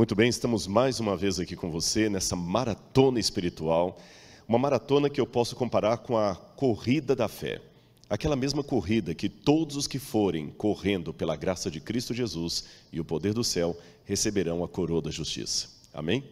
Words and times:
Muito 0.00 0.14
bem, 0.14 0.30
estamos 0.30 0.66
mais 0.66 0.98
uma 0.98 1.14
vez 1.14 1.38
aqui 1.38 1.54
com 1.54 1.70
você 1.70 2.08
nessa 2.08 2.34
maratona 2.34 3.20
espiritual, 3.20 4.00
uma 4.48 4.58
maratona 4.58 5.10
que 5.10 5.20
eu 5.20 5.26
posso 5.26 5.54
comparar 5.54 5.98
com 5.98 6.16
a 6.16 6.34
corrida 6.34 7.14
da 7.14 7.28
fé. 7.28 7.60
Aquela 8.08 8.34
mesma 8.34 8.64
corrida 8.64 9.14
que 9.14 9.28
todos 9.28 9.76
os 9.76 9.86
que 9.86 9.98
forem 9.98 10.48
correndo 10.56 11.12
pela 11.12 11.36
graça 11.36 11.70
de 11.70 11.82
Cristo 11.82 12.14
Jesus 12.14 12.64
e 12.90 12.98
o 12.98 13.04
poder 13.04 13.34
do 13.34 13.44
céu 13.44 13.78
receberão 14.06 14.64
a 14.64 14.68
coroa 14.68 15.02
da 15.02 15.10
justiça. 15.10 15.68
Amém? 15.92 16.24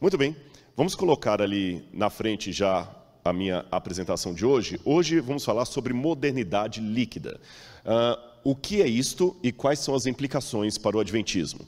Muito 0.00 0.18
bem, 0.18 0.34
vamos 0.76 0.96
colocar 0.96 1.40
ali 1.40 1.84
na 1.92 2.10
frente 2.10 2.50
já 2.50 2.92
a 3.24 3.32
minha 3.32 3.64
apresentação 3.70 4.34
de 4.34 4.44
hoje. 4.44 4.80
Hoje 4.84 5.20
vamos 5.20 5.44
falar 5.44 5.66
sobre 5.66 5.92
modernidade 5.92 6.80
líquida. 6.80 7.40
Uh, 7.84 8.50
o 8.50 8.56
que 8.56 8.82
é 8.82 8.88
isto 8.88 9.36
e 9.44 9.52
quais 9.52 9.78
são 9.78 9.94
as 9.94 10.06
implicações 10.06 10.76
para 10.76 10.96
o 10.96 11.00
Adventismo? 11.00 11.64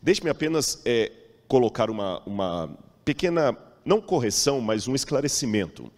Deixe-me 0.00 0.30
apenas 0.30 0.80
é, 0.84 1.10
colocar 1.46 1.90
uma, 1.90 2.22
uma 2.24 2.78
pequena, 3.04 3.56
não 3.84 4.00
correção, 4.00 4.60
mas 4.60 4.86
um 4.86 4.94
esclarecimento. 4.94 5.90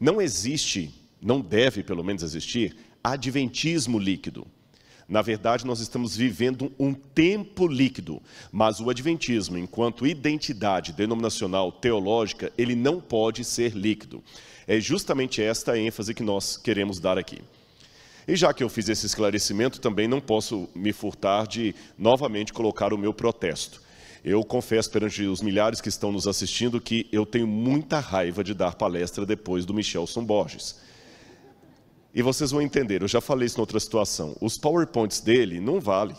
Não 0.00 0.20
existe, 0.20 0.94
não 1.20 1.40
deve 1.40 1.82
pelo 1.82 2.04
menos 2.04 2.22
existir, 2.22 2.76
adventismo 3.02 3.98
líquido. 3.98 4.46
Na 5.06 5.20
verdade, 5.20 5.66
nós 5.66 5.80
estamos 5.80 6.16
vivendo 6.16 6.72
um 6.78 6.94
tempo 6.94 7.66
líquido, 7.66 8.22
mas 8.50 8.80
o 8.80 8.88
adventismo, 8.88 9.58
enquanto 9.58 10.06
identidade 10.06 10.92
denominacional 10.92 11.70
teológica, 11.70 12.50
ele 12.56 12.74
não 12.74 13.00
pode 13.00 13.44
ser 13.44 13.72
líquido. 13.72 14.24
É 14.66 14.80
justamente 14.80 15.42
esta 15.42 15.78
ênfase 15.78 16.14
que 16.14 16.22
nós 16.22 16.56
queremos 16.56 16.98
dar 16.98 17.18
aqui. 17.18 17.42
E 18.26 18.36
já 18.36 18.52
que 18.54 18.64
eu 18.64 18.68
fiz 18.68 18.88
esse 18.88 19.04
esclarecimento, 19.04 19.80
também 19.80 20.08
não 20.08 20.20
posso 20.20 20.68
me 20.74 20.92
furtar 20.92 21.46
de 21.46 21.74
novamente 21.98 22.52
colocar 22.52 22.92
o 22.92 22.98
meu 22.98 23.12
protesto. 23.12 23.82
Eu 24.24 24.42
confesso 24.42 24.90
perante 24.90 25.22
os 25.24 25.42
milhares 25.42 25.82
que 25.82 25.90
estão 25.90 26.10
nos 26.10 26.26
assistindo 26.26 26.80
que 26.80 27.06
eu 27.12 27.26
tenho 27.26 27.46
muita 27.46 28.00
raiva 28.00 28.42
de 28.42 28.54
dar 28.54 28.74
palestra 28.74 29.26
depois 29.26 29.66
do 29.66 29.74
Michelson 29.74 30.24
Borges. 30.24 30.80
E 32.14 32.22
vocês 32.22 32.50
vão 32.50 32.62
entender, 32.62 33.02
eu 33.02 33.08
já 33.08 33.20
falei 33.20 33.44
isso 33.46 33.58
em 33.58 33.60
outra 33.60 33.78
situação. 33.78 34.34
Os 34.40 34.56
PowerPoints 34.56 35.20
dele 35.20 35.60
não 35.60 35.78
valem. 35.78 36.16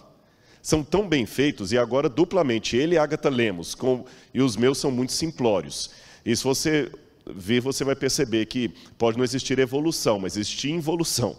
São 0.61 0.83
tão 0.83 1.07
bem 1.07 1.25
feitos 1.25 1.71
e 1.71 1.77
agora 1.77 2.09
duplamente 2.09 2.75
ele 2.75 2.95
e 2.95 2.97
Agatha 2.97 3.29
Lemos, 3.29 3.73
com, 3.73 4.05
e 4.33 4.41
os 4.41 4.55
meus 4.55 4.77
são 4.77 4.91
muito 4.91 5.13
simplórios. 5.13 5.89
E 6.23 6.35
se 6.35 6.43
você 6.43 6.91
ver, 7.25 7.61
você 7.61 7.83
vai 7.83 7.95
perceber 7.95 8.45
que 8.45 8.69
pode 8.97 9.17
não 9.17 9.23
existir 9.23 9.57
evolução, 9.57 10.19
mas 10.19 10.35
existe 10.35 10.69
involução. 10.69 11.35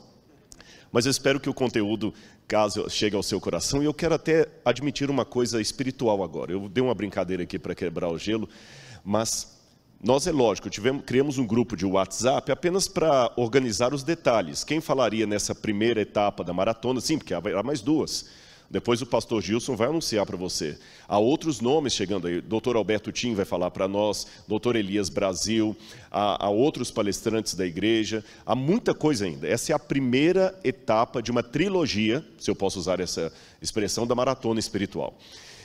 Mas 0.96 1.04
eu 1.04 1.10
espero 1.10 1.38
que 1.38 1.50
o 1.50 1.52
conteúdo, 1.52 2.14
caso 2.48 2.88
chegue 2.88 3.14
ao 3.14 3.22
seu 3.22 3.38
coração, 3.38 3.82
e 3.82 3.84
eu 3.84 3.92
quero 3.92 4.14
até 4.14 4.48
admitir 4.64 5.10
uma 5.10 5.26
coisa 5.26 5.60
espiritual 5.60 6.24
agora. 6.24 6.52
Eu 6.52 6.70
dei 6.70 6.82
uma 6.82 6.94
brincadeira 6.94 7.42
aqui 7.42 7.58
para 7.58 7.74
quebrar 7.74 8.08
o 8.08 8.16
gelo, 8.16 8.48
mas 9.04 9.60
nós, 10.02 10.26
é 10.26 10.32
lógico, 10.32 10.70
tivemos, 10.70 11.04
criamos 11.04 11.36
um 11.36 11.46
grupo 11.46 11.76
de 11.76 11.84
WhatsApp 11.84 12.50
apenas 12.50 12.88
para 12.88 13.30
organizar 13.36 13.92
os 13.92 14.02
detalhes. 14.02 14.64
Quem 14.64 14.80
falaria 14.80 15.26
nessa 15.26 15.54
primeira 15.54 16.00
etapa 16.00 16.42
da 16.42 16.54
maratona? 16.54 16.98
Sim, 16.98 17.18
porque 17.18 17.34
há 17.34 17.62
mais 17.62 17.82
duas. 17.82 18.30
Depois 18.70 19.00
o 19.00 19.06
pastor 19.06 19.42
Gilson 19.42 19.76
vai 19.76 19.88
anunciar 19.88 20.26
para 20.26 20.36
você. 20.36 20.76
Há 21.08 21.18
outros 21.18 21.60
nomes 21.60 21.92
chegando 21.92 22.26
aí. 22.26 22.40
Doutor 22.40 22.76
Alberto 22.76 23.12
Tim 23.12 23.34
vai 23.34 23.44
falar 23.44 23.70
para 23.70 23.86
nós, 23.86 24.26
doutor 24.46 24.74
Elias 24.74 25.08
Brasil, 25.08 25.76
há, 26.10 26.46
há, 26.46 26.50
outros 26.50 26.90
palestrantes 26.90 27.54
da 27.54 27.64
igreja. 27.64 28.24
Há 28.44 28.54
muita 28.54 28.92
coisa 28.92 29.24
ainda. 29.24 29.46
Essa 29.46 29.72
é 29.72 29.74
a 29.74 29.78
primeira 29.78 30.58
etapa 30.64 31.22
de 31.22 31.30
uma 31.30 31.42
trilogia, 31.42 32.24
se 32.38 32.50
eu 32.50 32.56
posso 32.56 32.78
usar 32.78 33.00
essa 33.00 33.32
expressão, 33.62 34.06
da 34.06 34.14
maratona 34.14 34.58
espiritual. 34.58 35.16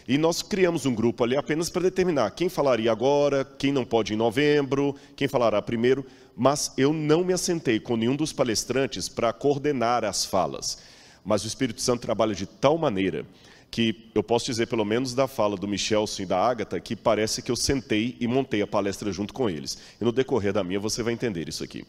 E 0.07 0.17
nós 0.17 0.41
criamos 0.41 0.85
um 0.85 0.93
grupo 0.93 1.23
ali 1.23 1.35
apenas 1.35 1.69
para 1.69 1.83
determinar 1.83 2.31
quem 2.31 2.49
falaria 2.49 2.91
agora, 2.91 3.45
quem 3.57 3.71
não 3.71 3.85
pode 3.85 4.13
em 4.13 4.17
novembro, 4.17 4.95
quem 5.15 5.27
falará 5.27 5.61
primeiro, 5.61 6.05
mas 6.35 6.71
eu 6.77 6.91
não 6.91 7.23
me 7.23 7.33
assentei 7.33 7.79
com 7.79 7.95
nenhum 7.95 8.15
dos 8.15 8.33
palestrantes 8.33 9.07
para 9.07 9.31
coordenar 9.31 10.03
as 10.03 10.25
falas. 10.25 10.79
Mas 11.23 11.43
o 11.43 11.47
Espírito 11.47 11.81
Santo 11.81 12.01
trabalha 12.01 12.33
de 12.33 12.45
tal 12.45 12.77
maneira 12.77 13.25
que 13.69 14.09
eu 14.13 14.21
posso 14.21 14.47
dizer, 14.47 14.67
pelo 14.67 14.83
menos 14.83 15.13
da 15.13 15.27
fala 15.27 15.55
do 15.55 15.67
Michelson 15.67 16.23
e 16.23 16.25
da 16.25 16.37
Ágata, 16.37 16.79
que 16.79 16.93
parece 16.93 17.41
que 17.41 17.49
eu 17.49 17.55
sentei 17.55 18.17
e 18.19 18.27
montei 18.27 18.61
a 18.61 18.67
palestra 18.67 19.11
junto 19.13 19.33
com 19.33 19.49
eles. 19.49 19.77
E 19.99 20.03
no 20.03 20.11
decorrer 20.11 20.51
da 20.51 20.63
minha 20.63 20.79
você 20.79 21.01
vai 21.01 21.13
entender 21.13 21.47
isso 21.47 21.63
aqui. 21.63 21.85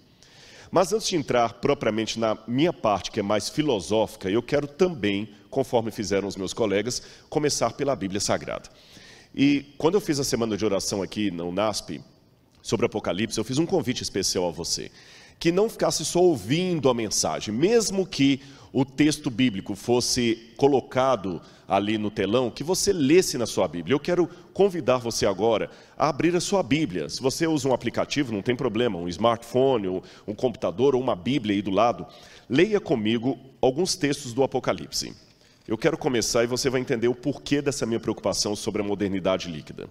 Mas 0.71 0.93
antes 0.93 1.09
de 1.09 1.17
entrar 1.17 1.55
propriamente 1.55 2.19
na 2.19 2.39
minha 2.47 2.73
parte, 2.73 3.11
que 3.11 3.21
é 3.21 3.23
mais 3.23 3.49
filosófica, 3.49 4.31
eu 4.31 4.43
quero 4.43 4.67
também, 4.67 5.29
conforme 5.51 5.91
fizeram 5.91 6.29
os 6.29 6.37
meus 6.37 6.55
colegas, 6.55 7.03
começar 7.29 7.73
pela 7.73 7.97
Bíblia 7.97 8.21
Sagrada. 8.21 8.71
E 9.35 9.67
quando 9.77 9.95
eu 9.95 10.01
fiz 10.01 10.21
a 10.21 10.25
semana 10.25 10.57
de 10.57 10.65
oração 10.65 11.03
aqui 11.03 11.31
no 11.31 11.51
NASP, 11.51 12.01
sobre 12.63 12.87
Apocalipse, 12.87 13.37
eu 13.37 13.45
fiz 13.45 13.59
um 13.59 13.67
convite 13.67 14.03
especial 14.03 14.49
a 14.49 14.51
você, 14.53 14.91
que 15.43 15.51
não 15.51 15.69
ficasse 15.69 16.05
só 16.05 16.21
ouvindo 16.21 16.89
a 16.89 16.95
mensagem, 16.95 17.53
mesmo 17.53 18.07
que 18.07 18.41
o 18.73 18.85
texto 18.85 19.29
bíblico 19.29 19.75
fosse 19.75 20.53
colocado 20.57 21.43
ali 21.67 21.99
no 21.99 22.13
telão, 22.13 22.49
que 22.49 22.63
você 22.63 22.93
lesse 22.93 23.37
na 23.37 23.45
sua 23.45 23.67
Bíblia. 23.67 23.93
Eu 23.93 23.99
quero 23.99 24.31
convidar 24.55 24.99
você 24.99 25.27
agora 25.27 25.69
a 25.99 26.09
abrir 26.09 26.37
a 26.37 26.41
sua 26.41 26.63
Bíblia. 26.63 27.09
Se 27.09 27.21
você 27.21 27.45
usa 27.45 27.69
um 27.69 27.75
aplicativo, 27.75 28.33
não 28.33 28.41
tem 28.41 28.55
problema, 28.55 28.97
um 28.97 29.09
smartphone, 29.09 29.89
um 30.29 30.33
computador 30.33 30.95
ou 30.95 31.03
uma 31.03 31.17
Bíblia 31.17 31.57
aí 31.57 31.61
do 31.61 31.73
lado, 31.73 32.07
leia 32.49 32.79
comigo 32.79 33.37
alguns 33.61 33.97
textos 33.97 34.33
do 34.33 34.45
Apocalipse. 34.45 35.13
Eu 35.67 35.77
quero 35.77 35.99
começar 35.99 36.45
e 36.45 36.47
você 36.47 36.71
vai 36.71 36.81
entender 36.81 37.09
o 37.09 37.17
porquê 37.17 37.61
dessa 37.61 37.85
minha 37.85 37.99
preocupação 37.99 38.55
sobre 38.55 38.81
a 38.81 38.85
modernidade 38.85 39.51
líquida. 39.51 39.89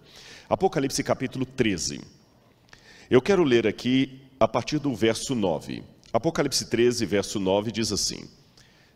Apocalipse 0.48 1.04
capítulo 1.04 1.46
13. 1.46 2.00
Eu 3.10 3.22
quero 3.22 3.44
ler 3.44 3.68
aqui 3.68 4.31
a 4.42 4.48
partir 4.48 4.80
do 4.80 4.96
verso 4.96 5.36
9. 5.36 5.84
Apocalipse 6.12 6.66
13, 6.66 7.06
verso 7.06 7.40
9 7.40 7.72
diz 7.72 7.92
assim: 7.92 8.28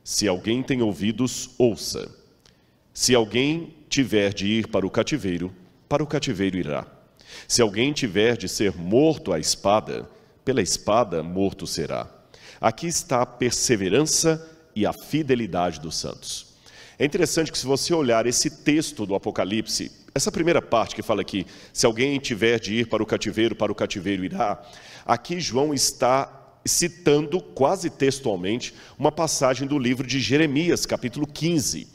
se 0.03 0.28
alguém 0.28 0.61
tem 0.61 0.83
ouvidos, 0.83 1.50
ouça. 1.57 2.07
Se 2.94 3.16
alguém 3.16 3.75
tiver 3.89 4.34
de 4.34 4.45
ir 4.45 4.67
para 4.67 4.85
o 4.85 4.89
cativeiro, 4.89 5.51
para 5.89 6.03
o 6.03 6.07
cativeiro 6.07 6.57
irá. 6.57 6.85
Se 7.47 7.59
alguém 7.59 7.91
tiver 7.91 8.38
de 8.38 8.47
ser 8.47 8.75
morto 8.75 9.34
à 9.34 9.39
espada, 9.39 10.07
pela 10.44 10.61
espada 10.61 11.23
morto 11.23 11.66
será. 11.66 12.07
Aqui 12.61 12.85
está 12.85 13.23
a 13.23 13.25
perseverança 13.25 14.47
e 14.75 14.85
a 14.85 14.94
fidelidade 14.94 15.79
dos 15.79 15.95
santos. 15.95 16.44
É 16.97 17.06
interessante 17.06 17.51
que, 17.51 17.57
se 17.57 17.66
você 17.66 17.94
olhar 17.94 18.25
esse 18.25 18.50
texto 18.50 19.06
do 19.06 19.16
Apocalipse, 19.16 19.91
essa 20.13 20.31
primeira 20.31 20.61
parte 20.61 20.95
que 20.95 21.01
fala 21.01 21.22
aqui, 21.22 21.45
se 21.73 21.85
alguém 21.85 22.17
tiver 22.19 22.59
de 22.59 22.73
ir 22.73 22.88
para 22.88 23.03
o 23.03 23.06
cativeiro, 23.06 23.56
para 23.56 23.72
o 23.72 23.75
cativeiro 23.75 24.23
irá, 24.23 24.63
aqui 25.05 25.39
João 25.39 25.73
está 25.73 26.59
citando 26.66 27.41
quase 27.41 27.89
textualmente 27.89 28.73
uma 28.97 29.11
passagem 29.11 29.67
do 29.67 29.78
livro 29.78 30.07
de 30.07 30.19
Jeremias, 30.19 30.85
capítulo 30.85 31.28
15. 31.28 31.88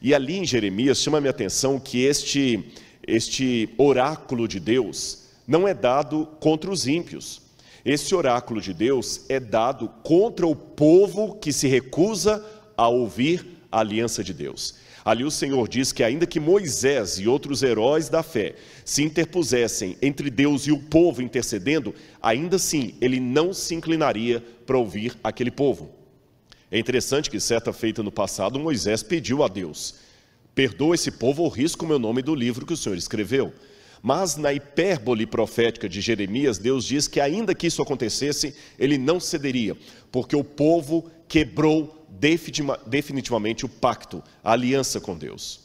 E 0.00 0.14
ali 0.14 0.38
em 0.38 0.46
Jeremias 0.46 0.98
chama 0.98 1.20
minha 1.20 1.30
atenção 1.30 1.80
que 1.80 2.04
este 2.04 2.72
este 3.06 3.68
oráculo 3.76 4.48
de 4.48 4.58
Deus 4.58 5.24
não 5.46 5.68
é 5.68 5.74
dado 5.74 6.26
contra 6.40 6.70
os 6.70 6.86
ímpios. 6.86 7.42
Esse 7.84 8.14
oráculo 8.14 8.62
de 8.62 8.72
Deus 8.72 9.26
é 9.28 9.38
dado 9.38 9.90
contra 10.02 10.46
o 10.46 10.56
povo 10.56 11.34
que 11.34 11.52
se 11.52 11.68
recusa 11.68 12.42
a 12.76 12.88
ouvir 12.88 13.53
a 13.74 13.80
aliança 13.80 14.22
de 14.22 14.32
Deus. 14.32 14.76
Ali 15.04 15.24
o 15.24 15.30
Senhor 15.30 15.68
diz 15.68 15.92
que, 15.92 16.02
ainda 16.02 16.26
que 16.26 16.40
Moisés 16.40 17.18
e 17.18 17.26
outros 17.26 17.62
heróis 17.62 18.08
da 18.08 18.22
fé 18.22 18.54
se 18.84 19.02
interpusessem 19.02 19.98
entre 20.00 20.30
Deus 20.30 20.66
e 20.66 20.72
o 20.72 20.78
povo 20.78 21.20
intercedendo, 21.20 21.94
ainda 22.22 22.56
assim 22.56 22.94
ele 23.00 23.18
não 23.18 23.52
se 23.52 23.74
inclinaria 23.74 24.40
para 24.64 24.78
ouvir 24.78 25.14
aquele 25.22 25.50
povo. 25.50 25.90
É 26.70 26.78
interessante 26.78 27.28
que, 27.28 27.38
certa 27.38 27.72
feita 27.72 28.02
no 28.02 28.10
passado, 28.10 28.58
Moisés 28.58 29.02
pediu 29.02 29.42
a 29.42 29.48
Deus: 29.48 29.96
perdoa 30.54 30.94
esse 30.94 31.10
povo 31.10 31.42
ou 31.42 31.48
risco 31.48 31.84
o 31.84 31.88
meu 31.88 31.98
nome 31.98 32.22
do 32.22 32.34
livro 32.34 32.64
que 32.64 32.72
o 32.72 32.76
Senhor 32.76 32.96
escreveu. 32.96 33.52
Mas 34.02 34.36
na 34.36 34.52
hipérbole 34.52 35.26
profética 35.26 35.88
de 35.88 36.00
Jeremias, 36.00 36.58
Deus 36.58 36.84
diz 36.84 37.08
que, 37.08 37.20
ainda 37.20 37.54
que 37.54 37.66
isso 37.66 37.82
acontecesse, 37.82 38.54
ele 38.78 38.98
não 38.98 39.18
cederia, 39.18 39.76
porque 40.12 40.36
o 40.36 40.44
povo 40.44 41.10
quebrou 41.26 42.03
definitivamente 42.86 43.64
o 43.64 43.68
pacto, 43.68 44.22
a 44.42 44.52
aliança 44.52 45.00
com 45.00 45.16
Deus. 45.16 45.60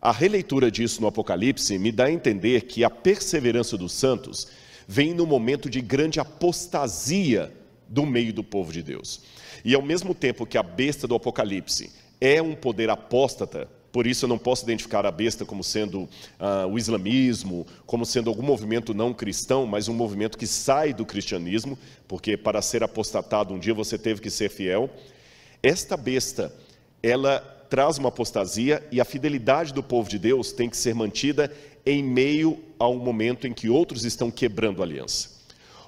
A 0.00 0.12
releitura 0.12 0.70
disso 0.70 1.00
no 1.02 1.08
Apocalipse 1.08 1.78
me 1.78 1.92
dá 1.92 2.04
a 2.04 2.12
entender 2.12 2.62
que 2.62 2.82
a 2.82 2.88
perseverança 2.88 3.76
dos 3.76 3.92
santos 3.92 4.48
vem 4.88 5.12
no 5.12 5.26
momento 5.26 5.68
de 5.68 5.80
grande 5.80 6.18
apostasia 6.18 7.52
do 7.86 8.06
meio 8.06 8.32
do 8.32 8.42
povo 8.42 8.72
de 8.72 8.82
Deus. 8.82 9.20
E 9.64 9.74
ao 9.74 9.82
mesmo 9.82 10.14
tempo 10.14 10.46
que 10.46 10.56
a 10.56 10.62
besta 10.62 11.06
do 11.06 11.14
Apocalipse 11.14 11.92
é 12.20 12.40
um 12.40 12.54
poder 12.54 12.88
apóstata, 12.88 13.68
por 13.92 14.06
isso 14.06 14.24
eu 14.24 14.28
não 14.28 14.38
posso 14.38 14.64
identificar 14.64 15.04
a 15.04 15.10
besta 15.10 15.44
como 15.44 15.64
sendo 15.64 16.02
uh, 16.02 16.66
o 16.70 16.78
islamismo, 16.78 17.66
como 17.84 18.06
sendo 18.06 18.30
algum 18.30 18.42
movimento 18.42 18.94
não 18.94 19.12
cristão, 19.12 19.66
mas 19.66 19.88
um 19.88 19.94
movimento 19.94 20.38
que 20.38 20.46
sai 20.46 20.94
do 20.94 21.04
cristianismo, 21.04 21.78
porque 22.06 22.36
para 22.36 22.62
ser 22.62 22.82
apostatado 22.82 23.52
um 23.52 23.58
dia 23.58 23.74
você 23.74 23.98
teve 23.98 24.20
que 24.20 24.30
ser 24.30 24.48
fiel. 24.48 24.88
Esta 25.62 25.96
besta, 25.96 26.54
ela 27.02 27.38
traz 27.68 27.98
uma 27.98 28.08
apostasia 28.08 28.86
e 28.90 29.00
a 29.00 29.04
fidelidade 29.04 29.72
do 29.72 29.82
povo 29.82 30.08
de 30.08 30.18
Deus 30.18 30.52
tem 30.52 30.68
que 30.68 30.76
ser 30.76 30.94
mantida 30.94 31.52
em 31.84 32.02
meio 32.02 32.58
a 32.78 32.88
um 32.88 32.98
momento 32.98 33.46
em 33.46 33.52
que 33.52 33.68
outros 33.68 34.04
estão 34.04 34.30
quebrando 34.30 34.82
a 34.82 34.84
aliança. 34.84 35.30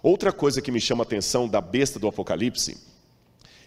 Outra 0.03 0.33
coisa 0.33 0.61
que 0.61 0.71
me 0.71 0.81
chama 0.81 1.03
a 1.03 1.07
atenção 1.07 1.49
da 1.49 1.61
besta 1.61 1.99
do 1.99 2.07
Apocalipse 2.07 2.77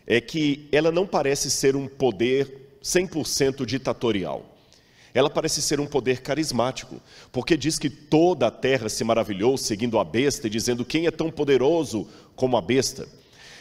é 0.06 0.22
que 0.22 0.68
ela 0.72 0.92
não 0.92 1.07
parece 1.07 1.50
ser 1.50 1.75
um 1.75 1.88
poder 1.88 2.78
100% 2.84 3.66
ditatorial. 3.66 4.46
Ela 5.13 5.30
parece 5.30 5.62
ser 5.62 5.80
um 5.80 5.88
poder 5.88 6.22
carismático, 6.22 7.01
porque 7.31 7.56
diz 7.56 7.80
que 7.80 7.90
toda 7.90 8.48
a 8.48 8.51
terra 8.51 8.90
se 8.90 9.04
maravilhou 9.04 9.58
seguindo 9.58 9.98
a 9.98 10.04
besta 10.04 10.48
e 10.48 10.50
dizendo 10.50 10.86
quem 10.86 11.08
é 11.08 11.12
tão 11.12 11.31
poderoso 11.31 12.08
como 12.36 12.58
a 12.58 12.62
besta. 12.62 13.08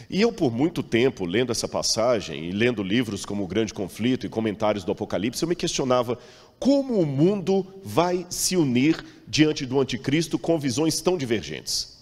E 0.08 0.20
eu, 0.20 0.32
por 0.32 0.52
muito 0.52 0.82
tempo, 0.82 1.24
lendo 1.24 1.52
essa 1.52 1.68
passagem 1.68 2.44
e 2.44 2.52
lendo 2.52 2.82
livros 2.82 3.24
como 3.24 3.42
O 3.42 3.46
Grande 3.46 3.74
Conflito 3.74 4.26
e 4.26 4.28
comentários 4.28 4.84
do 4.84 4.92
Apocalipse, 4.92 5.42
eu 5.42 5.48
me 5.48 5.56
questionava 5.56 6.18
como 6.58 6.98
o 7.00 7.06
mundo 7.06 7.66
vai 7.82 8.26
se 8.28 8.56
unir 8.56 9.04
diante 9.26 9.66
do 9.66 9.80
anticristo 9.80 10.38
com 10.38 10.58
visões 10.58 11.00
tão 11.00 11.16
divergentes. 11.16 11.98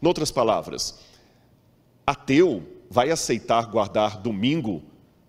Noutras 0.00 0.30
palavras, 0.30 0.98
ateu 2.06 2.62
vai 2.90 3.10
aceitar 3.10 3.66
guardar 3.66 4.18
domingo 4.18 4.82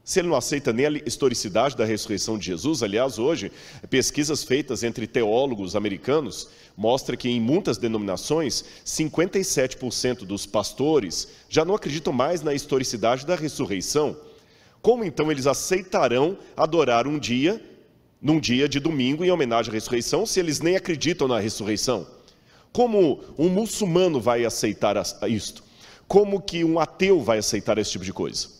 se 0.09 0.19
ele 0.19 0.27
não 0.27 0.35
aceita 0.35 0.73
nem 0.73 0.87
a 0.87 0.91
historicidade 1.05 1.77
da 1.77 1.85
ressurreição 1.85 2.35
de 2.35 2.47
Jesus, 2.47 2.81
aliás, 2.81 3.19
hoje, 3.19 3.51
pesquisas 3.91 4.43
feitas 4.43 4.81
entre 4.81 5.05
teólogos 5.05 5.75
americanos 5.75 6.49
mostram 6.75 7.15
que 7.15 7.29
em 7.29 7.39
muitas 7.39 7.77
denominações, 7.77 8.65
57% 8.83 10.25
dos 10.25 10.47
pastores 10.47 11.27
já 11.47 11.63
não 11.63 11.75
acreditam 11.75 12.11
mais 12.11 12.41
na 12.41 12.55
historicidade 12.55 13.23
da 13.23 13.35
ressurreição. 13.35 14.17
Como 14.81 15.03
então 15.03 15.31
eles 15.31 15.45
aceitarão 15.45 16.39
adorar 16.57 17.05
um 17.05 17.19
dia, 17.19 17.63
num 18.19 18.39
dia 18.39 18.67
de 18.67 18.79
domingo, 18.79 19.23
em 19.23 19.29
homenagem 19.29 19.69
à 19.69 19.73
ressurreição, 19.75 20.25
se 20.25 20.39
eles 20.39 20.59
nem 20.59 20.75
acreditam 20.75 21.27
na 21.27 21.39
ressurreição? 21.39 22.07
Como 22.73 23.23
um 23.37 23.47
muçulmano 23.47 24.19
vai 24.19 24.43
aceitar 24.43 24.95
isto? 25.27 25.63
Como 26.07 26.41
que 26.41 26.63
um 26.63 26.79
ateu 26.79 27.21
vai 27.21 27.37
aceitar 27.37 27.77
esse 27.77 27.91
tipo 27.91 28.05
de 28.05 28.11
coisa? 28.11 28.58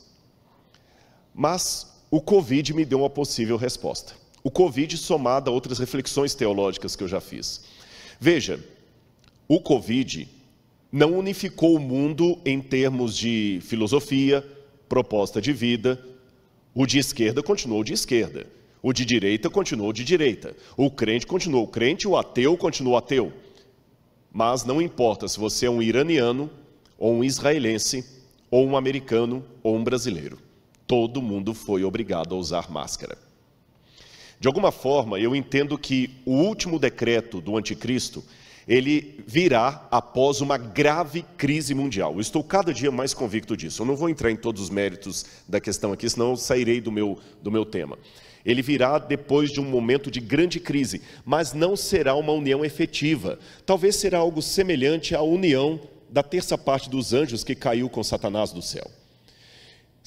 Mas 1.39 1.88
o 2.12 2.19
Covid 2.19 2.74
me 2.74 2.83
deu 2.83 3.00
uma 3.00 3.09
possível 3.09 3.56
resposta. 3.56 4.13
O 4.44 4.51
Covid 4.51 4.97
somado 4.97 5.50
a 5.50 5.53
outras 5.53 5.80
reflexões 5.80 6.36
teológicas 6.36 6.97
que 6.97 7.03
eu 7.06 7.07
já 7.07 7.21
fiz. 7.21 7.62
Veja, 8.19 8.59
o 9.47 9.62
Covid 9.62 10.27
não 10.91 11.18
unificou 11.18 11.77
o 11.77 11.80
mundo 11.80 12.38
em 12.45 12.59
termos 12.59 13.15
de 13.15 13.62
filosofia, 13.62 14.45
proposta 14.89 15.41
de 15.41 15.53
vida. 15.53 15.97
O 16.75 16.86
de 16.86 17.00
esquerda 17.00 17.42
continuou 17.42 17.85
de 17.85 17.94
esquerda. 17.94 18.45
O 18.83 18.92
de 18.92 19.06
direita 19.06 19.50
continuou 19.50 19.94
de 19.94 20.03
direita. 20.03 20.53
O 20.75 20.92
crente 20.92 21.25
continuou 21.25 21.65
crente, 21.69 22.06
o 22.06 22.18
ateu 22.18 22.57
continuou 22.57 22.97
ateu. 22.97 23.31
Mas 24.30 24.65
não 24.65 24.81
importa 24.81 25.25
se 25.25 25.39
você 25.39 25.68
é 25.68 25.69
um 25.69 25.81
iraniano, 25.81 26.50
ou 26.97 27.13
um 27.13 27.24
israelense, 27.24 28.03
ou 28.51 28.68
um 28.68 28.75
americano, 28.75 29.42
ou 29.63 29.77
um 29.77 29.83
brasileiro 29.85 30.48
todo 30.89 31.21
mundo 31.21 31.53
foi 31.53 31.83
obrigado 31.83 32.33
a 32.33 32.38
usar 32.39 32.71
máscara. 32.71 33.15
De 34.39 34.47
alguma 34.47 34.71
forma, 34.71 35.19
eu 35.19 35.36
entendo 35.36 35.77
que 35.77 36.09
o 36.25 36.31
último 36.31 36.80
decreto 36.80 37.39
do 37.39 37.56
anticristo, 37.56 38.24
ele 38.68 39.24
virá 39.27 39.88
após 39.91 40.41
uma 40.41 40.57
grave 40.57 41.24
crise 41.38 41.75
mundial. 41.75 42.13
Eu 42.15 42.21
estou 42.21 42.44
cada 42.44 42.74
dia 42.74 42.89
mais 42.89 43.13
convicto 43.13 43.56
disso. 43.56 43.83
Eu 43.83 43.86
não 43.86 43.95
vou 43.95 44.09
entrar 44.09 44.31
em 44.31 44.36
todos 44.36 44.63
os 44.63 44.71
méritos 44.71 45.27
da 45.47 45.59
questão 45.59 45.94
aqui, 45.94 46.09
senão 46.09 46.31
eu 46.31 46.38
sairei 46.38 46.81
do 46.81 46.92
meu, 46.92 47.19
do 47.44 47.51
meu 47.51 47.65
tema. 47.65 47.95
Ele 48.44 48.63
virá 48.63 48.97
depois 48.97 49.51
de 49.51 49.59
um 49.59 49.65
momento 49.65 50.09
de 50.09 50.19
grande 50.19 50.59
crise, 50.59 51.03
mas 51.24 51.53
não 51.53 51.75
será 51.75 52.15
uma 52.15 52.31
união 52.31 52.65
efetiva. 52.65 53.38
Talvez 53.63 53.95
será 53.95 54.18
algo 54.18 54.42
semelhante 54.42 55.13
à 55.13 55.21
união 55.21 55.80
da 56.09 56.24
terça 56.24 56.57
parte 56.57 56.89
dos 56.89 57.13
anjos 57.13 57.44
que 57.44 57.53
caiu 57.53 57.89
com 57.89 58.03
Satanás 58.03 58.51
do 58.51 58.62
céu. 58.63 58.89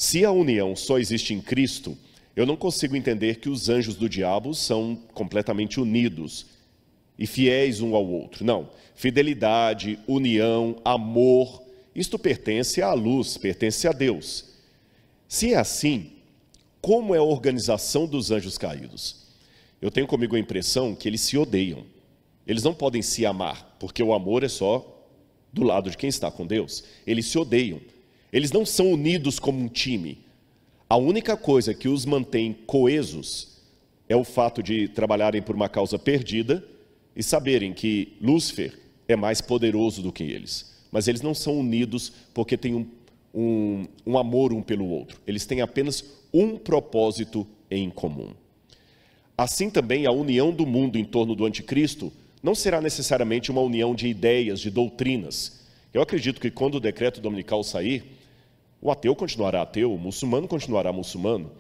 Se 0.03 0.25
a 0.25 0.33
união 0.33 0.75
só 0.75 0.99
existe 0.99 1.33
em 1.33 1.41
Cristo, 1.41 1.97
eu 2.35 2.45
não 2.45 2.57
consigo 2.57 2.97
entender 2.97 3.37
que 3.37 3.49
os 3.49 3.69
anjos 3.69 3.95
do 3.95 4.09
diabo 4.09 4.53
são 4.53 4.99
completamente 5.15 5.79
unidos 5.79 6.47
e 7.17 7.25
fiéis 7.25 7.81
um 7.81 7.95
ao 7.95 8.05
outro. 8.05 8.45
Não. 8.45 8.69
Fidelidade, 8.97 10.01
união, 10.09 10.75
amor, 10.85 11.63
isto 11.95 12.19
pertence 12.19 12.83
à 12.83 12.93
luz, 12.93 13.37
pertence 13.37 13.87
a 13.87 13.93
Deus. 13.93 14.47
Se 15.29 15.55
é 15.55 15.57
assim, 15.57 16.11
como 16.81 17.15
é 17.15 17.19
a 17.19 17.23
organização 17.23 18.05
dos 18.05 18.33
anjos 18.33 18.59
caídos? 18.59 19.29
Eu 19.81 19.93
tenho 19.93 20.09
comigo 20.09 20.35
a 20.35 20.41
impressão 20.41 20.97
que 20.97 21.09
eles 21.09 21.21
se 21.21 21.39
odeiam. 21.39 21.87
Eles 22.45 22.65
não 22.65 22.75
podem 22.75 23.03
se 23.03 23.25
amar, 23.25 23.77
porque 23.79 24.03
o 24.03 24.13
amor 24.13 24.43
é 24.43 24.49
só 24.49 25.07
do 25.53 25.63
lado 25.63 25.89
de 25.89 25.97
quem 25.97 26.09
está 26.09 26.29
com 26.29 26.45
Deus. 26.45 26.83
Eles 27.07 27.27
se 27.27 27.39
odeiam. 27.39 27.81
Eles 28.33 28.51
não 28.51 28.65
são 28.65 28.91
unidos 28.91 29.39
como 29.39 29.63
um 29.63 29.69
time. 29.69 30.19
A 30.89 30.97
única 30.97 31.37
coisa 31.37 31.75
que 31.75 31.89
os 31.89 32.07
mantém 32.07 32.53
coesos 32.67 33.61
é 34.09 34.17
o 34.17 34.25
fato 34.25 34.63
de 34.63 34.89
trabalharem 34.89 35.43
por 35.43 35.55
uma 35.55 35.69
causa 35.69 35.99
perdida 35.99 36.65
e 37.15 37.23
saberem 37.23 37.73
que 37.73 38.17
Lúcifer 38.21 38.79
é 39.07 39.17
mais 39.17 39.41
poderoso 39.41 40.03
do 40.03 40.13
que 40.13 40.25
eles. 40.25 40.73
Mas 40.91 41.09
eles 41.09 41.21
não 41.21 41.35
são 41.35 41.59
unidos 41.59 42.13
porque 42.33 42.57
têm 42.57 42.75
um, 42.75 42.87
um, 43.35 43.87
um 44.07 44.19
amor 44.19 44.53
um 44.53 44.63
pelo 44.63 44.87
outro. 44.87 45.21
Eles 45.27 45.45
têm 45.45 45.61
apenas 45.61 46.05
um 46.33 46.57
propósito 46.57 47.47
em 47.71 47.91
comum. 47.91 48.31
Assim 49.37 49.71
também, 49.71 50.07
a 50.07 50.13
união 50.13 50.53
do 50.53 50.67
mundo 50.67 50.97
em 50.97 51.05
torno 51.05 51.35
do 51.35 51.45
anticristo 51.45 52.13
não 52.43 52.55
será 52.55 52.81
necessariamente 52.81 53.51
uma 53.51 53.61
união 53.61 53.95
de 53.95 54.09
ideias, 54.09 54.61
de 54.61 54.71
doutrinas. 54.71 55.61
Eu 55.93 56.03
acredito 56.03 56.41
que 56.41 56.51
quando 56.51 56.77
o 56.77 56.81
decreto 56.81 57.21
dominical 57.21 57.63
sair, 57.63 58.05
o 58.83 58.91
ateu 58.91 59.15
continuará 59.15 59.63
ateu, 59.63 59.95
o 59.95 59.99
muçulmano 59.99 60.49
continuará 60.49 60.93
muçulmano. 60.93 61.53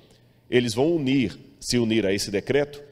Eles 0.51 0.75
vão 0.75 0.93
unir, 0.93 1.39
se 1.61 1.79
unir 1.79 2.05
a 2.05 2.13
esse 2.13 2.33
decreto 2.33 2.83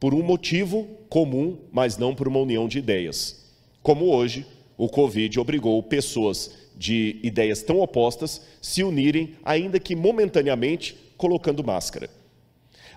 por 0.00 0.12
um 0.12 0.22
motivo 0.22 0.88
comum, 1.08 1.56
mas 1.70 1.96
não 1.96 2.12
por 2.12 2.26
uma 2.26 2.40
união 2.40 2.66
de 2.66 2.80
ideias. 2.80 3.48
Como 3.80 4.06
hoje, 4.06 4.44
o 4.76 4.88
Covid 4.88 5.38
obrigou 5.38 5.80
pessoas 5.80 6.52
de 6.76 7.20
ideias 7.22 7.62
tão 7.62 7.78
opostas 7.78 8.42
se 8.60 8.82
unirem, 8.82 9.36
ainda 9.44 9.78
que 9.78 9.94
momentaneamente, 9.94 10.96
colocando 11.16 11.62
máscara. 11.62 12.10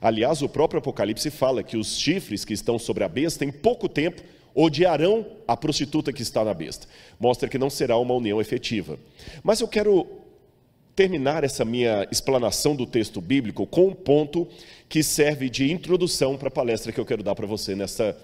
Aliás, 0.01 0.41
o 0.41 0.49
próprio 0.49 0.79
Apocalipse 0.79 1.29
fala 1.29 1.61
que 1.61 1.77
os 1.77 1.99
chifres 1.99 2.43
que 2.43 2.53
estão 2.53 2.79
sobre 2.79 3.03
a 3.03 3.07
besta, 3.07 3.45
em 3.45 3.51
pouco 3.51 3.87
tempo, 3.87 4.23
odiarão 4.55 5.27
a 5.47 5.55
prostituta 5.55 6.11
que 6.11 6.23
está 6.23 6.43
na 6.43 6.55
besta. 6.55 6.87
Mostra 7.19 7.47
que 7.47 7.59
não 7.59 7.69
será 7.69 7.97
uma 7.97 8.15
união 8.15 8.41
efetiva. 8.41 8.97
Mas 9.43 9.59
eu 9.59 9.67
quero 9.67 10.24
terminar 10.95 11.43
essa 11.43 11.65
minha 11.65 12.07
explanação 12.09 12.75
do 12.75 12.85
texto 12.85 13.19
bíblico 13.19 13.67
com 13.67 13.89
um 13.89 13.93
ponto 13.93 14.47
que 14.87 15.03
serve 15.03 15.49
de 15.49 15.71
introdução 15.71 16.37
para 16.37 16.47
a 16.47 16.51
palestra 16.51 16.91
que 16.91 16.99
eu 16.99 17.05
quero 17.05 17.21
dar 17.21 17.35
para 17.35 17.45
você 17.45 17.75
nessa, 17.75 18.17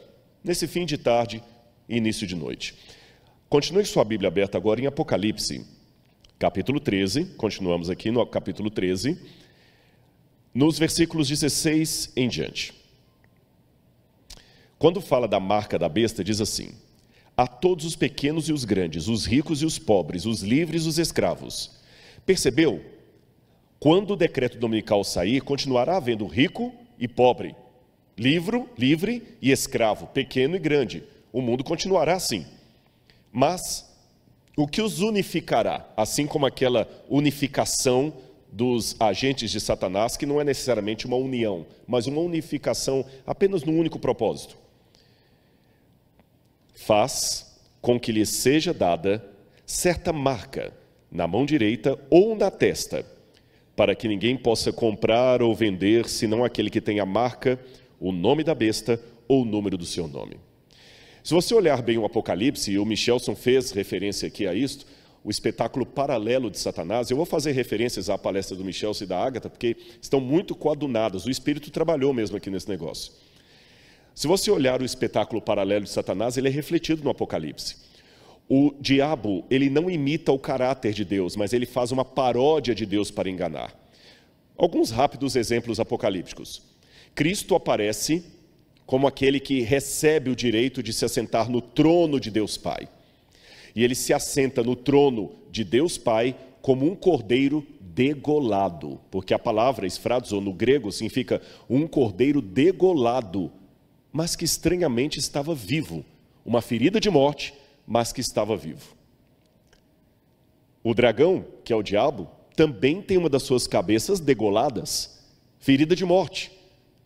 nesse 0.44 0.68
fim 0.68 0.86
de 0.86 0.98
tarde 0.98 1.44
e 1.90 1.98
início 1.98 2.26
de 2.26 2.36
noite. 2.36 2.74
Continue 3.50 3.86
sua 3.86 4.06
Bíblia 4.06 4.30
aberta 4.30 4.58
agora 4.58 4.80
em 4.80 4.86
Apocalipse, 4.86 5.66
capítulo 6.40 6.80
13, 6.80 7.26
continuamos 7.36 7.90
aqui 7.90 8.10
no 8.10 8.26
capítulo 8.26 8.70
13, 8.70 9.20
nos 10.54 10.80
versículos 10.80 11.28
16 11.28 12.14
em 12.16 12.30
diante. 12.30 12.74
Quando 14.80 15.02
fala 15.02 15.28
da 15.28 15.40
marca 15.40 15.78
da 15.78 15.90
besta, 15.90 16.24
diz 16.24 16.40
assim: 16.40 16.72
A 17.36 17.46
todos 17.46 17.86
os 17.86 17.96
pequenos 17.96 18.48
e 18.50 18.54
os 18.54 18.64
grandes, 18.64 19.08
os 19.08 19.26
ricos 19.26 19.62
e 19.62 19.66
os 19.66 19.78
pobres, 19.78 20.26
os 20.26 20.42
livres 20.42 20.86
e 20.86 20.88
os 20.88 20.98
escravos, 20.98 21.81
Percebeu? 22.26 22.84
Quando 23.80 24.12
o 24.12 24.16
decreto 24.16 24.58
dominical 24.58 25.04
sair, 25.04 25.42
continuará 25.42 25.98
havendo 25.98 26.28
rico 26.28 26.74
e 27.00 27.08
pobre, 27.08 27.56
livro, 28.18 28.70
livre 28.78 29.38
e 29.42 29.52
escravo, 29.52 30.08
pequeno 30.08 30.56
e 30.56 30.60
grande. 30.60 31.04
O 31.34 31.42
mundo 31.42 31.64
continuará 31.64 32.14
assim. 32.14 32.46
Mas 33.32 33.90
o 34.56 34.68
que 34.68 34.82
os 34.82 35.00
unificará, 35.00 35.90
assim 35.98 36.28
como 36.28 36.46
aquela 36.46 36.88
unificação 37.10 38.14
dos 38.52 38.96
agentes 39.00 39.50
de 39.50 39.60
Satanás, 39.60 40.18
que 40.18 40.26
não 40.26 40.40
é 40.40 40.44
necessariamente 40.44 41.08
uma 41.08 41.16
união, 41.16 41.66
mas 41.88 42.06
uma 42.06 42.20
unificação 42.22 43.06
apenas 43.26 43.64
num 43.64 43.80
único 43.80 43.98
propósito. 43.98 44.58
Faz 46.76 47.60
com 47.82 48.00
que 48.00 48.12
lhe 48.12 48.26
seja 48.26 48.74
dada 48.74 49.26
certa 49.66 50.12
marca 50.12 50.74
na 51.12 51.28
mão 51.28 51.46
direita 51.46 52.00
ou 52.10 52.36
na 52.36 52.50
testa, 52.50 53.06
para 53.76 53.94
que 53.96 54.08
ninguém 54.08 54.38
possa 54.38 54.72
comprar 54.72 55.42
ou 55.42 55.54
vender, 55.54 56.08
senão 56.08 56.44
aquele 56.44 56.70
que 56.70 56.80
tem 56.80 57.00
a 57.00 57.06
marca, 57.06 57.60
o 58.00 58.12
nome 58.12 58.44
da 58.44 58.56
besta 58.56 59.00
ou 59.28 59.42
o 59.42 59.46
número 59.46 59.78
do 59.78 59.86
seu 59.86 60.08
nome. 60.08 60.38
Se 61.24 61.34
você 61.34 61.54
olhar 61.54 61.82
bem 61.82 61.98
o 61.98 62.06
Apocalipse, 62.06 62.72
e 62.72 62.80
o 62.80 62.86
Michelson 62.86 63.36
fez 63.36 63.72
referência 63.72 64.28
aqui 64.28 64.48
a 64.48 64.54
isto, 64.54 64.86
o 65.24 65.30
espetáculo 65.30 65.86
paralelo 65.86 66.50
de 66.50 66.58
Satanás. 66.58 67.12
Eu 67.12 67.18
vou 67.18 67.26
fazer 67.26 67.52
referências 67.52 68.10
à 68.10 68.18
palestra 68.18 68.58
do 68.58 68.66
Michel 68.66 68.92
e 69.00 69.06
da 69.06 69.24
Ágata, 69.24 69.50
porque 69.50 69.78
estão 70.02 70.20
muito 70.20 70.56
coadunadas. 70.56 71.26
O 71.26 71.30
Espírito 71.30 71.70
trabalhou 71.70 72.14
mesmo 72.14 72.38
aqui 72.38 72.50
nesse 72.50 72.68
negócio. 72.68 73.14
Se 74.16 74.28
você 74.28 74.50
olhar 74.50 74.82
o 74.82 74.86
espetáculo 74.86 75.42
paralelo 75.42 75.86
de 75.86 75.92
Satanás, 75.92 76.38
ele 76.38 76.48
é 76.48 76.52
refletido 76.52 77.04
no 77.04 77.12
Apocalipse. 77.12 77.78
O 78.54 78.76
diabo, 78.82 79.46
ele 79.50 79.70
não 79.70 79.90
imita 79.90 80.30
o 80.34 80.38
caráter 80.38 80.92
de 80.92 81.06
Deus, 81.06 81.38
mas 81.38 81.54
ele 81.54 81.66
faz 81.66 81.90
uma 81.94 82.04
paródia 82.04 82.76
de 82.76 82.86
Deus 82.86 83.10
para 83.10 83.30
enganar. 83.30 83.74
Alguns 84.58 84.92
rápidos 84.92 85.38
exemplos 85.38 85.80
apocalípticos. 85.80 86.62
Cristo 87.16 87.56
aparece 87.56 88.26
como 88.86 89.08
aquele 89.08 89.40
que 89.40 89.62
recebe 89.62 90.30
o 90.30 90.36
direito 90.36 90.84
de 90.84 90.92
se 90.92 91.06
assentar 91.06 91.50
no 91.50 91.62
trono 91.62 92.20
de 92.20 92.30
Deus 92.30 92.58
Pai. 92.58 92.90
E 93.74 93.86
ele 93.86 93.96
se 93.96 94.14
assenta 94.14 94.62
no 94.62 94.76
trono 94.76 95.32
de 95.50 95.64
Deus 95.64 95.98
Pai 95.98 96.36
como 96.62 96.86
um 96.86 96.94
cordeiro 96.94 97.66
degolado, 97.80 99.00
porque 99.10 99.34
a 99.34 99.40
palavra 99.40 99.88
esfrazo 99.88 100.42
no 100.42 100.52
grego 100.52 100.92
significa 100.92 101.42
um 101.70 101.88
cordeiro 101.88 102.42
degolado, 102.42 103.50
mas 104.12 104.36
que 104.36 104.44
estranhamente 104.44 105.20
estava 105.20 105.56
vivo, 105.56 106.04
uma 106.46 106.62
ferida 106.62 107.00
de 107.00 107.10
morte, 107.10 107.61
mas 107.86 108.12
que 108.12 108.22
estava 108.22 108.56
vivo. 108.56 108.96
O 110.84 110.94
dragão, 110.94 111.46
que 111.64 111.72
é 111.72 111.76
o 111.76 111.84
diabo, 111.84 112.30
também 112.56 113.02
tem 113.02 113.18
uma 113.18 113.30
das 113.30 113.44
suas 113.44 113.68
cabeças 113.68 114.20
degoladas, 114.20 115.20
ferida 115.60 115.96
de 115.96 116.06
morte, 116.06 116.52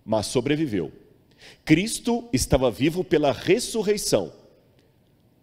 mas 0.06 0.28
sobreviveu. 0.28 0.92
Cristo 1.64 2.28
estava 2.32 2.72
vivo 2.72 3.04
pela 3.04 3.32
ressurreição. 3.32 4.32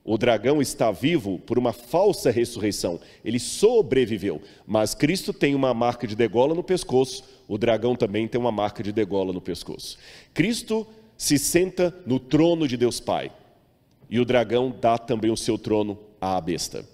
O 0.04 0.18
dragão 0.18 0.60
está 0.60 0.90
vivo 0.90 1.38
por 1.38 1.58
uma 1.58 1.72
falsa 1.72 2.30
ressurreição. 2.30 2.98
Ele 3.24 3.38
sobreviveu, 3.38 4.42
mas 4.66 4.94
Cristo 4.94 5.32
tem 5.32 5.54
uma 5.54 5.72
marca 5.72 6.06
de 6.06 6.16
degola 6.16 6.54
no 6.54 6.62
pescoço, 6.62 7.22
o 7.46 7.56
dragão 7.56 7.94
também 7.94 8.26
tem 8.26 8.40
uma 8.40 8.50
marca 8.50 8.82
de 8.82 8.92
degola 8.92 9.32
no 9.32 9.40
pescoço. 9.40 9.98
Cristo 10.34 10.86
se 11.16 11.38
senta 11.38 11.94
no 12.04 12.18
trono 12.18 12.66
de 12.66 12.76
Deus 12.76 12.98
Pai, 12.98 13.30
e 14.12 14.20
o 14.20 14.26
dragão 14.26 14.76
dá 14.78 14.98
também 14.98 15.30
o 15.30 15.36
seu 15.38 15.56
trono 15.56 15.98
à 16.20 16.38
besta. 16.38 16.84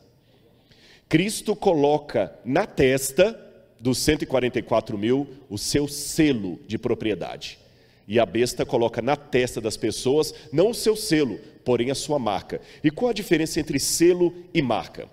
Cristo 1.08 1.56
coloca 1.56 2.32
na 2.44 2.64
testa 2.64 3.36
dos 3.80 3.98
144 3.98 4.96
mil 4.96 5.26
o 5.50 5.58
seu 5.58 5.88
selo 5.88 6.60
de 6.68 6.78
propriedade. 6.78 7.58
E 8.06 8.20
a 8.20 8.24
besta 8.24 8.64
coloca 8.64 9.02
na 9.02 9.16
testa 9.16 9.60
das 9.60 9.76
pessoas 9.76 10.32
não 10.52 10.70
o 10.70 10.74
seu 10.74 10.94
selo, 10.94 11.40
porém 11.64 11.90
a 11.90 11.94
sua 11.96 12.20
marca. 12.20 12.60
E 12.84 12.90
qual 12.90 13.10
a 13.10 13.14
diferença 13.14 13.58
entre 13.58 13.80
selo 13.80 14.32
e 14.54 14.62
marca? 14.62 15.08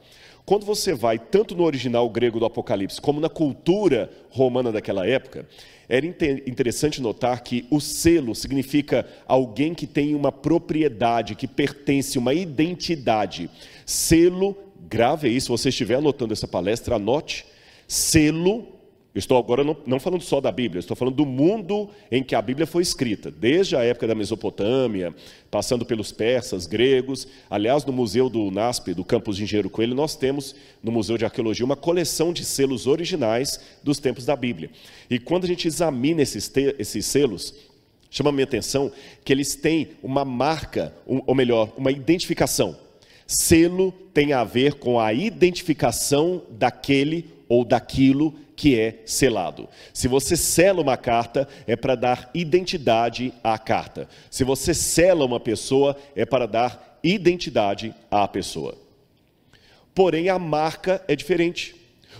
Quando 0.45 0.63
você 0.63 0.93
vai 0.93 1.17
tanto 1.17 1.55
no 1.55 1.63
original 1.63 2.07
grego 2.07 2.39
do 2.39 2.45
Apocalipse 2.45 3.01
como 3.01 3.19
na 3.19 3.29
cultura 3.29 4.11
romana 4.29 4.71
daquela 4.71 5.07
época, 5.07 5.47
era 5.87 6.05
interessante 6.05 7.01
notar 7.01 7.43
que 7.43 7.65
o 7.69 7.79
selo 7.79 8.33
significa 8.33 9.07
alguém 9.27 9.73
que 9.73 9.85
tem 9.85 10.15
uma 10.15 10.31
propriedade, 10.31 11.35
que 11.35 11.47
pertence, 11.47 12.17
uma 12.17 12.33
identidade. 12.33 13.49
Selo, 13.85 14.57
grave 14.87 15.27
aí, 15.27 15.39
se 15.39 15.49
você 15.49 15.69
estiver 15.69 15.95
anotando 15.95 16.33
essa 16.33 16.47
palestra, 16.47 16.95
anote. 16.95 17.45
Selo 17.87 18.74
estou 19.15 19.37
agora 19.37 19.63
não, 19.63 19.77
não, 19.85 19.99
falando 19.99 20.21
só 20.21 20.41
da 20.41 20.51
Bíblia, 20.51 20.79
estou 20.79 20.95
falando 20.95 21.15
do 21.15 21.25
mundo 21.25 21.89
em 22.11 22.21
que 22.21 22.35
a 22.35 22.41
Bíblia 22.41 22.67
foi 22.67 22.83
escrita, 22.83 23.31
desde 23.31 23.75
a 23.75 23.81
época 23.81 24.07
da 24.07 24.13
Mesopotâmia, 24.13 25.15
passando 25.49 25.85
pelos 25.85 26.11
persas, 26.11 26.67
gregos. 26.67 27.25
Aliás, 27.49 27.85
no 27.85 27.93
Museu 27.93 28.29
do 28.29 28.51
NASP, 28.51 28.93
do 28.93 29.05
campus 29.05 29.37
de 29.37 29.43
Engenheiro 29.43 29.69
Coelho, 29.69 29.95
nós 29.95 30.17
temos 30.17 30.53
no 30.83 30.91
Museu 30.91 31.17
de 31.17 31.23
Arqueologia 31.23 31.65
uma 31.65 31.77
coleção 31.77 32.33
de 32.33 32.43
selos 32.43 32.87
originais 32.87 33.59
dos 33.81 33.99
tempos 33.99 34.25
da 34.25 34.35
Bíblia. 34.35 34.69
E 35.09 35.17
quando 35.17 35.45
a 35.45 35.47
gente 35.47 35.65
examina 35.65 36.21
esses, 36.21 36.51
esses 36.77 37.05
selos, 37.05 37.53
chama 38.09 38.31
a 38.31 38.33
minha 38.33 38.43
atenção 38.43 38.91
que 39.23 39.31
eles 39.31 39.55
têm 39.55 39.89
uma 40.03 40.25
marca, 40.25 40.93
ou 41.05 41.33
melhor, 41.33 41.71
uma 41.77 41.91
identificação. 41.91 42.77
Selo 43.25 43.93
tem 44.13 44.33
a 44.33 44.43
ver 44.43 44.75
com 44.75 44.99
a 44.99 45.13
identificação 45.13 46.43
daquele 46.49 47.25
ou 47.47 47.63
daquilo 47.63 48.33
que 48.55 48.79
é 48.79 49.01
selado. 49.05 49.67
Se 49.93 50.07
você 50.07 50.37
sela 50.37 50.81
uma 50.81 50.97
carta, 50.97 51.47
é 51.67 51.75
para 51.75 51.95
dar 51.95 52.29
identidade 52.33 53.33
à 53.43 53.57
carta. 53.57 54.07
Se 54.29 54.43
você 54.43 54.73
sela 54.73 55.25
uma 55.25 55.39
pessoa, 55.39 55.95
é 56.15 56.25
para 56.25 56.45
dar 56.47 56.99
identidade 57.03 57.93
à 58.09 58.27
pessoa. 58.27 58.75
Porém, 59.93 60.29
a 60.29 60.39
marca 60.39 61.03
é 61.07 61.15
diferente. 61.15 61.75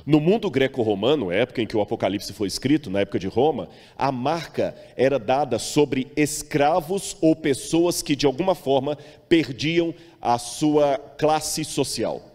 No 0.06 0.20
mundo 0.20 0.52
greco-romano, 0.52 1.32
época 1.32 1.64
em 1.64 1.66
que 1.66 1.76
o 1.76 1.82
Apocalipse 1.82 2.32
foi 2.32 2.48
escrito, 2.48 2.92
na 2.92 3.00
época 3.00 3.18
de 3.18 3.28
Roma, 3.28 3.68
a 3.98 4.12
marca 4.12 4.76
era 4.96 5.18
dada 5.18 5.58
sobre 5.58 6.08
escravos 6.16 7.18
ou 7.22 7.36
pessoas 7.36 8.04
que 8.04 8.16
de 8.16 8.28
alguma 8.28 8.54
forma 8.54 8.98
perdiam 9.28 9.96
a 10.22 10.38
sua 10.38 11.00
classe 11.18 11.66
social. 11.66 12.35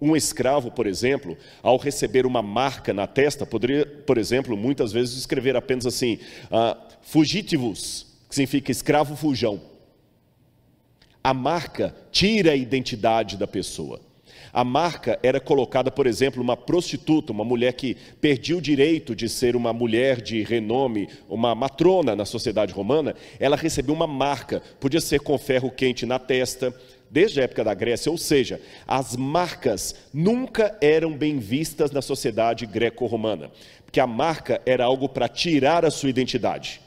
Um 0.00 0.14
escravo, 0.14 0.70
por 0.70 0.86
exemplo, 0.86 1.36
ao 1.62 1.76
receber 1.76 2.24
uma 2.24 2.40
marca 2.40 2.92
na 2.92 3.06
testa, 3.06 3.44
poderia, 3.44 3.84
por 3.84 4.16
exemplo, 4.16 4.56
muitas 4.56 4.92
vezes 4.92 5.18
escrever 5.18 5.56
apenas 5.56 5.86
assim: 5.86 6.18
uh, 6.44 6.76
fugitivus, 7.02 8.06
que 8.28 8.34
significa 8.34 8.70
escravo 8.70 9.16
fujão. 9.16 9.60
A 11.22 11.34
marca 11.34 11.94
tira 12.12 12.52
a 12.52 12.56
identidade 12.56 13.36
da 13.36 13.46
pessoa. 13.46 14.00
A 14.52 14.64
marca 14.64 15.18
era 15.22 15.40
colocada, 15.40 15.90
por 15.90 16.06
exemplo, 16.06 16.42
uma 16.42 16.56
prostituta, 16.56 17.32
uma 17.32 17.44
mulher 17.44 17.72
que 17.74 17.96
perdia 18.20 18.56
o 18.56 18.62
direito 18.62 19.14
de 19.14 19.28
ser 19.28 19.54
uma 19.54 19.72
mulher 19.72 20.20
de 20.20 20.42
renome, 20.42 21.08
uma 21.28 21.54
matrona 21.54 22.16
na 22.16 22.24
sociedade 22.24 22.72
romana, 22.72 23.14
ela 23.38 23.56
recebeu 23.56 23.94
uma 23.94 24.06
marca, 24.06 24.62
podia 24.80 25.00
ser 25.00 25.20
com 25.20 25.36
ferro 25.38 25.70
quente 25.70 26.06
na 26.06 26.18
testa, 26.18 26.74
desde 27.10 27.40
a 27.40 27.44
época 27.44 27.64
da 27.64 27.74
Grécia, 27.74 28.10
ou 28.10 28.18
seja, 28.18 28.60
as 28.86 29.16
marcas 29.16 29.94
nunca 30.12 30.76
eram 30.80 31.16
bem 31.16 31.38
vistas 31.38 31.90
na 31.90 32.02
sociedade 32.02 32.66
greco-romana, 32.66 33.50
porque 33.84 34.00
a 34.00 34.06
marca 34.06 34.60
era 34.66 34.84
algo 34.84 35.08
para 35.08 35.28
tirar 35.28 35.84
a 35.84 35.90
sua 35.90 36.10
identidade. 36.10 36.80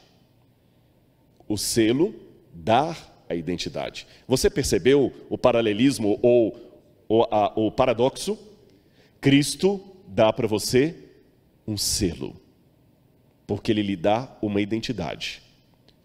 O 1.48 1.58
selo 1.58 2.14
dá 2.52 2.96
a 3.28 3.34
identidade. 3.34 4.06
Você 4.28 4.48
percebeu 4.48 5.12
o 5.28 5.36
paralelismo 5.36 6.18
ou 6.22 6.56
o, 7.08 7.22
a, 7.24 7.52
o 7.58 7.70
paradoxo? 7.70 8.38
Cristo 9.20 9.80
dá 10.06 10.32
para 10.32 10.46
você 10.46 10.94
um 11.66 11.76
selo, 11.76 12.36
porque 13.46 13.72
ele 13.72 13.82
lhe 13.82 13.96
dá 13.96 14.36
uma 14.40 14.60
identidade. 14.60 15.42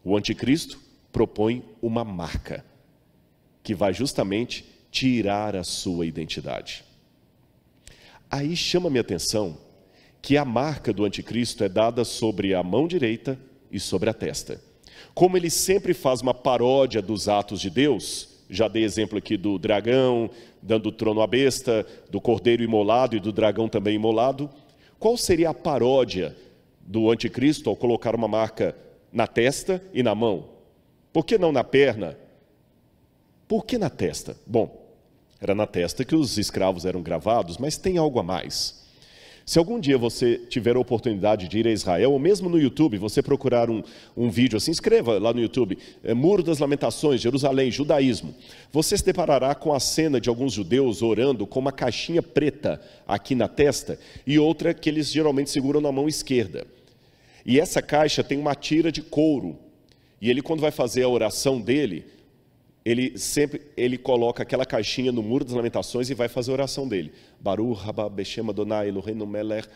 O 0.04 0.16
anticristo 0.16 0.80
propõe 1.12 1.64
uma 1.82 2.04
marca 2.04 2.64
que 3.68 3.76
vai 3.76 3.94
justamente 3.94 4.64
tirar 4.90 5.54
a 5.54 5.62
sua 5.62 6.06
identidade. 6.06 6.86
Aí 8.32 8.56
chama 8.56 8.90
minha 8.90 9.02
atenção 9.02 9.58
que 10.22 10.38
a 10.38 10.46
marca 10.46 10.94
do 10.94 11.04
anticristo 11.04 11.66
é 11.66 11.68
dada 11.68 12.06
sobre 12.06 12.54
a 12.54 12.64
mão 12.64 12.88
direita 12.88 13.38
e 13.70 13.78
sobre 13.78 14.10
a 14.10 14.14
testa. 14.14 14.62
Como 15.14 15.36
ele 15.36 15.50
sempre 15.50 15.94
faz 15.94 16.22
uma 16.22 16.34
paródia 16.34 17.02
dos 17.02 17.28
atos 17.28 17.60
de 17.60 17.70
Deus, 17.70 18.30
já 18.50 18.70
dei 18.70 18.86
exemplo 18.86 19.18
aqui 19.18 19.36
do 19.36 19.60
dragão, 19.60 20.30
dando 20.62 20.88
o 20.88 20.92
trono 20.94 21.20
à 21.20 21.28
besta, 21.28 21.86
do 22.10 22.22
cordeiro 22.22 22.64
imolado 22.64 23.18
e 23.18 23.20
do 23.20 23.34
dragão 23.34 23.68
também 23.68 23.96
imolado. 23.96 24.50
Qual 24.98 25.18
seria 25.18 25.50
a 25.50 25.54
paródia 25.54 26.34
do 26.80 27.12
anticristo 27.12 27.70
ao 27.70 27.76
colocar 27.76 28.16
uma 28.16 28.30
marca 28.30 28.74
na 29.12 29.28
testa 29.28 29.84
e 29.94 30.02
na 30.02 30.16
mão? 30.16 30.46
Por 31.12 31.26
que 31.26 31.38
não 31.38 31.52
na 31.52 31.66
perna 31.66 32.18
por 33.48 33.66
que 33.66 33.78
na 33.78 33.90
testa? 33.90 34.36
Bom, 34.46 34.88
era 35.40 35.54
na 35.54 35.68
testa 35.68 36.04
que 36.04 36.16
os 36.16 36.38
escravos 36.38 36.86
eram 36.86 37.02
gravados, 37.02 37.58
mas 37.58 37.78
tem 37.78 37.98
algo 37.98 38.20
a 38.20 38.24
mais. 38.24 38.86
Se 39.46 39.58
algum 39.58 39.80
dia 39.80 39.98
você 39.98 40.38
tiver 40.38 40.76
a 40.76 40.80
oportunidade 40.80 41.48
de 41.48 41.58
ir 41.58 41.68
a 41.68 41.72
Israel, 41.72 42.12
ou 42.12 42.20
mesmo 42.20 42.50
no 42.50 42.60
YouTube, 42.60 42.98
você 42.98 43.22
procurar 43.22 43.70
um, 43.70 43.82
um 44.16 44.30
vídeo 44.30 44.58
assim, 44.58 44.72
escreva 44.72 45.18
lá 45.20 45.34
no 45.34 45.40
YouTube, 45.40 45.78
é, 46.04 46.14
Muro 46.14 46.44
das 46.44 46.60
Lamentações, 46.60 47.22
Jerusalém, 47.22 47.72
Judaísmo. 47.72 48.36
Você 48.74 48.98
se 48.98 49.06
deparará 49.06 49.56
com 49.56 49.74
a 49.74 49.80
cena 49.80 50.20
de 50.20 50.28
alguns 50.28 50.52
judeus 50.52 51.02
orando 51.02 51.48
com 51.48 51.62
uma 51.62 51.72
caixinha 51.72 52.22
preta 52.22 52.82
aqui 53.08 53.36
na 53.36 53.48
testa 53.48 53.98
e 54.26 54.38
outra 54.38 54.74
que 54.74 54.90
eles 54.90 55.10
geralmente 55.10 55.50
seguram 55.50 55.80
na 55.80 55.94
mão 55.94 56.10
esquerda. 56.10 56.68
E 57.46 57.58
essa 57.58 57.82
caixa 57.82 58.26
tem 58.26 58.38
uma 58.38 58.54
tira 58.54 58.92
de 58.92 59.02
couro. 59.02 59.58
E 60.22 60.30
ele, 60.30 60.42
quando 60.42 60.60
vai 60.60 60.72
fazer 60.72 61.04
a 61.04 61.10
oração 61.10 61.62
dele, 61.62 62.04
ele 62.88 63.18
sempre 63.18 63.62
ele 63.76 63.98
coloca 63.98 64.44
aquela 64.44 64.66
caixinha 64.66 65.12
no 65.12 65.22
muro 65.22 65.44
das 65.44 65.54
lamentações 65.54 66.10
e 66.10 66.14
vai 66.14 66.30
fazer 66.30 66.52
a 66.52 66.54
oração 66.54 66.88
dele. 66.88 67.12
Baruch 67.38 67.82
haba 67.86 68.08
beshem 68.08 68.48
Adonai 68.48 68.88
Eloheinu 68.88 69.28
melech. 69.28 69.68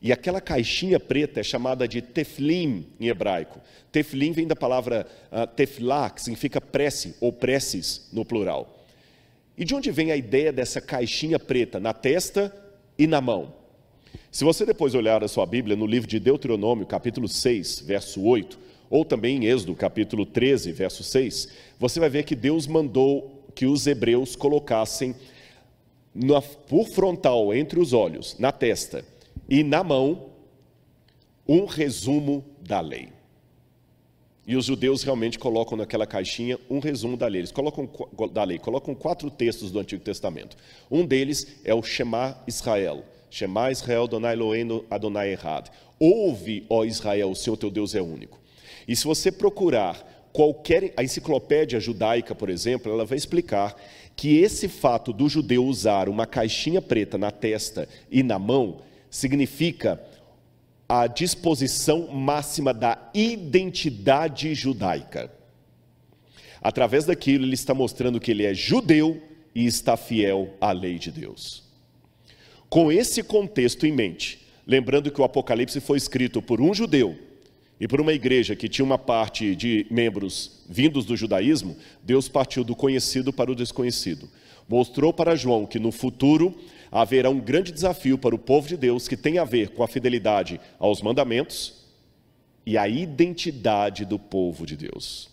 E 0.00 0.12
aquela 0.12 0.40
caixinha 0.40 1.00
preta 1.00 1.40
é 1.40 1.42
chamada 1.42 1.88
de 1.88 2.00
teflim 2.00 2.86
em 3.00 3.08
hebraico. 3.08 3.60
Teflim 3.90 4.30
vem 4.30 4.46
da 4.46 4.54
palavra 4.54 5.08
uh, 5.32 5.44
teflá, 5.44 6.08
que 6.08 6.22
significa 6.22 6.60
prece 6.60 7.16
ou 7.20 7.32
preces 7.32 8.08
no 8.12 8.24
plural. 8.24 8.86
E 9.58 9.64
de 9.64 9.74
onde 9.74 9.90
vem 9.90 10.12
a 10.12 10.16
ideia 10.16 10.52
dessa 10.52 10.80
caixinha 10.80 11.40
preta 11.40 11.80
na 11.80 11.92
testa 11.92 12.54
e 12.96 13.08
na 13.08 13.20
mão? 13.20 13.54
Se 14.30 14.44
você 14.44 14.64
depois 14.64 14.94
olhar 14.94 15.24
a 15.24 15.28
sua 15.28 15.46
Bíblia 15.46 15.74
no 15.74 15.86
livro 15.86 16.08
de 16.08 16.20
Deuteronômio, 16.20 16.86
capítulo 16.86 17.26
6, 17.26 17.80
verso 17.80 18.22
8, 18.22 18.58
ou 18.92 19.06
também 19.06 19.38
em 19.38 19.46
Êxodo, 19.46 19.74
capítulo 19.74 20.26
13, 20.26 20.70
verso 20.70 21.02
6, 21.02 21.48
você 21.78 21.98
vai 21.98 22.10
ver 22.10 22.24
que 22.24 22.36
Deus 22.36 22.66
mandou 22.66 23.42
que 23.54 23.64
os 23.64 23.86
hebreus 23.86 24.36
colocassem 24.36 25.14
na, 26.14 26.42
por 26.42 26.86
frontal, 26.90 27.54
entre 27.54 27.80
os 27.80 27.94
olhos, 27.94 28.36
na 28.38 28.52
testa 28.52 29.02
e 29.48 29.64
na 29.64 29.82
mão, 29.82 30.26
um 31.48 31.64
resumo 31.64 32.44
da 32.60 32.80
lei. 32.82 33.08
E 34.46 34.56
os 34.56 34.66
judeus 34.66 35.02
realmente 35.02 35.38
colocam 35.38 35.78
naquela 35.78 36.06
caixinha 36.06 36.58
um 36.68 36.78
resumo 36.78 37.16
da 37.16 37.26
lei. 37.28 37.40
Eles 37.40 37.52
colocam 37.52 37.88
da 38.30 38.44
lei, 38.44 38.58
colocam 38.58 38.94
quatro 38.94 39.30
textos 39.30 39.70
do 39.70 39.78
Antigo 39.78 40.04
Testamento. 40.04 40.54
Um 40.90 41.06
deles 41.06 41.60
é 41.64 41.72
o 41.72 41.82
Shema 41.82 42.36
Israel. 42.46 43.04
Shema 43.30 43.70
Israel, 43.70 44.06
Donai 44.06 44.34
Eloheinu, 44.34 44.84
Adonai 44.90 45.32
Errad. 45.32 45.68
Ouve, 45.98 46.66
ó 46.68 46.84
Israel, 46.84 47.30
o 47.30 47.34
Senhor 47.34 47.56
teu 47.56 47.70
Deus 47.70 47.94
é 47.94 48.02
único. 48.02 48.41
E 48.86 48.96
se 48.96 49.04
você 49.04 49.30
procurar 49.30 50.28
qualquer 50.32 50.92
a 50.96 51.04
enciclopédia 51.04 51.78
judaica, 51.78 52.34
por 52.34 52.48
exemplo, 52.48 52.90
ela 52.90 53.04
vai 53.04 53.18
explicar 53.18 53.76
que 54.16 54.38
esse 54.38 54.68
fato 54.68 55.12
do 55.12 55.28
judeu 55.28 55.64
usar 55.64 56.08
uma 56.08 56.26
caixinha 56.26 56.80
preta 56.80 57.18
na 57.18 57.30
testa 57.30 57.88
e 58.10 58.22
na 58.22 58.38
mão 58.38 58.80
significa 59.10 60.00
a 60.88 61.06
disposição 61.06 62.08
máxima 62.08 62.72
da 62.72 63.10
identidade 63.14 64.54
judaica. 64.54 65.30
Através 66.60 67.04
daquilo, 67.04 67.44
ele 67.44 67.54
está 67.54 67.74
mostrando 67.74 68.20
que 68.20 68.30
ele 68.30 68.44
é 68.44 68.54
judeu 68.54 69.20
e 69.54 69.66
está 69.66 69.96
fiel 69.96 70.54
à 70.60 70.72
lei 70.72 70.98
de 70.98 71.10
Deus. 71.10 71.62
Com 72.68 72.90
esse 72.90 73.22
contexto 73.22 73.86
em 73.86 73.92
mente, 73.92 74.46
lembrando 74.66 75.10
que 75.10 75.20
o 75.20 75.24
Apocalipse 75.24 75.80
foi 75.80 75.98
escrito 75.98 76.40
por 76.40 76.60
um 76.60 76.72
judeu 76.72 77.18
e 77.82 77.88
por 77.88 78.00
uma 78.00 78.12
igreja 78.12 78.54
que 78.54 78.68
tinha 78.68 78.84
uma 78.84 78.96
parte 78.96 79.56
de 79.56 79.88
membros 79.90 80.62
vindos 80.68 81.04
do 81.04 81.16
judaísmo, 81.16 81.76
Deus 82.00 82.28
partiu 82.28 82.62
do 82.62 82.76
conhecido 82.76 83.32
para 83.32 83.50
o 83.50 83.56
desconhecido. 83.56 84.30
Mostrou 84.68 85.12
para 85.12 85.34
João 85.34 85.66
que 85.66 85.80
no 85.80 85.90
futuro 85.90 86.56
haverá 86.92 87.28
um 87.28 87.40
grande 87.40 87.72
desafio 87.72 88.16
para 88.16 88.36
o 88.36 88.38
povo 88.38 88.68
de 88.68 88.76
Deus 88.76 89.08
que 89.08 89.16
tem 89.16 89.36
a 89.36 89.44
ver 89.44 89.70
com 89.70 89.82
a 89.82 89.88
fidelidade 89.88 90.60
aos 90.78 91.02
mandamentos 91.02 91.82
e 92.64 92.78
a 92.78 92.86
identidade 92.86 94.04
do 94.04 94.16
povo 94.16 94.64
de 94.64 94.76
Deus. 94.76 95.28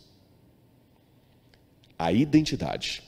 A 1.99 2.11
identidade. 2.11 3.03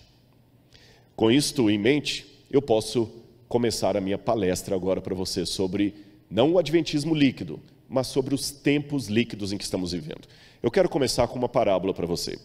Com 1.15 1.31
isto 1.31 1.67
em 1.67 1.79
mente, 1.79 2.27
eu 2.51 2.61
posso 2.61 3.09
começar 3.49 3.97
a 3.97 4.01
minha 4.01 4.19
palestra 4.19 4.75
agora 4.75 5.01
para 5.01 5.15
você 5.15 5.47
sobre 5.47 5.95
não 6.29 6.51
o 6.51 6.59
adventismo 6.59 7.15
líquido, 7.15 7.59
mas 7.91 8.07
sobre 8.07 8.33
os 8.33 8.51
tempos 8.51 9.07
líquidos 9.07 9.51
em 9.51 9.57
que 9.57 9.65
estamos 9.65 9.91
vivendo. 9.91 10.25
Eu 10.63 10.71
quero 10.71 10.87
começar 10.87 11.27
com 11.27 11.37
uma 11.37 11.49
parábola 11.49 11.93
para 11.93 12.07
você. 12.07 12.39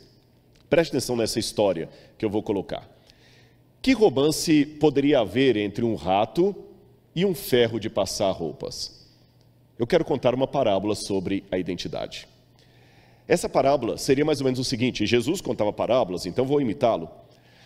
Preste 0.69 0.91
atenção 0.91 1.15
nessa 1.15 1.39
história 1.39 1.89
que 2.19 2.25
eu 2.25 2.31
vou 2.31 2.43
colocar. 2.43 2.91
Que 3.81 3.93
romance 3.93 4.67
poderia 4.81 5.21
haver 5.21 5.57
entre 5.57 5.85
um 5.85 5.95
rato 5.95 6.53
e 7.15 7.25
um 7.25 7.33
ferro 7.33 7.79
de 7.79 7.89
passar 7.89 8.33
roupas? 8.33 9.07
Eu 9.79 9.87
quero 9.87 10.05
contar 10.05 10.35
uma 10.35 10.49
parábola 10.49 10.97
sobre 10.97 11.45
a 11.49 11.57
identidade. 11.57 12.27
Essa 13.29 13.49
parábola 13.49 13.97
seria 13.99 14.25
mais 14.25 14.41
ou 14.41 14.47
menos 14.47 14.59
o 14.59 14.65
seguinte: 14.65 15.07
Jesus 15.07 15.41
contava 15.41 15.73
parábolas, 15.73 16.27
então 16.27 16.45
vou 16.45 16.61
imitá-lo. 16.61 17.09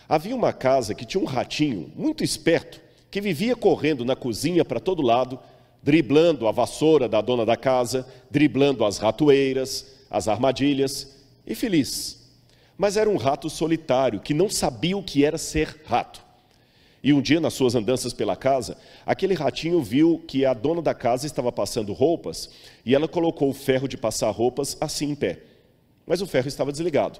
Havia 0.07 0.35
uma 0.35 0.53
casa 0.53 0.93
que 0.93 1.05
tinha 1.05 1.21
um 1.21 1.25
ratinho 1.25 1.91
muito 1.95 2.23
esperto 2.23 2.79
que 3.09 3.19
vivia 3.19 3.55
correndo 3.55 4.05
na 4.05 4.15
cozinha 4.15 4.63
para 4.63 4.79
todo 4.79 5.01
lado 5.01 5.39
driblando 5.83 6.47
a 6.47 6.51
vassoura 6.51 7.07
da 7.09 7.21
dona 7.21 7.45
da 7.45 7.57
casa, 7.57 8.07
driblando 8.29 8.85
as 8.85 8.97
ratoeiras, 8.97 9.87
as 10.09 10.27
armadilhas, 10.27 11.17
e 11.45 11.55
feliz. 11.55 12.29
Mas 12.77 12.97
era 12.97 13.09
um 13.09 13.17
rato 13.17 13.49
solitário 13.49 14.19
que 14.19 14.33
não 14.33 14.49
sabia 14.49 14.97
o 14.97 15.03
que 15.03 15.25
era 15.25 15.37
ser 15.37 15.81
rato. 15.85 16.21
E 17.03 17.11
um 17.13 17.21
dia, 17.21 17.39
nas 17.39 17.55
suas 17.55 17.73
andanças 17.73 18.13
pela 18.13 18.35
casa, 18.35 18.77
aquele 19.05 19.33
ratinho 19.33 19.81
viu 19.81 20.23
que 20.27 20.45
a 20.45 20.53
dona 20.53 20.81
da 20.81 20.93
casa 20.93 21.25
estava 21.25 21.51
passando 21.51 21.93
roupas 21.93 22.49
e 22.85 22.93
ela 22.93 23.07
colocou 23.07 23.49
o 23.49 23.53
ferro 23.53 23.87
de 23.87 23.97
passar 23.97 24.29
roupas 24.29 24.77
assim 24.79 25.09
em 25.09 25.15
pé. 25.15 25.39
Mas 26.05 26.21
o 26.21 26.27
ferro 26.27 26.47
estava 26.47 26.71
desligado. 26.71 27.19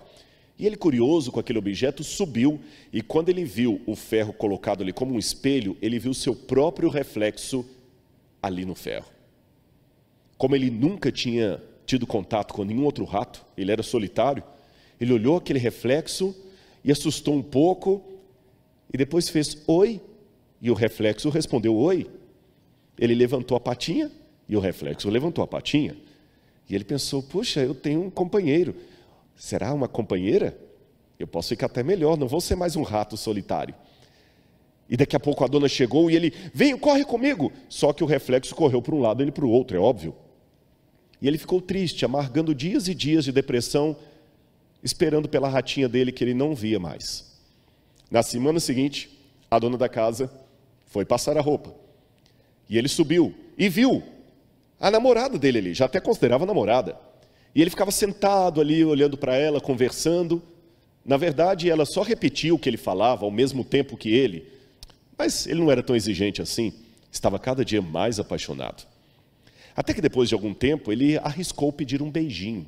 E 0.58 0.68
ele, 0.68 0.76
curioso 0.76 1.32
com 1.32 1.40
aquele 1.40 1.58
objeto, 1.58 2.04
subiu 2.04 2.60
e, 2.94 3.02
quando 3.02 3.30
ele 3.30 3.44
viu 3.44 3.82
o 3.88 3.96
ferro 3.96 4.32
colocado 4.32 4.84
ali 4.84 4.94
como 4.94 5.16
um 5.16 5.20
espelho, 5.20 5.76
ele 5.82 5.98
viu 5.98 6.14
seu 6.14 6.36
próprio 6.36 6.88
reflexo 6.88 7.66
ali 8.42 8.66
no 8.66 8.76
ferro. 8.76 9.12
Como 10.38 10.56
ele 10.56 10.70
nunca 10.70 11.12
tinha 11.12 11.62
tido 11.86 12.08
contato 12.08 12.54
com 12.54 12.64
nenhum 12.64 12.86
outro 12.86 13.06
rato, 13.06 13.46
ele 13.56 13.72
era 13.72 13.84
solitário, 13.84 14.44
ele 15.00 15.14
olhou 15.14 15.38
aquele 15.38 15.60
reflexo 15.60 16.36
e 16.84 16.92
assustou 16.92 17.36
um 17.36 17.44
pouco 17.44 18.04
e 18.94 18.98
depois 18.98 19.30
fez 19.30 19.58
oi 19.68 20.02
e 20.62 20.70
o 20.70 20.74
reflexo 20.74 21.30
respondeu 21.30 21.76
oi. 21.76 22.10
Ele 22.98 23.16
levantou 23.16 23.58
a 23.58 23.60
patinha 23.60 24.12
e 24.48 24.56
o 24.56 24.60
reflexo 24.60 25.10
levantou 25.10 25.44
a 25.44 25.48
patinha. 25.48 25.96
E 26.70 26.76
ele 26.76 26.84
pensou: 26.84 27.24
puxa, 27.24 27.62
eu 27.62 27.74
tenho 27.74 28.02
um 28.02 28.10
companheiro. 28.10 28.76
Será 29.36 29.74
uma 29.74 29.88
companheira? 29.88 30.58
Eu 31.18 31.28
posso 31.28 31.50
ficar 31.50 31.68
até 31.68 31.84
melhor, 31.84 32.18
não 32.18 32.28
vou 32.28 32.42
ser 32.42 32.56
mais 32.56 32.76
um 32.76 32.84
rato 32.84 33.16
solitário. 33.18 33.76
E 34.92 34.98
daqui 34.98 35.16
a 35.16 35.20
pouco 35.22 35.46
a 35.46 35.48
dona 35.48 35.70
chegou 35.70 36.12
e 36.12 36.18
ele, 36.18 36.34
vem, 36.54 36.78
corre 36.78 37.06
comigo. 37.06 37.50
Só 37.70 37.94
que 37.94 38.04
o 38.04 38.06
reflexo 38.06 38.54
correu 38.54 38.82
para 38.82 38.94
um 38.94 39.00
lado, 39.00 39.24
ele 39.24 39.32
para 39.32 39.46
o 39.46 39.50
outro, 39.50 39.78
é 39.78 39.80
óbvio. 39.80 40.14
E 41.22 41.30
ele 41.30 41.38
ficou 41.38 41.62
triste, 41.62 42.04
amargando 42.04 42.54
dias 42.54 42.90
e 42.90 42.94
dias 42.94 43.24
de 43.24 43.32
depressão, 43.32 43.96
esperando 44.84 45.30
pela 45.30 45.48
ratinha 45.48 45.88
dele 45.88 46.12
que 46.12 46.22
ele 46.22 46.34
não 46.34 46.54
via 46.54 46.78
mais. 46.78 47.32
Na 48.12 48.22
semana 48.22 48.60
seguinte, 48.60 49.10
a 49.50 49.58
dona 49.58 49.78
da 49.78 49.88
casa 49.88 50.30
foi 50.88 51.06
passar 51.06 51.38
a 51.38 51.42
roupa. 51.42 51.74
E 52.70 52.78
ele 52.78 52.90
subiu 52.90 53.34
e 53.58 53.70
viu 53.70 54.04
a 54.78 54.92
namorada 54.92 55.40
dele 55.40 55.60
ali, 55.60 55.74
já 55.74 55.86
até 55.86 56.02
considerava 56.02 56.46
namorada. 56.46 56.98
E 57.56 57.62
ele 57.62 57.70
ficava 57.70 57.92
sentado 57.92 58.60
ali, 58.60 58.84
olhando 58.84 59.18
para 59.18 59.38
ela, 59.38 59.62
conversando. 59.62 60.44
Na 61.06 61.16
verdade, 61.16 61.70
ela 61.70 61.86
só 61.86 62.02
repetia 62.02 62.54
o 62.54 62.60
que 62.60 62.68
ele 62.68 62.78
falava 62.78 63.24
ao 63.24 63.32
mesmo 63.32 63.64
tempo 63.64 63.96
que 63.96 64.10
ele, 64.10 64.60
mas 65.22 65.46
ele 65.46 65.60
não 65.60 65.70
era 65.70 65.84
tão 65.84 65.96
exigente 65.96 66.42
assim, 66.42 66.74
estava 67.12 67.38
cada 67.38 67.64
dia 67.64 67.80
mais 67.80 68.20
apaixonado. 68.20 68.88
Até 69.76 69.94
que 69.94 70.02
depois 70.02 70.28
de 70.28 70.34
algum 70.34 70.52
tempo, 70.52 70.92
ele 70.92 71.16
arriscou 71.20 71.72
pedir 71.72 72.02
um 72.02 72.10
beijinho. 72.10 72.66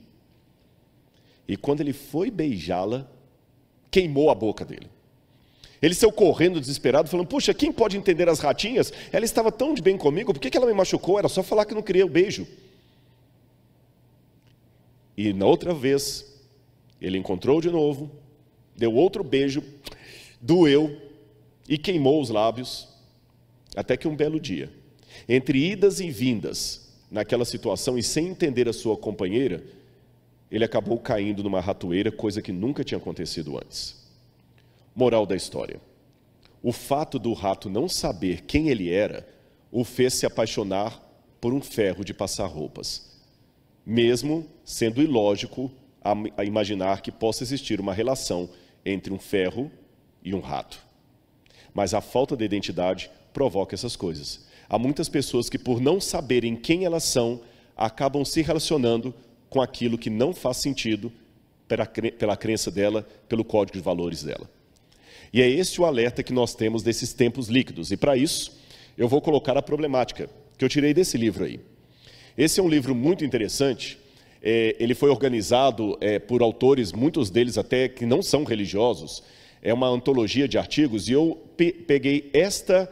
E 1.48 1.58
quando 1.58 1.82
ele 1.82 1.94
foi 1.94 2.30
beijá-la, 2.30 3.10
queimou 3.89 4.30
a 4.30 4.36
boca 4.36 4.63
dele. 4.63 4.88
Ele 5.82 5.96
saiu 5.96 6.12
correndo 6.12 6.62
desesperado, 6.62 7.10
falando: 7.10 7.26
Puxa, 7.26 7.56
quem 7.56 7.72
pode 7.72 7.98
entender 7.98 8.30
as 8.30 8.39
ratinhas? 8.39 8.94
Ela 9.12 9.26
estava 9.26 9.52
tão 9.52 9.74
de 9.74 9.82
bem 9.82 9.98
comigo, 9.98 10.32
por 10.32 10.39
que 10.39 10.56
ela 10.56 10.68
me 10.68 10.74
machucou? 10.74 11.18
Era 11.18 11.28
só 11.28 11.42
falar 11.42 11.66
que 11.66 11.74
não 11.74 11.82
queria 11.82 12.06
o 12.06 12.10
beijo. 12.10 12.48
E 15.18 15.34
na 15.34 15.48
outra 15.48 15.74
vez, 15.74 16.39
ele 17.02 17.18
encontrou 17.18 17.60
de 17.60 17.72
novo, 17.72 18.12
deu 18.78 18.94
outro 18.94 19.24
beijo, 19.24 19.63
doeu, 20.39 21.03
e 21.67 21.78
queimou 21.78 22.21
os 22.21 22.30
lábios, 22.30 22.88
até 23.76 23.95
que 23.97 24.08
um 24.08 24.15
belo 24.15 24.39
dia, 24.39 24.71
entre 25.28 25.71
idas 25.71 25.99
e 25.99 26.10
vindas 26.10 26.91
naquela 27.10 27.45
situação 27.45 27.97
e 27.97 28.04
sem 28.04 28.28
entender 28.28 28.67
a 28.67 28.73
sua 28.73 28.97
companheira, 28.97 29.63
ele 30.52 30.63
acabou 30.63 30.99
caindo 30.99 31.43
numa 31.43 31.60
ratoeira, 31.60 32.12
coisa 32.12 32.41
que 32.41 32.52
nunca 32.52 32.84
tinha 32.84 32.97
acontecido 32.97 33.58
antes. 33.58 33.95
Moral 34.95 35.26
da 35.26 35.36
história: 35.36 35.80
o 36.62 36.71
fato 36.71 37.17
do 37.17 37.34
rato 37.34 37.69
não 37.69 37.89
saber 37.89 38.41
quem 38.41 38.69
ele 38.69 38.91
era 38.91 39.28
o 39.71 39.84
fez 39.84 40.13
se 40.13 40.26
apaixonar 40.26 41.02
por 41.41 41.54
um 41.54 41.62
ferro 41.62 42.06
de 42.06 42.13
passar 42.13 42.45
roupas, 42.45 43.19
mesmo 43.86 44.47
sendo 44.63 45.02
ilógico 45.02 45.71
a 46.38 46.43
imaginar 46.43 47.02
que 47.02 47.12
possa 47.12 47.43
existir 47.43 47.80
uma 47.80 47.93
relação 47.93 48.49
entre 48.86 49.13
um 49.13 49.19
ferro 49.19 49.71
e 50.23 50.34
um 50.36 50.39
rato. 50.39 50.92
Mas 51.74 51.94
a 51.94 52.02
falta 52.02 52.36
de 52.36 52.46
identidade 52.46 53.10
provoca 53.34 53.76
essas 53.76 53.96
coisas. 53.96 54.46
Há 54.70 54.78
muitas 54.78 55.10
pessoas 55.10 55.50
que, 55.50 55.58
por 55.58 55.82
não 55.82 56.00
saberem 56.00 56.56
quem 56.56 56.86
elas 56.86 57.04
são, 57.04 57.42
acabam 57.76 58.24
se 58.24 58.42
relacionando 58.42 59.14
com 59.50 59.62
aquilo 59.62 59.98
que 59.98 60.10
não 60.10 60.34
faz 60.34 60.58
sentido 60.58 61.12
pela, 61.68 62.36
crença 62.36 62.70
dela, 62.70 63.08
pelo 63.28 63.44
código 63.44 63.78
de 63.78 63.84
valores 63.84 64.24
dela. 64.24 64.50
E 65.32 65.42
é 65.42 65.50
esse 65.50 65.82
o 65.82 65.86
alerta 65.86 66.22
que 66.22 66.34
nós 66.34 66.54
temos 66.54 66.84
desses 66.84 67.14
tempos 67.14 67.48
líquidos. 67.48 67.92
E 67.92 67.98
para 67.98 68.16
isso, 68.16 68.60
eu 68.98 69.08
vou 69.08 69.22
colocar 69.22 69.58
a 69.58 69.62
problemática 69.62 70.30
que 70.58 70.64
eu 70.64 70.70
tirei 70.70 70.94
desse 70.94 71.18
livro 71.18 71.46
aí. 71.46 71.60
Esse 72.38 72.60
é 72.60 72.64
um 72.64 72.70
livro 72.70 72.94
muito 72.94 73.26
interessante. 73.26 73.98
É, 74.42 74.76
ele 74.80 74.94
foi 74.94 75.10
organizado 75.10 75.98
é, 76.02 76.20
por 76.20 76.42
autores, 76.42 76.92
muitos 76.92 77.30
deles 77.30 77.58
até 77.58 77.88
que 77.88 78.06
não 78.06 78.22
são 78.22 78.44
religiosos, 78.44 79.24
é 79.63 79.73
uma 79.73 79.88
antologia 79.88 80.45
de 80.45 80.58
artigos, 80.58 81.08
e 81.08 81.13
eu 81.13 81.41
pe 81.56 81.71
peguei 81.71 82.30
esta 82.34 82.86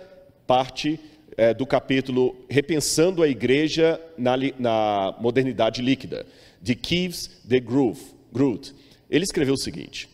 parte 0.47 0.97
é, 1.35 1.53
do 1.53 1.65
capítulo 1.65 2.33
Repensando 2.49 3.21
a 3.21 3.27
Igreja 3.27 3.99
na, 4.17 4.35
na 4.57 5.15
Modernidade 5.19 5.81
Líquida, 5.81 6.25
de 6.61 6.73
Keeves 6.73 7.41
de 7.43 7.59
Groot. 7.59 8.73
Ele 9.09 9.25
escreveu 9.25 9.55
o 9.55 9.57
seguinte: 9.57 10.07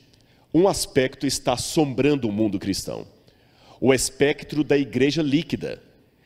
Um 0.51 0.67
aspecto 0.67 1.27
está 1.27 1.53
assombrando 1.53 2.27
o 2.27 2.31
mundo 2.31 2.57
cristão. 2.57 3.05
O 3.79 3.93
espectro 3.93 4.63
da 4.63 4.75
igreja 4.75 5.21
líquida. 5.21 5.79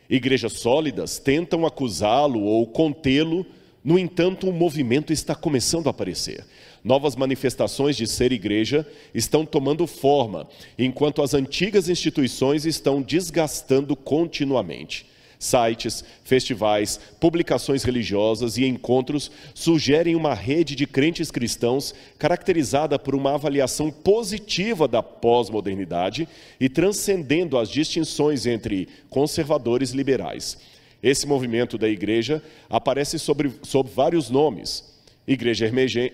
Igrejas 0.09 0.53
sólidas 0.53 1.19
tentam 1.19 1.65
acusá-lo 1.65 2.41
ou 2.41 2.65
contê-lo, 2.67 3.45
no 3.83 3.97
entanto, 3.97 4.47
um 4.47 4.51
movimento 4.51 5.11
está 5.11 5.33
começando 5.33 5.87
a 5.87 5.89
aparecer. 5.89 6.45
Novas 6.83 7.15
manifestações 7.15 7.95
de 7.95 8.05
ser 8.05 8.31
igreja 8.31 8.87
estão 9.13 9.45
tomando 9.45 9.87
forma, 9.87 10.47
enquanto 10.77 11.21
as 11.21 11.33
antigas 11.33 11.89
instituições 11.89 12.65
estão 12.65 13.01
desgastando 13.01 13.95
continuamente. 13.95 15.09
Sites, 15.39 16.03
festivais, 16.23 16.99
publicações 17.19 17.83
religiosas 17.83 18.57
e 18.57 18.65
encontros 18.65 19.31
sugerem 19.55 20.15
uma 20.15 20.35
rede 20.35 20.75
de 20.75 20.85
crentes 20.85 21.31
cristãos 21.31 21.95
caracterizada 22.19 22.99
por 22.99 23.15
uma 23.15 23.33
avaliação 23.33 23.89
positiva 23.89 24.87
da 24.87 25.01
pós-modernidade 25.01 26.27
e 26.59 26.69
transcendendo 26.69 27.57
as 27.57 27.69
distinções 27.69 28.45
entre 28.45 28.87
conservadores 29.09 29.93
e 29.93 29.97
liberais. 29.97 30.59
Esse 31.01 31.25
movimento 31.25 31.77
da 31.77 31.89
igreja 31.89 32.43
aparece 32.69 33.17
sob, 33.17 33.51
sob 33.63 33.89
vários 33.89 34.29
nomes: 34.29 35.01
igreja 35.27 35.65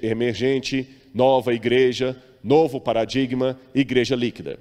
emergente, 0.01 0.87
nova 1.13 1.53
igreja, 1.53 2.15
novo 2.43 2.79
paradigma, 2.79 3.59
igreja 3.73 4.15
líquida. 4.15 4.59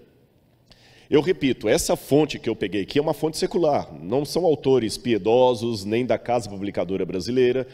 Eu 1.09 1.21
repito, 1.21 1.69
essa 1.69 1.95
fonte 1.95 2.39
que 2.39 2.49
eu 2.49 2.57
peguei 2.57 2.83
aqui 2.83 2.99
é 2.99 3.03
uma 3.03 3.15
fonte 3.15 3.37
secular, 3.37 3.95
não 4.03 4.25
são 4.25 4.45
autores 4.45 4.99
piedosos, 4.99 5.85
nem 5.85 6.05
da 6.05 6.19
Casa 6.19 6.51
Publicadora 6.51 7.07
Brasileira, 7.07 7.67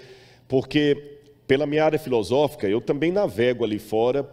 porque, 0.47 1.19
pela 1.47 1.67
minha 1.67 1.83
área 1.83 1.99
filosófica, 1.99 2.69
eu 2.69 2.81
também 2.81 3.11
navego 3.11 3.65
ali 3.65 3.79
fora 3.79 4.29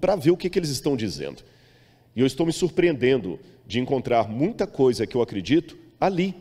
para 0.00 0.14
ver 0.14 0.30
o 0.30 0.36
que, 0.36 0.48
que 0.48 0.58
eles 0.58 0.70
estão 0.70 0.96
dizendo. 0.96 1.42
E 2.14 2.20
eu 2.20 2.26
estou 2.26 2.46
me 2.46 2.52
surpreendendo 2.52 3.40
de 3.66 3.80
encontrar 3.80 4.28
muita 4.28 4.66
coisa 4.66 5.06
que 5.06 5.16
eu 5.16 5.22
acredito 5.22 5.76
ali. 6.00 6.34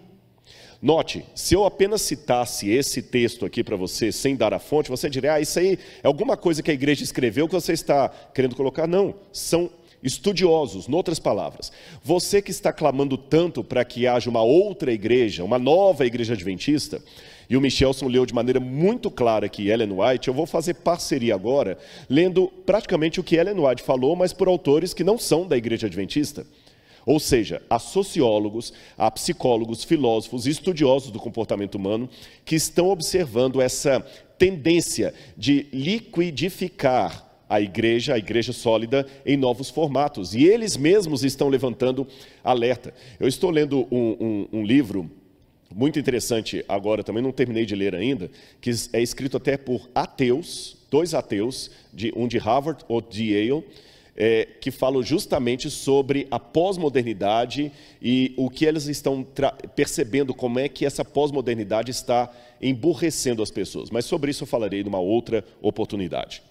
Note, 0.82 1.24
se 1.36 1.54
eu 1.54 1.64
apenas 1.64 2.02
citasse 2.02 2.70
esse 2.72 3.04
texto 3.04 3.46
aqui 3.46 3.64
para 3.64 3.76
você, 3.76 4.12
sem 4.12 4.36
dar 4.36 4.52
a 4.52 4.58
fonte, 4.58 4.90
você 4.90 5.08
diria, 5.10 5.34
ah, 5.34 5.40
isso 5.40 5.60
aí 5.60 5.78
é 6.02 6.08
alguma 6.08 6.36
coisa 6.36 6.64
que 6.64 6.72
a 6.72 6.74
igreja 6.74 7.04
escreveu 7.04 7.48
que 7.48 7.54
você 7.54 7.74
está 7.74 8.10
querendo 8.10 8.56
colocar. 8.56 8.88
Não, 8.88 9.14
são 9.32 9.70
estudiosos, 10.02 10.88
noutras 10.88 11.20
palavras. 11.20 11.72
Você 12.04 12.42
que 12.42 12.50
está 12.50 12.74
clamando 12.74 13.16
tanto 13.16 13.64
para 13.64 13.86
que 13.86 14.08
haja 14.08 14.30
uma 14.30 14.42
outra 14.42 14.92
igreja, 14.92 15.44
uma 15.44 15.60
nova 15.60 16.04
igreja 16.04 16.34
adventista, 16.34 17.00
e 17.48 17.56
o 17.56 17.62
Michelson 17.62 18.08
leu 18.08 18.26
de 18.26 18.34
maneira 18.34 18.60
muito 18.60 19.12
clara 19.12 19.46
aqui 19.46 19.70
Ellen 19.70 19.92
White, 19.92 20.30
eu 20.30 20.34
vou 20.34 20.46
fazer 20.46 20.76
parceria 20.76 21.36
agora, 21.36 21.78
lendo 22.10 22.48
praticamente 22.66 23.20
o 23.20 23.24
que 23.24 23.36
Ellen 23.36 23.60
White 23.60 23.84
falou, 23.84 24.16
mas 24.16 24.34
por 24.34 24.48
autores 24.48 24.94
que 24.94 25.04
não 25.04 25.18
são 25.18 25.46
da 25.46 25.58
igreja 25.58 25.86
adventista. 25.86 26.46
Ou 27.06 27.20
seja, 27.20 27.62
há 27.70 27.80
sociólogos, 27.80 28.74
há 28.98 29.10
psicólogos, 29.10 29.84
filósofos, 29.84 30.46
estudiosos 30.46 31.12
do 31.12 31.20
comportamento 31.20 31.76
humano 31.76 32.10
que 32.46 32.56
estão 32.56 32.90
observando 32.90 33.62
essa 33.62 34.00
tendência 34.38 35.14
de 35.38 35.68
liquidificar 35.72 37.28
a 37.50 37.60
igreja, 37.60 38.14
a 38.14 38.18
igreja 38.18 38.54
sólida, 38.54 39.06
em 39.26 39.36
novos 39.36 39.70
formatos. 39.70 40.34
E 40.34 40.46
eles 40.46 40.78
mesmos 40.78 41.24
estão 41.24 41.50
levantando 41.50 42.08
alerta. 42.44 42.94
Eu 43.20 43.28
estou 43.28 43.50
lendo 43.50 43.86
um, 43.92 44.48
um, 44.52 44.60
um 44.60 44.64
livro 44.64 45.12
muito 45.76 46.00
interessante 46.00 46.64
agora, 46.68 47.04
também 47.04 47.22
não 47.24 47.32
terminei 47.32 47.66
de 47.66 47.76
ler 47.76 47.96
ainda, 47.96 48.30
que 48.60 48.72
é 48.94 49.02
escrito 49.02 49.38
até 49.38 49.58
por 49.58 49.90
ateus, 49.94 50.78
dois 50.90 51.14
ateus, 51.14 51.72
de, 51.94 52.14
um 52.16 52.28
de 52.28 52.38
Harvard, 52.38 52.84
outro 52.88 53.12
de 53.12 53.34
Yale, 53.34 53.64
é, 54.16 54.46
que 54.60 54.72
falam 54.72 55.02
justamente 55.02 55.70
sobre 55.70 56.28
a 56.30 56.40
pós-modernidade 56.40 57.72
e 58.02 58.34
o 58.38 58.50
que 58.50 58.66
eles 58.66 58.88
estão 58.88 59.26
percebendo, 59.76 60.34
como 60.34 60.60
é 60.60 60.68
que 60.68 60.86
essa 60.86 61.04
pós-modernidade 61.04 61.92
está 61.92 62.32
emburrecendo 62.62 63.42
as 63.42 63.52
pessoas. 63.52 63.90
Mas 63.90 64.06
sobre 64.06 64.32
isso 64.32 64.44
eu 64.44 64.48
falarei 64.48 64.84
numa 64.84 65.00
outra 65.00 65.44
oportunidade. 65.62 66.44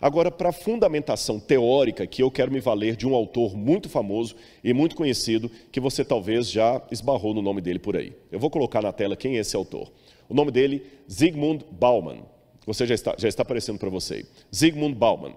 Agora, 0.00 0.30
para 0.30 0.50
a 0.50 0.52
fundamentação 0.52 1.38
teórica, 1.40 2.06
que 2.06 2.22
eu 2.22 2.30
quero 2.30 2.52
me 2.52 2.60
valer 2.60 2.96
de 2.96 3.06
um 3.06 3.14
autor 3.14 3.56
muito 3.56 3.88
famoso 3.88 4.34
e 4.62 4.74
muito 4.74 4.96
conhecido, 4.96 5.50
que 5.72 5.80
você 5.80 6.04
talvez 6.04 6.50
já 6.50 6.82
esbarrou 6.90 7.32
no 7.32 7.40
nome 7.40 7.60
dele 7.60 7.78
por 7.78 7.96
aí. 7.96 8.12
Eu 8.30 8.38
vou 8.38 8.50
colocar 8.50 8.82
na 8.82 8.92
tela 8.92 9.16
quem 9.16 9.36
é 9.36 9.40
esse 9.40 9.56
autor. 9.56 9.90
O 10.28 10.34
nome 10.34 10.50
dele, 10.50 10.82
Zygmunt 11.10 11.62
Bauman. 11.70 12.18
Você 12.66 12.86
já 12.86 12.94
está, 12.94 13.14
já 13.16 13.28
está 13.28 13.42
aparecendo 13.42 13.78
para 13.78 13.88
você. 13.88 14.26
Zygmunt 14.54 14.94
Bauman. 14.94 15.34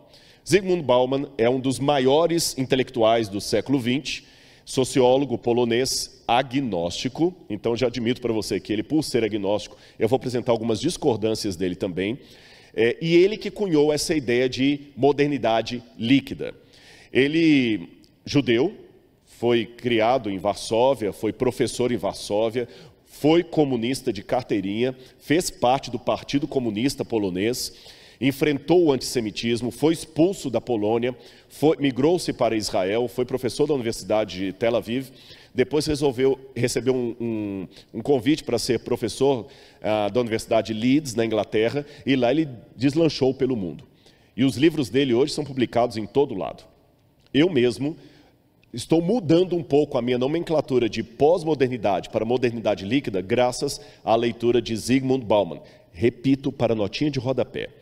Zygmunt 0.48 0.82
Bauman 0.84 1.28
é 1.38 1.50
um 1.50 1.60
dos 1.60 1.78
maiores 1.78 2.58
intelectuais 2.58 3.28
do 3.28 3.42
século 3.42 3.82
XX, 3.82 4.24
sociólogo 4.64 5.38
polonês 5.38 6.24
agnóstico. 6.26 7.36
Então, 7.50 7.76
já 7.76 7.88
admito 7.88 8.22
para 8.22 8.32
você 8.32 8.58
que 8.58 8.72
ele, 8.72 8.82
por 8.82 9.04
ser 9.04 9.26
agnóstico, 9.26 9.76
eu 10.00 10.08
vou 10.08 10.16
apresentar 10.16 10.54
algumas 10.54 10.80
discordâncias 10.80 11.58
dele 11.58 11.76
também. 11.76 12.18
É, 12.74 12.96
e 13.02 13.14
ele 13.18 13.36
que 13.36 13.52
cunhou 13.52 13.92
essa 13.92 14.16
ideia 14.16 14.48
de 14.48 14.80
modernidade 14.96 15.84
líquida. 16.00 16.54
Ele, 17.12 17.90
judeu, 18.26 18.74
foi 19.26 19.66
criado 19.66 20.30
em 20.30 20.38
Varsóvia, 20.38 21.12
foi 21.12 21.34
professor 21.34 21.92
em 21.92 21.98
Varsóvia, 21.98 22.70
foi 23.04 23.44
comunista 23.44 24.14
de 24.14 24.24
carteirinha, 24.24 24.96
fez 25.20 25.50
parte 25.50 25.92
do 25.92 26.00
Partido 26.00 26.48
Comunista 26.48 27.04
Polonês, 27.04 27.74
enfrentou 28.20 28.86
o 28.86 28.92
antissemitismo, 28.92 29.72
foi 29.72 29.94
expulso 29.94 30.50
da 30.50 30.60
Polônia, 30.60 31.16
migrou-se 31.80 32.34
para 32.34 32.56
Israel, 32.56 33.08
foi 33.08 33.26
professor 33.26 33.68
da 33.68 33.74
Universidade 33.74 34.38
de 34.38 34.54
Tel 34.54 34.76
Aviv 34.76 35.12
depois 35.58 35.88
resolveu 35.88 36.40
receber 36.56 36.92
um, 36.92 37.16
um, 37.20 37.68
um 37.96 38.00
convite 38.00 38.44
para 38.44 38.60
ser 38.60 38.82
professor 38.82 39.48
ah, 39.82 40.08
da 40.08 40.20
Universidade 40.20 40.72
de 40.72 40.80
Leeds, 40.80 41.16
na 41.16 41.26
Inglaterra, 41.26 41.84
e 42.06 42.16
lá 42.16 42.30
ele 42.30 42.48
deslanchou 42.76 43.34
pelo 43.34 43.56
mundo. 43.56 43.84
E 44.36 44.46
os 44.46 44.56
livros 44.56 44.88
dele 44.88 45.16
hoje 45.16 45.34
são 45.34 45.44
publicados 45.44 45.98
em 45.98 46.06
todo 46.06 46.36
lado. 46.36 46.64
Eu 47.34 47.50
mesmo 47.50 47.98
estou 48.72 49.02
mudando 49.02 49.56
um 49.56 49.64
pouco 49.64 49.98
a 49.98 50.02
minha 50.02 50.20
nomenclatura 50.20 50.88
de 50.88 51.02
pós-modernidade 51.02 52.12
para 52.12 52.24
modernidade 52.24 52.86
líquida, 52.86 53.20
graças 53.20 53.82
à 54.06 54.16
leitura 54.16 54.62
de 54.62 54.76
Zygmunt 54.76 55.24
Bauman. 55.24 55.60
Repito 55.92 56.52
para 56.52 56.76
notinha 56.76 57.10
de 57.10 57.18
rodapé 57.18 57.77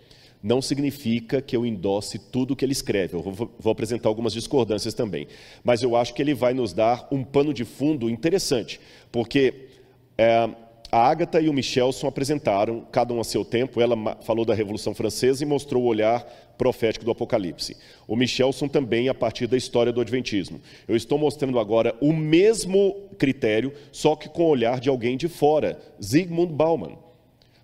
não 0.45 0.61
significa 0.61 1.41
que 1.41 1.57
eu 1.57 1.65
endosse 1.65 2.19
tudo 2.19 2.55
que 2.55 2.63
ele 2.63 2.71
escreve. 2.71 3.15
Eu 3.15 3.21
vou, 3.23 3.51
vou, 3.57 3.71
apresentar 3.71 4.09
algumas 4.09 4.31
discordâncias 4.31 4.93
também. 4.93 5.27
Mas 5.63 5.81
eu 5.81 5.95
acho 5.95 6.13
que 6.13 6.21
ele 6.21 6.35
vai 6.35 6.53
nos 6.53 6.71
dar 6.71 7.07
um 7.11 7.23
pano 7.23 7.51
de 7.51 7.65
fundo 7.65 8.07
interessante, 8.07 8.79
porque 9.11 9.69
é, 10.15 10.47
a 10.91 11.09
Agatha 11.09 11.41
e 11.41 11.49
o 11.49 11.53
Michelson 11.53 12.05
apresentaram, 12.05 12.85
cada 12.91 13.11
um 13.11 13.19
a 13.19 13.23
seu 13.23 13.43
tempo, 13.43 13.81
ela 13.81 13.97
falou 14.21 14.45
da 14.45 14.53
Revolução 14.53 14.93
Francesa 14.93 15.43
e 15.43 15.47
mostrou 15.47 15.81
o 15.81 15.87
olhar 15.87 16.23
profético 16.59 17.03
do 17.03 17.09
Apocalipse. 17.09 17.75
O 18.07 18.15
Michelson 18.15 18.67
também 18.67 19.09
a 19.09 19.15
partir 19.15 19.47
da 19.47 19.57
história 19.57 19.91
do 19.91 19.99
Adventismo. 19.99 20.61
Eu 20.87 20.95
estou 20.95 21.17
mostrando 21.17 21.57
agora 21.57 21.95
o 21.99 22.13
mesmo 22.13 23.09
critério, 23.17 23.73
só 23.91 24.15
que 24.15 24.29
com 24.29 24.43
o 24.43 24.49
olhar 24.49 24.79
de 24.79 24.89
alguém 24.89 25.17
de 25.17 25.27
fora, 25.27 25.79
Zygmunt 25.99 26.51
Bauman. 26.51 27.04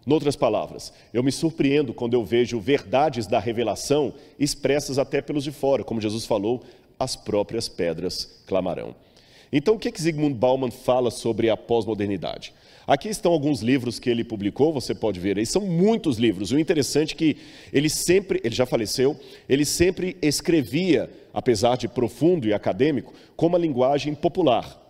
Noutras 0.05 0.35
palavras, 0.35 0.91
eu 1.13 1.21
me 1.21 1.31
surpreendo 1.31 1.93
quando 1.93 2.15
eu 2.15 2.25
vejo 2.25 2.59
verdades 2.59 3.27
da 3.27 3.39
revelação 3.39 4.13
expressas 4.39 4.97
até 4.97 5.21
pelos 5.21 5.43
de 5.43 5.51
fora, 5.51 5.83
como 5.83 6.01
Jesus 6.01 6.25
falou, 6.25 6.63
as 6.99 7.15
próprias 7.15 7.69
pedras 7.69 8.41
clamarão. 8.47 8.95
Então, 9.53 9.75
o 9.75 9.79
que, 9.79 9.91
que 9.91 10.01
Zygmunt 10.01 10.35
Bauman 10.35 10.71
fala 10.71 11.11
sobre 11.11 11.49
a 11.49 11.57
pós-modernidade? 11.57 12.53
Aqui 12.87 13.09
estão 13.09 13.31
alguns 13.31 13.61
livros 13.61 13.99
que 13.99 14.09
ele 14.09 14.23
publicou, 14.23 14.73
você 14.73 14.95
pode 14.95 15.19
ver 15.19 15.37
aí, 15.37 15.45
são 15.45 15.61
muitos 15.61 16.17
livros. 16.17 16.51
O 16.51 16.57
interessante 16.57 17.13
é 17.13 17.17
que 17.17 17.37
ele 17.71 17.89
sempre, 17.89 18.41
ele 18.43 18.55
já 18.55 18.65
faleceu, 18.65 19.15
ele 19.47 19.65
sempre 19.65 20.17
escrevia, 20.21 21.09
apesar 21.33 21.77
de 21.77 21.87
profundo 21.87 22.47
e 22.47 22.53
acadêmico, 22.53 23.13
com 23.35 23.47
uma 23.47 23.57
linguagem 23.57 24.15
popular. 24.15 24.80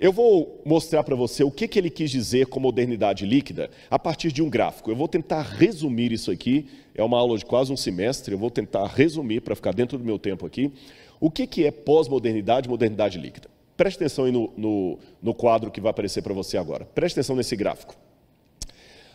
Eu 0.00 0.14
vou 0.14 0.62
mostrar 0.64 1.04
para 1.04 1.14
você 1.14 1.44
o 1.44 1.50
que, 1.50 1.68
que 1.68 1.78
ele 1.78 1.90
quis 1.90 2.10
dizer 2.10 2.46
com 2.46 2.58
modernidade 2.58 3.26
líquida 3.26 3.70
a 3.90 3.98
partir 3.98 4.32
de 4.32 4.42
um 4.42 4.48
gráfico. 4.48 4.90
Eu 4.90 4.96
vou 4.96 5.06
tentar 5.06 5.42
resumir 5.42 6.10
isso 6.10 6.30
aqui, 6.30 6.66
é 6.94 7.04
uma 7.04 7.18
aula 7.18 7.36
de 7.36 7.44
quase 7.44 7.70
um 7.70 7.76
semestre, 7.76 8.32
eu 8.32 8.38
vou 8.38 8.50
tentar 8.50 8.86
resumir 8.86 9.42
para 9.42 9.54
ficar 9.54 9.74
dentro 9.74 9.98
do 9.98 10.04
meu 10.04 10.18
tempo 10.18 10.46
aqui. 10.46 10.72
O 11.20 11.30
que, 11.30 11.46
que 11.46 11.66
é 11.66 11.70
pós-modernidade 11.70 12.66
e 12.66 12.70
modernidade 12.70 13.18
líquida? 13.18 13.50
Preste 13.76 13.96
atenção 13.96 14.24
aí 14.24 14.32
no, 14.32 14.50
no, 14.56 14.98
no 15.22 15.34
quadro 15.34 15.70
que 15.70 15.82
vai 15.82 15.90
aparecer 15.90 16.22
para 16.22 16.32
você 16.32 16.56
agora. 16.56 16.86
Preste 16.86 17.16
atenção 17.16 17.36
nesse 17.36 17.54
gráfico. 17.54 17.94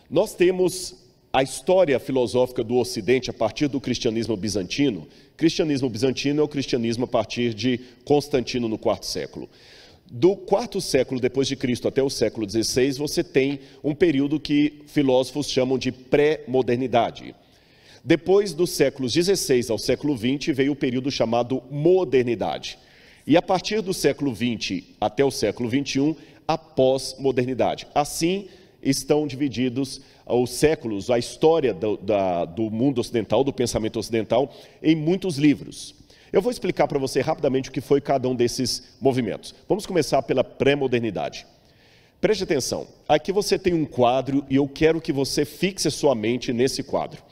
Nós 0.08 0.34
temos 0.34 1.04
a 1.32 1.42
história 1.42 1.98
filosófica 1.98 2.62
do 2.62 2.76
Ocidente 2.76 3.28
a 3.28 3.32
partir 3.32 3.66
do 3.66 3.80
cristianismo 3.80 4.36
bizantino. 4.36 5.08
Cristianismo 5.36 5.90
bizantino 5.90 6.42
é 6.42 6.44
o 6.44 6.48
cristianismo 6.48 7.06
a 7.06 7.08
partir 7.08 7.52
de 7.52 7.80
Constantino 8.04 8.68
no 8.68 8.78
quarto 8.78 9.04
século. 9.04 9.48
Do 10.10 10.36
quarto 10.36 10.80
século 10.80 11.20
depois 11.20 11.48
de 11.48 11.56
Cristo 11.56 11.88
até 11.88 12.02
o 12.02 12.08
século 12.08 12.48
XVI, 12.48 12.92
você 12.92 13.24
tem 13.24 13.60
um 13.82 13.94
período 13.94 14.38
que 14.38 14.82
filósofos 14.86 15.50
chamam 15.50 15.76
de 15.76 15.90
pré-modernidade. 15.90 17.34
Depois 18.04 18.54
dos 18.54 18.70
séculos 18.70 19.12
XVI 19.12 19.66
ao 19.68 19.78
século 19.78 20.16
XX 20.16 20.54
veio 20.54 20.72
o 20.72 20.76
período 20.76 21.10
chamado 21.10 21.60
modernidade. 21.68 22.78
E 23.26 23.36
a 23.36 23.42
partir 23.42 23.80
do 23.80 23.92
século 23.92 24.32
XX 24.32 24.84
até 25.00 25.24
o 25.24 25.30
século 25.30 25.68
XXI, 25.68 26.14
a 26.46 26.56
pós-modernidade. 26.56 27.88
Assim 27.92 28.46
estão 28.80 29.26
divididos 29.26 30.00
os 30.24 30.50
séculos, 30.50 31.10
a 31.10 31.18
história 31.18 31.74
do, 31.74 31.96
da, 31.96 32.44
do 32.44 32.70
mundo 32.70 33.00
ocidental, 33.00 33.42
do 33.42 33.52
pensamento 33.52 33.98
ocidental, 33.98 34.54
em 34.80 34.94
muitos 34.94 35.36
livros. 35.36 35.92
Eu 36.36 36.42
vou 36.42 36.52
explicar 36.52 36.86
para 36.86 36.98
você 36.98 37.22
rapidamente 37.22 37.70
o 37.70 37.72
que 37.72 37.80
foi 37.80 37.98
cada 37.98 38.28
um 38.28 38.34
desses 38.34 38.94
movimentos. 39.00 39.54
Vamos 39.66 39.86
começar 39.86 40.20
pela 40.20 40.44
pré-modernidade. 40.44 41.46
Preste 42.20 42.44
atenção, 42.44 42.86
aqui 43.08 43.32
você 43.32 43.58
tem 43.58 43.72
um 43.72 43.86
quadro 43.86 44.44
e 44.50 44.56
eu 44.56 44.68
quero 44.68 45.00
que 45.00 45.14
você 45.14 45.46
fixe 45.46 45.90
sua 45.90 46.14
mente 46.14 46.52
nesse 46.52 46.82
quadro. 46.82 47.22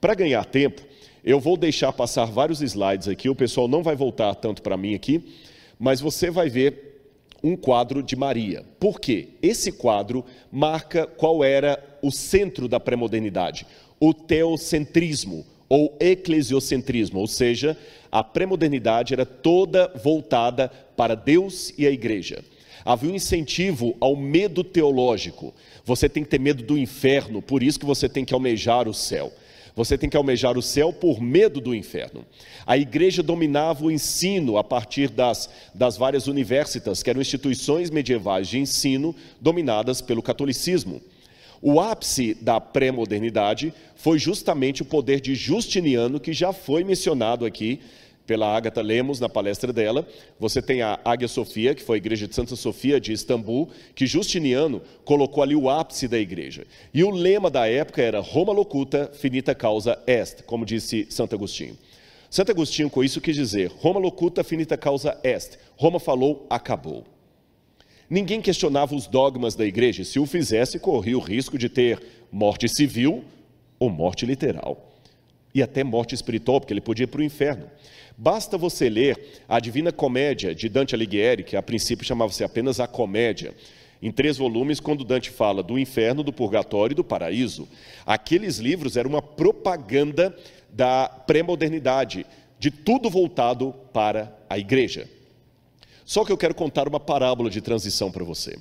Para 0.00 0.14
ganhar 0.14 0.44
tempo, 0.44 0.82
eu 1.24 1.40
vou 1.40 1.56
deixar 1.56 1.92
passar 1.92 2.26
vários 2.26 2.62
slides 2.62 3.08
aqui, 3.08 3.28
o 3.28 3.34
pessoal 3.34 3.66
não 3.66 3.82
vai 3.82 3.96
voltar 3.96 4.32
tanto 4.36 4.62
para 4.62 4.76
mim 4.76 4.94
aqui, 4.94 5.34
mas 5.76 6.00
você 6.00 6.30
vai 6.30 6.48
ver 6.48 7.10
um 7.42 7.56
quadro 7.56 8.04
de 8.04 8.14
Maria. 8.14 8.64
Por 8.78 9.00
quê? 9.00 9.30
Esse 9.42 9.72
quadro 9.72 10.24
marca 10.52 11.08
qual 11.08 11.42
era 11.42 11.98
o 12.00 12.12
centro 12.12 12.68
da 12.68 12.78
pré-modernidade, 12.78 13.66
o 13.98 14.14
teocentrismo 14.14 15.44
ou 15.68 15.96
eclesiocentrismo, 15.98 17.18
ou 17.18 17.26
seja, 17.26 17.76
a 18.14 18.22
pré-modernidade 18.22 19.12
era 19.12 19.26
toda 19.26 19.92
voltada 20.00 20.70
para 20.96 21.16
Deus 21.16 21.74
e 21.76 21.84
a 21.84 21.90
igreja. 21.90 22.44
Havia 22.84 23.10
um 23.10 23.14
incentivo 23.16 23.96
ao 23.98 24.14
medo 24.14 24.62
teológico. 24.62 25.52
Você 25.84 26.08
tem 26.08 26.22
que 26.22 26.30
ter 26.30 26.38
medo 26.38 26.62
do 26.62 26.78
inferno, 26.78 27.42
por 27.42 27.60
isso 27.60 27.80
que 27.80 27.84
você 27.84 28.08
tem 28.08 28.24
que 28.24 28.32
almejar 28.32 28.86
o 28.86 28.94
céu. 28.94 29.32
Você 29.74 29.98
tem 29.98 30.08
que 30.08 30.16
almejar 30.16 30.56
o 30.56 30.62
céu 30.62 30.92
por 30.92 31.20
medo 31.20 31.60
do 31.60 31.74
inferno. 31.74 32.24
A 32.64 32.78
igreja 32.78 33.20
dominava 33.20 33.84
o 33.84 33.90
ensino 33.90 34.58
a 34.58 34.62
partir 34.62 35.10
das, 35.10 35.50
das 35.74 35.96
várias 35.96 36.28
universitas, 36.28 37.02
que 37.02 37.10
eram 37.10 37.20
instituições 37.20 37.90
medievais 37.90 38.46
de 38.46 38.60
ensino 38.60 39.12
dominadas 39.40 40.00
pelo 40.00 40.22
catolicismo. 40.22 41.02
O 41.60 41.80
ápice 41.80 42.34
da 42.34 42.60
pré-modernidade 42.60 43.74
foi 43.96 44.20
justamente 44.20 44.82
o 44.82 44.84
poder 44.84 45.20
de 45.20 45.34
Justiniano, 45.34 46.20
que 46.20 46.32
já 46.32 46.52
foi 46.52 46.84
mencionado 46.84 47.44
aqui 47.44 47.80
pela 48.26 48.54
Agatha 48.54 48.80
Lemos 48.80 49.20
na 49.20 49.28
palestra 49.28 49.72
dela. 49.72 50.06
Você 50.38 50.62
tem 50.62 50.82
a 50.82 50.98
Águia 51.04 51.28
Sofia, 51.28 51.74
que 51.74 51.82
foi 51.82 51.96
a 51.96 51.98
igreja 51.98 52.26
de 52.26 52.34
Santa 52.34 52.56
Sofia 52.56 53.00
de 53.00 53.12
Istambul, 53.12 53.70
que 53.94 54.06
Justiniano 54.06 54.82
colocou 55.04 55.42
ali 55.42 55.54
o 55.54 55.68
ápice 55.68 56.08
da 56.08 56.18
igreja. 56.18 56.66
E 56.92 57.04
o 57.04 57.10
lema 57.10 57.50
da 57.50 57.68
época 57.68 58.02
era 58.02 58.20
Roma 58.20 58.52
locuta, 58.52 59.10
finita 59.14 59.54
causa 59.54 60.02
est, 60.06 60.42
como 60.44 60.64
disse 60.64 61.06
Santo 61.10 61.34
Agostinho. 61.34 61.76
Santo 62.30 62.50
Agostinho 62.50 62.90
com 62.90 63.04
isso 63.04 63.20
quis 63.20 63.36
dizer: 63.36 63.70
Roma 63.78 64.00
locuta, 64.00 64.42
finita 64.42 64.76
causa 64.76 65.18
est. 65.22 65.58
Roma 65.76 66.00
falou, 66.00 66.46
acabou. 66.48 67.04
Ninguém 68.08 68.40
questionava 68.40 68.94
os 68.94 69.06
dogmas 69.06 69.54
da 69.54 69.64
igreja, 69.64 70.04
se 70.04 70.18
o 70.18 70.26
fizesse, 70.26 70.78
corria 70.78 71.16
o 71.16 71.20
risco 71.20 71.56
de 71.56 71.68
ter 71.68 72.00
morte 72.30 72.68
civil 72.68 73.24
ou 73.78 73.90
morte 73.90 74.26
literal. 74.26 74.93
E 75.54 75.62
até 75.62 75.84
morte 75.84 76.14
espiritual, 76.14 76.60
porque 76.60 76.72
ele 76.72 76.80
podia 76.80 77.04
ir 77.04 77.06
para 77.06 77.20
o 77.20 77.24
inferno. 77.24 77.70
Basta 78.16 78.58
você 78.58 78.88
ler 78.88 79.42
a 79.48 79.58
Divina 79.60 79.92
Comédia 79.92 80.54
de 80.54 80.68
Dante 80.68 80.94
Alighieri, 80.94 81.44
que 81.44 81.56
a 81.56 81.62
princípio 81.62 82.04
chamava-se 82.04 82.42
apenas 82.44 82.80
a 82.80 82.86
Comédia, 82.86 83.54
em 84.02 84.10
três 84.10 84.36
volumes, 84.36 84.80
quando 84.80 85.04
Dante 85.04 85.30
fala 85.30 85.62
do 85.62 85.78
inferno, 85.78 86.22
do 86.22 86.32
purgatório 86.32 86.92
e 86.92 86.96
do 86.96 87.04
paraíso. 87.04 87.68
Aqueles 88.04 88.58
livros 88.58 88.96
eram 88.96 89.10
uma 89.10 89.22
propaganda 89.22 90.36
da 90.70 91.08
pré-modernidade, 91.08 92.26
de 92.58 92.70
tudo 92.70 93.08
voltado 93.08 93.74
para 93.92 94.36
a 94.48 94.58
igreja. 94.58 95.08
Só 96.04 96.24
que 96.24 96.32
eu 96.32 96.36
quero 96.36 96.54
contar 96.54 96.86
uma 96.86 97.00
parábola 97.00 97.48
de 97.48 97.60
transição 97.60 98.10
para 98.12 98.24
você. 98.24 98.58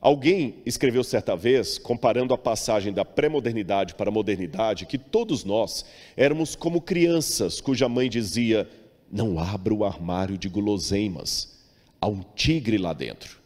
Alguém 0.00 0.56
escreveu 0.64 1.02
certa 1.02 1.34
vez, 1.34 1.76
comparando 1.76 2.32
a 2.32 2.38
passagem 2.38 2.92
da 2.92 3.04
pré-modernidade 3.04 3.94
para 3.94 4.10
a 4.10 4.12
modernidade, 4.12 4.86
que 4.86 4.96
todos 4.96 5.44
nós 5.44 5.84
éramos 6.16 6.54
como 6.54 6.80
crianças 6.80 7.60
cuja 7.60 7.88
mãe 7.88 8.08
dizia: 8.08 8.68
Não 9.10 9.40
abra 9.40 9.74
o 9.74 9.84
armário 9.84 10.38
de 10.38 10.48
guloseimas, 10.48 11.58
há 12.00 12.06
um 12.06 12.22
tigre 12.36 12.78
lá 12.78 12.92
dentro. 12.92 13.38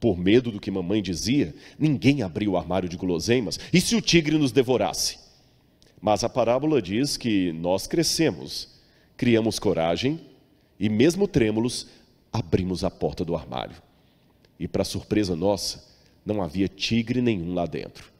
Por 0.00 0.18
medo 0.18 0.50
do 0.50 0.60
que 0.60 0.70
mamãe 0.70 1.00
dizia, 1.00 1.54
ninguém 1.78 2.22
abriu 2.22 2.52
o 2.52 2.56
armário 2.56 2.88
de 2.88 2.96
guloseimas, 2.96 3.58
e 3.72 3.80
se 3.80 3.94
o 3.94 4.02
tigre 4.02 4.36
nos 4.36 4.50
devorasse? 4.50 5.18
Mas 6.00 6.24
a 6.24 6.28
parábola 6.28 6.82
diz 6.82 7.16
que 7.16 7.52
nós 7.52 7.86
crescemos, 7.86 8.68
criamos 9.16 9.60
coragem 9.60 10.20
e, 10.78 10.88
mesmo 10.88 11.28
trêmulos, 11.28 11.86
abrimos 12.32 12.82
a 12.82 12.90
porta 12.90 13.24
do 13.24 13.34
armário. 13.34 13.83
E, 14.64 14.68
para 14.68 14.82
surpresa 14.82 15.36
nossa, 15.36 15.84
não 16.24 16.40
havia 16.40 16.66
tigre 16.66 17.20
nenhum 17.20 17.52
lá 17.52 17.66
dentro. 17.66 18.10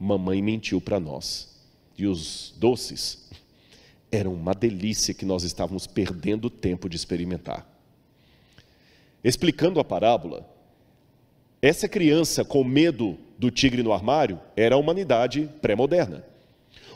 Mamãe 0.00 0.40
mentiu 0.40 0.80
para 0.80 0.98
nós. 0.98 1.54
E 1.98 2.06
os 2.06 2.54
doces 2.56 3.28
eram 4.10 4.32
uma 4.32 4.54
delícia 4.54 5.12
que 5.12 5.26
nós 5.26 5.42
estávamos 5.42 5.86
perdendo 5.86 6.48
tempo 6.48 6.88
de 6.88 6.96
experimentar. 6.96 7.70
Explicando 9.22 9.78
a 9.78 9.84
parábola, 9.84 10.48
essa 11.60 11.86
criança 11.86 12.42
com 12.42 12.64
medo 12.64 13.18
do 13.36 13.50
tigre 13.50 13.82
no 13.82 13.92
armário 13.92 14.40
era 14.56 14.76
a 14.76 14.78
humanidade 14.78 15.46
pré-moderna. 15.60 16.24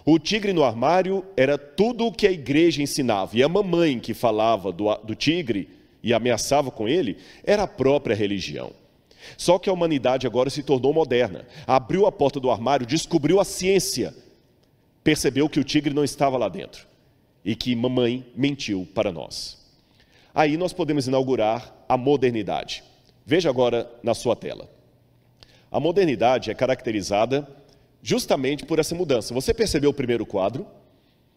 O 0.06 0.18
tigre 0.18 0.54
no 0.54 0.64
armário 0.64 1.22
era 1.36 1.58
tudo 1.58 2.06
o 2.06 2.12
que 2.12 2.26
a 2.26 2.32
igreja 2.32 2.82
ensinava, 2.82 3.36
e 3.36 3.42
a 3.42 3.48
mamãe 3.48 4.00
que 4.00 4.14
falava 4.14 4.72
do, 4.72 4.94
do 5.04 5.14
tigre 5.14 5.68
e 6.02 6.14
ameaçava 6.14 6.70
com 6.70 6.88
ele 6.88 7.18
era 7.44 7.64
a 7.64 7.68
própria 7.68 8.16
religião. 8.16 8.72
Só 9.36 9.58
que 9.58 9.68
a 9.68 9.72
humanidade 9.72 10.26
agora 10.26 10.50
se 10.50 10.62
tornou 10.62 10.92
moderna, 10.92 11.46
abriu 11.66 12.06
a 12.06 12.12
porta 12.12 12.40
do 12.40 12.50
armário, 12.50 12.86
descobriu 12.86 13.40
a 13.40 13.44
ciência, 13.44 14.14
percebeu 15.02 15.48
que 15.48 15.60
o 15.60 15.64
tigre 15.64 15.94
não 15.94 16.04
estava 16.04 16.36
lá 16.36 16.48
dentro 16.48 16.86
e 17.44 17.54
que 17.54 17.74
mamãe 17.76 18.26
mentiu 18.34 18.88
para 18.94 19.12
nós. 19.12 19.58
Aí 20.34 20.56
nós 20.56 20.72
podemos 20.72 21.06
inaugurar 21.06 21.74
a 21.88 21.96
modernidade. 21.96 22.82
Veja 23.24 23.48
agora 23.48 23.90
na 24.02 24.14
sua 24.14 24.36
tela. 24.36 24.68
A 25.70 25.80
modernidade 25.80 26.50
é 26.50 26.54
caracterizada 26.54 27.48
justamente 28.02 28.64
por 28.64 28.78
essa 28.78 28.94
mudança. 28.94 29.34
Você 29.34 29.52
percebeu 29.52 29.90
o 29.90 29.94
primeiro 29.94 30.24
quadro? 30.24 30.66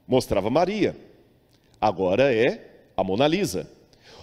Mostrava 0.08 0.50
Maria. 0.50 0.96
Agora 1.80 2.34
é 2.34 2.70
a 2.96 3.04
Mona 3.04 3.28
Lisa. 3.28 3.70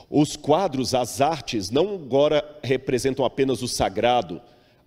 Os 0.08 0.36
quadros, 0.36 0.94
as 0.94 1.20
artes, 1.20 1.70
não 1.70 1.94
agora 1.94 2.44
representam 2.62 3.24
apenas 3.24 3.62
o 3.62 3.68
sagrado, 3.68 4.40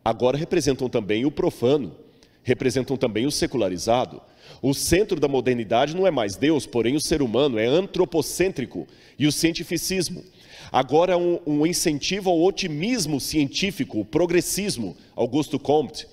agora 0.03 0.37
representam 0.37 0.87
também 0.87 1.25
o 1.25 1.31
profano, 1.31 1.93
representam 2.41 2.95
também 2.95 3.25
o 3.25 3.31
secularizado. 3.31 4.21
O 4.61 4.73
centro 4.73 5.19
da 5.19 5.27
modernidade 5.27 5.95
não 5.95 6.07
é 6.07 6.11
mais 6.11 6.35
Deus, 6.35 6.65
porém 6.65 6.95
o 6.95 7.01
ser 7.01 7.21
humano 7.21 7.59
é 7.59 7.65
antropocêntrico 7.65 8.87
e 9.17 9.27
o 9.27 9.31
cientificismo. 9.31 10.23
Agora 10.71 11.17
um, 11.17 11.39
um 11.45 11.65
incentivo 11.65 12.29
ao 12.29 12.41
otimismo 12.41 13.19
científico, 13.19 13.99
o 13.99 14.05
progressismo, 14.05 14.95
Augusto 15.15 15.59
Comte, 15.59 16.07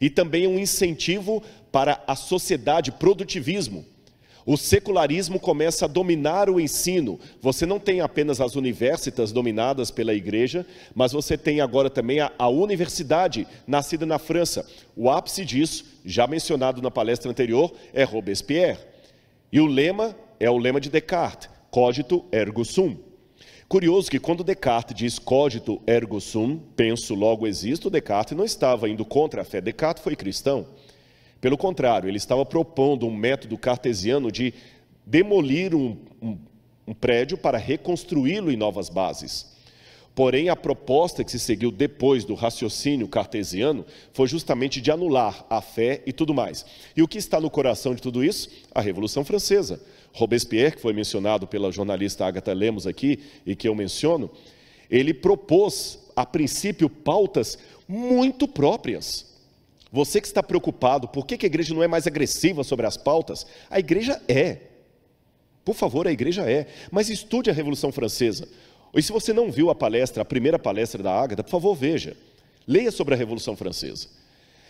e 0.00 0.08
também 0.08 0.46
um 0.46 0.58
incentivo 0.58 1.42
para 1.70 2.02
a 2.06 2.14
sociedade, 2.14 2.92
produtivismo. 2.92 3.84
O 4.44 4.56
secularismo 4.56 5.38
começa 5.38 5.84
a 5.84 5.88
dominar 5.88 6.50
o 6.50 6.60
ensino. 6.60 7.18
Você 7.40 7.64
não 7.64 7.78
tem 7.78 8.00
apenas 8.00 8.40
as 8.40 8.56
universitas 8.56 9.30
dominadas 9.30 9.90
pela 9.90 10.14
igreja, 10.14 10.66
mas 10.94 11.12
você 11.12 11.38
tem 11.38 11.60
agora 11.60 11.88
também 11.88 12.20
a, 12.20 12.32
a, 12.36 12.48
universidade, 12.48 13.46
nascida 13.66 14.04
na 14.04 14.18
França. 14.18 14.66
O 14.96 15.08
ápice 15.08 15.44
disso, 15.44 15.84
já 16.04 16.26
mencionado 16.26 16.82
na 16.82 16.90
palestra 16.90 17.30
anterior, 17.30 17.72
é 17.94 18.02
Robespierre. 18.02 18.80
E 19.52 19.60
o 19.60 19.66
lema 19.66 20.16
é 20.40 20.50
o 20.50 20.58
lema 20.58 20.80
de 20.80 20.90
Descartes: 20.90 21.48
cogito 21.70 22.24
ergo 22.32 22.64
sum. 22.64 22.96
Curioso 23.68 24.10
que 24.10 24.18
quando 24.18 24.44
Descartes 24.44 24.94
diz 24.94 25.18
cogito 25.18 25.80
ergo 25.86 26.20
sum, 26.20 26.58
penso 26.76 27.14
logo 27.14 27.46
existo, 27.46 27.88
Descartes 27.88 28.36
não 28.36 28.44
estava 28.44 28.88
indo 28.88 29.04
contra 29.04 29.42
a 29.42 29.44
fé. 29.44 29.60
Descartes 29.60 30.02
foi 30.02 30.16
cristão. 30.16 30.66
Pelo 31.42 31.58
contrário, 31.58 32.08
ele 32.08 32.18
estava 32.18 32.46
propondo 32.46 33.04
um 33.04 33.12
método 33.12 33.58
cartesiano 33.58 34.30
de 34.30 34.54
demolir 35.04 35.74
um, 35.74 35.96
um, 36.22 36.38
um 36.86 36.94
prédio 36.94 37.36
para 37.36 37.58
reconstruí-lo 37.58 38.48
em 38.52 38.56
novas 38.56 38.88
bases. 38.88 39.50
Porém, 40.14 40.50
a 40.50 40.54
proposta 40.54 41.24
que 41.24 41.32
se 41.32 41.40
seguiu 41.40 41.72
depois 41.72 42.24
do 42.24 42.34
raciocínio 42.34 43.08
cartesiano 43.08 43.84
foi 44.12 44.28
justamente 44.28 44.80
de 44.80 44.92
anular 44.92 45.44
a 45.50 45.60
fé 45.60 46.00
e 46.06 46.12
tudo 46.12 46.32
mais. 46.32 46.64
E 46.96 47.02
o 47.02 47.08
que 47.08 47.18
está 47.18 47.40
no 47.40 47.50
coração 47.50 47.92
de 47.92 48.00
tudo 48.00 48.22
isso? 48.22 48.48
A 48.72 48.80
Revolução 48.80 49.24
Francesa. 49.24 49.82
Robespierre, 50.12 50.76
que 50.76 50.82
foi 50.82 50.92
mencionado 50.92 51.48
pela 51.48 51.72
jornalista 51.72 52.24
Agatha 52.24 52.52
Lemos 52.52 52.86
aqui 52.86 53.18
e 53.44 53.56
que 53.56 53.66
eu 53.66 53.74
menciono, 53.74 54.30
ele 54.88 55.12
propôs, 55.12 55.98
a 56.14 56.24
princípio, 56.24 56.88
pautas 56.88 57.58
muito 57.88 58.46
próprias. 58.46 59.31
Você 59.92 60.22
que 60.22 60.26
está 60.26 60.42
preocupado, 60.42 61.06
por 61.06 61.26
que 61.26 61.44
a 61.44 61.46
igreja 61.46 61.74
não 61.74 61.82
é 61.82 61.86
mais 61.86 62.06
agressiva 62.06 62.64
sobre 62.64 62.86
as 62.86 62.96
pautas? 62.96 63.46
A 63.68 63.78
igreja 63.78 64.20
é. 64.26 64.56
Por 65.62 65.74
favor, 65.74 66.08
a 66.08 66.12
igreja 66.12 66.50
é. 66.50 66.66
Mas 66.90 67.10
estude 67.10 67.50
a 67.50 67.52
Revolução 67.52 67.92
Francesa. 67.92 68.48
E 68.94 69.02
se 69.02 69.12
você 69.12 69.34
não 69.34 69.52
viu 69.52 69.68
a 69.68 69.74
palestra, 69.74 70.22
a 70.22 70.24
primeira 70.24 70.58
palestra 70.58 71.02
da 71.02 71.12
Ágata, 71.12 71.44
por 71.44 71.50
favor, 71.50 71.74
veja. 71.74 72.16
Leia 72.66 72.90
sobre 72.90 73.14
a 73.14 73.16
Revolução 73.18 73.54
Francesa. 73.54 74.08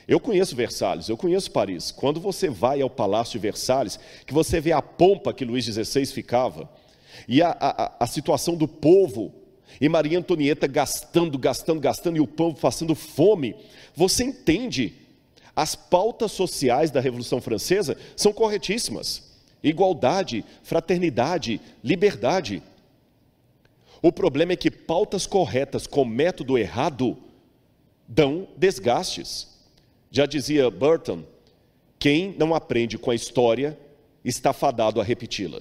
Eu 0.09 0.19
conheço 0.19 0.57
Versalhes, 0.57 1.09
eu 1.09 1.17
conheço 1.17 1.53
Paris. 1.53 1.93
Quando 1.93 2.19
você 2.19 2.49
vai 2.49 2.81
ao 2.81 2.91
Palácio 2.91 3.33
de 3.33 3.39
Versalhes, 3.39 4.01
que 4.27 4.35
você 4.35 4.61
vê 4.61 4.73
a 4.73 4.83
pompa 4.83 5.33
que 5.33 5.45
Luís 5.45 5.65
XVI 5.65 6.05
ficava, 6.07 6.69
e 7.29 7.41
a, 7.41 7.57
a, 7.61 7.93
a 8.01 8.07
situação 8.09 8.57
do 8.57 8.67
povo, 8.67 9.33
e 9.81 9.89
Maria 9.89 10.19
Antonieta 10.19 10.67
gastando, 10.67 11.39
gastando, 11.39 11.81
gastando, 11.81 12.17
e 12.17 12.21
o 12.21 12.27
povo 12.27 12.59
passando 12.59 12.95
fome, 12.97 13.55
você 13.95 14.25
entende. 14.25 15.02
As 15.55 15.75
pautas 15.75 16.33
sociais 16.33 16.91
da 16.91 17.01
Revolução 17.01 17.41
Francesa 17.41 17.97
são 18.17 18.33
corretíssimas: 18.33 19.33
igualdade, 19.63 20.45
fraternidade, 20.63 21.61
liberdade. 21.85 22.63
O 24.01 24.11
problema 24.11 24.53
é 24.53 24.57
que 24.57 24.71
pautas 24.71 25.27
corretas 25.27 25.87
com 25.87 26.05
método 26.05 26.59
errado 26.59 27.17
dão 28.09 28.49
desgastes. 28.57 29.49
Já 30.11 30.27
dizia 30.27 30.71
Burton: 30.71 31.23
quem 31.99 32.35
não 32.39 32.55
aprende 32.55 32.99
com 32.99 33.11
a 33.11 33.15
história 33.15 33.79
está 34.25 34.53
fadado 34.53 35.01
a 35.01 35.05
repeti-la. 35.05 35.61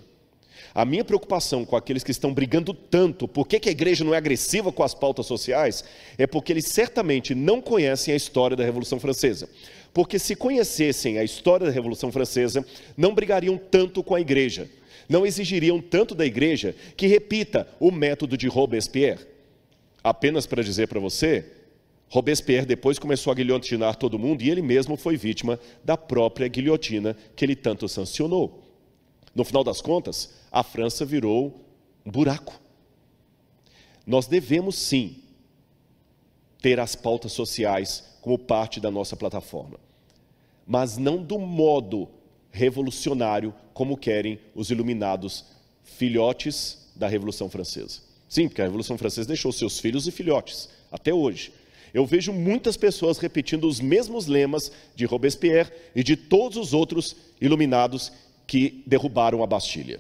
A 0.74 0.86
minha 0.86 1.04
preocupação 1.04 1.66
com 1.66 1.76
aqueles 1.76 2.04
que 2.04 2.12
estão 2.12 2.34
brigando 2.34 2.74
tanto, 2.74 3.28
por 3.28 3.46
que, 3.46 3.68
a 3.68 3.72
igreja 3.72 4.04
não 4.04 4.14
é 4.14 4.18
agressiva 4.18 4.72
com 4.72 4.84
as 4.84 4.94
pautas 4.94 5.26
sociais, 5.26 5.84
é 6.18 6.26
porque 6.26 6.54
eles 6.54 6.66
certamente 6.66 7.36
não 7.36 7.62
conhecem 7.62 8.14
a 8.14 8.18
história 8.18 8.56
da 8.56 8.64
Revolução 8.64 9.00
Francesa. 9.00 9.50
Porque 9.94 10.18
se 10.18 10.36
conhecessem 10.36 11.18
a 11.18 11.24
história 11.24 11.68
da 11.68 11.72
Revolução 11.72 12.12
Francesa, 12.12 12.66
não 12.96 13.14
brigariam 13.14 13.58
tanto 13.58 14.04
com 14.04 14.16
a 14.16 14.22
igreja 14.22 14.70
não 15.12 15.26
exigiriam 15.26 15.82
tanto 15.82 16.16
da 16.16 16.26
igreja 16.26 16.74
que 16.96 17.06
repita 17.06 17.68
o 17.80 17.92
método 17.92 18.38
de 18.38 18.48
Robespierre. 18.48 19.26
Apenas 20.02 20.48
para 20.48 20.64
dizer 20.64 20.88
para 20.88 21.02
você, 21.02 21.46
Robespierre 22.08 22.66
depois 22.66 22.98
começou 22.98 23.32
a 23.32 23.36
guilhotinar 23.36 23.98
todo 23.98 24.18
mundo 24.18 24.42
e 24.42 24.50
ele 24.50 24.62
mesmo 24.62 24.96
foi 24.96 25.18
vítima 25.18 25.60
da 25.84 25.98
própria 25.98 26.48
guilhotina 26.48 27.16
que 27.36 27.44
ele 27.44 27.58
tanto 27.58 27.90
sancionou. 27.90 28.64
No 29.36 29.44
final 29.44 29.64
das 29.64 29.82
contas, 29.82 30.34
a 30.52 30.64
França 30.64 31.06
virou 31.06 31.62
um 32.06 32.12
buraco. 32.12 32.60
Nós 34.08 34.28
devemos 34.28 34.76
sim 34.76 35.18
ter 36.62 36.80
as 36.80 36.96
pautas 36.96 37.32
sociais 37.32 38.04
como 38.22 38.38
parte 38.38 38.80
da 38.80 38.92
nossa 38.92 39.18
plataforma, 39.18 39.80
mas 40.66 40.98
não 40.98 41.22
do 41.22 41.40
modo 41.40 42.08
revolucionário 42.52 43.54
como 43.74 43.98
querem 43.98 44.40
os 44.54 44.70
iluminados 44.70 45.46
filhotes 45.84 46.90
da 46.96 47.08
Revolução 47.08 47.50
Francesa. 47.50 48.02
Sim, 48.30 48.48
porque 48.48 48.62
a 48.62 48.66
Revolução 48.66 48.98
Francesa 48.98 49.28
deixou 49.28 49.52
seus 49.52 49.80
filhos 49.80 50.08
e 50.08 50.12
filhotes, 50.12 50.70
até 50.92 51.14
hoje. 51.14 51.52
Eu 51.94 52.06
vejo 52.06 52.32
muitas 52.32 52.78
pessoas 52.78 53.18
repetindo 53.18 53.68
os 53.68 53.82
mesmos 53.82 54.28
lemas 54.28 54.72
de 54.96 55.06
Robespierre 55.06 55.72
e 55.96 56.04
de 56.04 56.16
todos 56.16 56.58
os 56.58 56.74
outros 56.74 57.16
iluminados 57.42 58.12
que 58.48 58.84
derrubaram 58.86 59.44
a 59.44 59.48
Bastilha. 59.48 60.00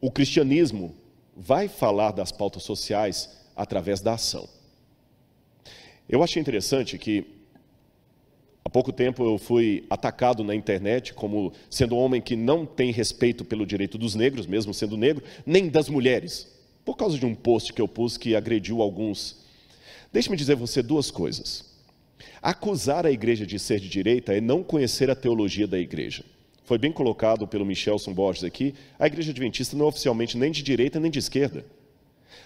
O 0.00 0.10
cristianismo 0.10 0.94
vai 1.36 1.68
falar 1.68 2.12
das 2.12 2.32
pautas 2.32 2.62
sociais 2.62 3.28
através 3.54 4.00
da 4.00 4.14
ação. 4.14 4.48
Eu 6.08 6.22
achei 6.22 6.40
interessante 6.40 6.98
que 6.98 7.24
Há 8.64 8.70
pouco 8.70 8.92
tempo 8.92 9.24
eu 9.24 9.38
fui 9.38 9.84
atacado 9.90 10.44
na 10.44 10.54
internet 10.54 11.12
como 11.14 11.52
sendo 11.68 11.96
um 11.96 11.98
homem 11.98 12.20
que 12.20 12.36
não 12.36 12.64
tem 12.64 12.92
respeito 12.92 13.44
pelo 13.44 13.66
direito 13.66 13.98
dos 13.98 14.14
negros, 14.14 14.46
mesmo 14.46 14.72
sendo 14.72 14.96
negro, 14.96 15.22
nem 15.44 15.68
das 15.68 15.88
mulheres, 15.88 16.48
por 16.84 16.96
causa 16.96 17.18
de 17.18 17.26
um 17.26 17.34
post 17.34 17.72
que 17.72 17.82
eu 17.82 17.88
pus 17.88 18.16
que 18.16 18.36
agrediu 18.36 18.80
alguns. 18.80 19.44
Deixe-me 20.12 20.36
dizer 20.36 20.54
você 20.54 20.80
duas 20.80 21.10
coisas. 21.10 21.72
Acusar 22.40 23.04
a 23.04 23.10
igreja 23.10 23.44
de 23.44 23.58
ser 23.58 23.80
de 23.80 23.88
direita 23.88 24.32
é 24.32 24.40
não 24.40 24.62
conhecer 24.62 25.10
a 25.10 25.16
teologia 25.16 25.66
da 25.66 25.78
igreja. 25.78 26.24
Foi 26.64 26.78
bem 26.78 26.92
colocado 26.92 27.48
pelo 27.48 27.66
Michelson 27.66 28.14
Borges 28.14 28.44
aqui, 28.44 28.74
a 28.96 29.08
igreja 29.08 29.32
adventista 29.32 29.76
não 29.76 29.86
é 29.86 29.88
oficialmente 29.88 30.38
nem 30.38 30.52
de 30.52 30.62
direita 30.62 31.00
nem 31.00 31.10
de 31.10 31.18
esquerda. 31.18 31.64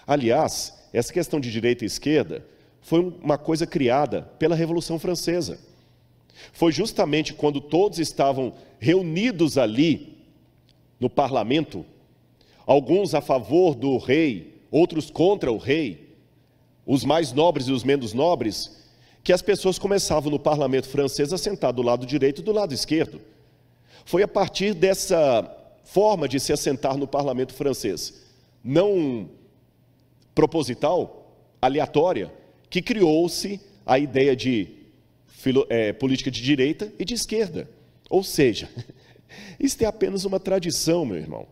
Aliás, 0.05 0.73
essa 0.91 1.13
questão 1.13 1.39
de 1.39 1.51
direita 1.51 1.83
e 1.83 1.87
esquerda 1.87 2.43
foi 2.87 3.01
uma 3.21 3.37
coisa 3.37 3.67
criada 3.67 4.21
pela 4.39 4.55
Revolução 4.55 4.97
Francesa. 4.97 5.59
Foi 6.53 6.71
justamente 6.71 7.33
quando 7.33 7.59
todos 7.59 7.99
estavam 7.99 8.53
reunidos 8.79 9.57
ali 9.57 10.17
no 10.97 11.09
parlamento, 11.09 11.85
alguns 12.65 13.13
a 13.13 13.19
favor 13.19 13.75
do 13.75 13.97
rei, 13.97 14.61
outros 14.71 15.11
contra 15.11 15.51
o 15.51 15.57
rei, 15.57 16.15
os 16.85 17.03
mais 17.03 17.33
nobres 17.33 17.67
e 17.67 17.73
os 17.73 17.83
menos 17.83 18.13
nobres, 18.13 18.87
que 19.21 19.33
as 19.33 19.41
pessoas 19.41 19.77
começavam 19.77 20.31
no 20.31 20.39
parlamento 20.39 20.87
francês 20.87 21.33
a 21.33 21.37
sentar 21.37 21.73
do 21.73 21.81
lado 21.81 22.05
direito 22.05 22.39
e 22.39 22.45
do 22.45 22.53
lado 22.53 22.73
esquerdo. 22.73 23.19
Foi 24.05 24.23
a 24.23 24.27
partir 24.29 24.73
dessa 24.73 25.43
forma 25.83 26.25
de 26.25 26.39
se 26.39 26.53
assentar 26.53 26.95
no 26.95 27.05
parlamento 27.05 27.53
francês, 27.53 28.23
não 28.63 29.29
proposital, 30.33 31.35
aleatória, 31.61 32.31
que 32.69 32.81
criou-se 32.81 33.59
a 33.85 33.97
ideia 33.97 34.35
de 34.35 34.67
é, 35.69 35.93
política 35.93 36.29
de 36.29 36.41
direita 36.41 36.91
e 36.99 37.05
de 37.05 37.13
esquerda. 37.13 37.69
Ou 38.09 38.23
seja, 38.23 38.69
isso 39.59 39.81
é 39.83 39.85
apenas 39.87 40.25
uma 40.25 40.39
tradição, 40.39 41.05
meu 41.05 41.17
irmão. 41.17 41.47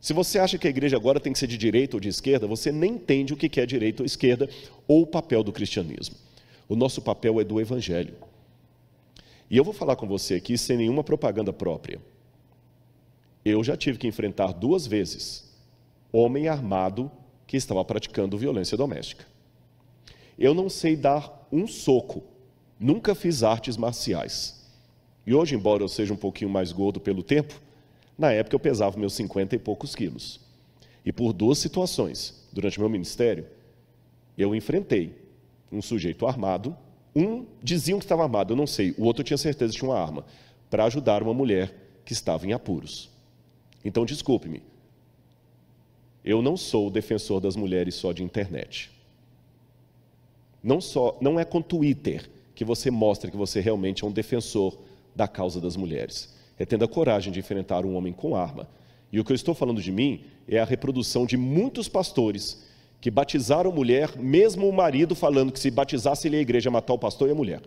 Se 0.00 0.12
você 0.12 0.38
acha 0.38 0.58
que 0.58 0.66
a 0.66 0.70
igreja 0.70 0.96
agora 0.96 1.20
tem 1.20 1.32
que 1.32 1.38
ser 1.38 1.46
de 1.46 1.56
direita 1.56 1.96
ou 1.96 2.00
de 2.00 2.08
esquerda, 2.08 2.46
você 2.46 2.72
nem 2.72 2.94
entende 2.94 3.32
o 3.32 3.36
que 3.36 3.60
é 3.60 3.64
direita 3.64 4.02
ou 4.02 4.06
esquerda 4.06 4.48
ou 4.88 5.02
o 5.02 5.06
papel 5.06 5.44
do 5.44 5.52
cristianismo. 5.52 6.16
O 6.68 6.74
nosso 6.74 7.00
papel 7.00 7.40
é 7.40 7.44
do 7.44 7.60
evangelho. 7.60 8.14
E 9.48 9.56
eu 9.56 9.62
vou 9.62 9.72
falar 9.72 9.94
com 9.96 10.06
você 10.06 10.34
aqui 10.34 10.58
sem 10.58 10.76
nenhuma 10.76 11.04
propaganda 11.04 11.52
própria. 11.52 12.00
Eu 13.44 13.62
já 13.62 13.76
tive 13.76 13.98
que 13.98 14.08
enfrentar 14.08 14.52
duas 14.52 14.86
vezes 14.86 15.52
homem 16.12 16.48
armado 16.48 17.10
que 17.46 17.56
estava 17.56 17.84
praticando 17.84 18.36
violência 18.36 18.76
doméstica. 18.76 19.24
Eu 20.38 20.54
não 20.54 20.68
sei 20.68 20.96
dar 20.96 21.46
um 21.52 21.66
soco 21.66 22.22
Nunca 22.82 23.14
fiz 23.14 23.44
artes 23.44 23.76
marciais. 23.76 24.60
E 25.24 25.32
hoje, 25.32 25.54
embora 25.54 25.84
eu 25.84 25.88
seja 25.88 26.12
um 26.12 26.16
pouquinho 26.16 26.50
mais 26.50 26.72
gordo 26.72 26.98
pelo 26.98 27.22
tempo, 27.22 27.54
na 28.18 28.32
época 28.32 28.56
eu 28.56 28.58
pesava 28.58 28.98
meus 28.98 29.14
50 29.14 29.54
e 29.54 29.58
poucos 29.60 29.94
quilos. 29.94 30.40
E 31.06 31.12
por 31.12 31.32
duas 31.32 31.58
situações, 31.58 32.44
durante 32.52 32.80
meu 32.80 32.88
ministério, 32.88 33.46
eu 34.36 34.52
enfrentei 34.52 35.16
um 35.70 35.80
sujeito 35.80 36.26
armado, 36.26 36.76
um 37.14 37.46
diziam 37.62 38.00
que 38.00 38.04
estava 38.04 38.24
armado, 38.24 38.52
eu 38.52 38.56
não 38.56 38.66
sei, 38.66 38.96
o 38.98 39.04
outro 39.04 39.22
tinha 39.22 39.38
certeza 39.38 39.72
que 39.72 39.78
tinha 39.78 39.88
uma 39.88 40.00
arma, 40.00 40.24
para 40.68 40.84
ajudar 40.84 41.22
uma 41.22 41.32
mulher 41.32 41.72
que 42.04 42.12
estava 42.12 42.44
em 42.48 42.52
apuros. 42.52 43.08
Então, 43.84 44.04
desculpe-me, 44.04 44.60
eu 46.24 46.42
não 46.42 46.56
sou 46.56 46.88
o 46.88 46.90
defensor 46.90 47.40
das 47.40 47.54
mulheres 47.54 47.94
só 47.94 48.12
de 48.12 48.24
internet. 48.24 48.90
Não, 50.62 50.80
só, 50.80 51.16
não 51.20 51.38
é 51.40 51.44
com 51.44 51.60
Twitter 51.60 52.30
que 52.54 52.64
você 52.64 52.90
mostra 52.90 53.30
que 53.30 53.36
você 53.36 53.60
realmente 53.60 54.04
é 54.04 54.06
um 54.06 54.12
defensor 54.12 54.78
da 55.14 55.26
causa 55.26 55.60
das 55.60 55.76
mulheres. 55.76 56.34
É 56.58 56.64
tendo 56.64 56.84
a 56.84 56.88
coragem 56.88 57.32
de 57.32 57.40
enfrentar 57.40 57.84
um 57.84 57.96
homem 57.96 58.12
com 58.12 58.36
arma. 58.36 58.68
E 59.10 59.18
o 59.18 59.24
que 59.24 59.32
eu 59.32 59.36
estou 59.36 59.54
falando 59.54 59.82
de 59.82 59.90
mim 59.90 60.24
é 60.46 60.58
a 60.58 60.64
reprodução 60.64 61.26
de 61.26 61.36
muitos 61.36 61.88
pastores 61.88 62.64
que 63.00 63.10
batizaram 63.10 63.72
mulher, 63.72 64.16
mesmo 64.16 64.68
o 64.68 64.72
marido 64.72 65.14
falando 65.14 65.52
que 65.52 65.58
se 65.58 65.70
batizasse 65.70 66.28
ele 66.28 66.36
a 66.36 66.40
igreja 66.40 66.70
matar 66.70 66.94
o 66.94 66.98
pastor 66.98 67.28
e 67.28 67.32
a 67.32 67.34
mulher. 67.34 67.60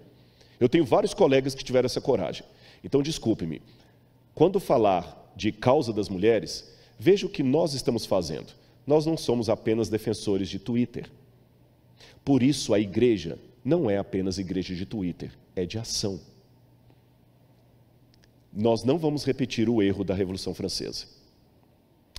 Eu 0.59 0.69
tenho 0.69 0.85
vários 0.85 1.13
colegas 1.13 1.53
que 1.53 1.63
tiveram 1.63 1.87
essa 1.87 1.99
coragem. 1.99 2.45
Então, 2.83 3.01
desculpe-me. 3.01 3.61
Quando 4.33 4.59
falar 4.59 5.33
de 5.35 5.51
causa 5.51 5.91
das 5.91 6.07
mulheres, 6.07 6.73
veja 6.97 7.25
o 7.25 7.29
que 7.29 7.43
nós 7.43 7.73
estamos 7.73 8.05
fazendo. 8.05 8.53
Nós 8.87 9.05
não 9.05 9.17
somos 9.17 9.49
apenas 9.49 9.89
defensores 9.89 10.47
de 10.47 10.57
Twitter. 10.57 11.09
Por 12.23 12.41
isso, 12.41 12.73
a 12.73 12.79
igreja 12.79 13.37
não 13.63 13.89
é 13.89 13.97
apenas 13.97 14.37
igreja 14.37 14.75
de 14.75 14.85
Twitter, 14.85 15.31
é 15.55 15.65
de 15.65 15.77
ação. 15.77 16.19
Nós 18.53 18.83
não 18.83 18.97
vamos 18.97 19.25
repetir 19.25 19.69
o 19.69 19.81
erro 19.81 20.03
da 20.03 20.13
Revolução 20.13 20.53
Francesa. 20.53 21.05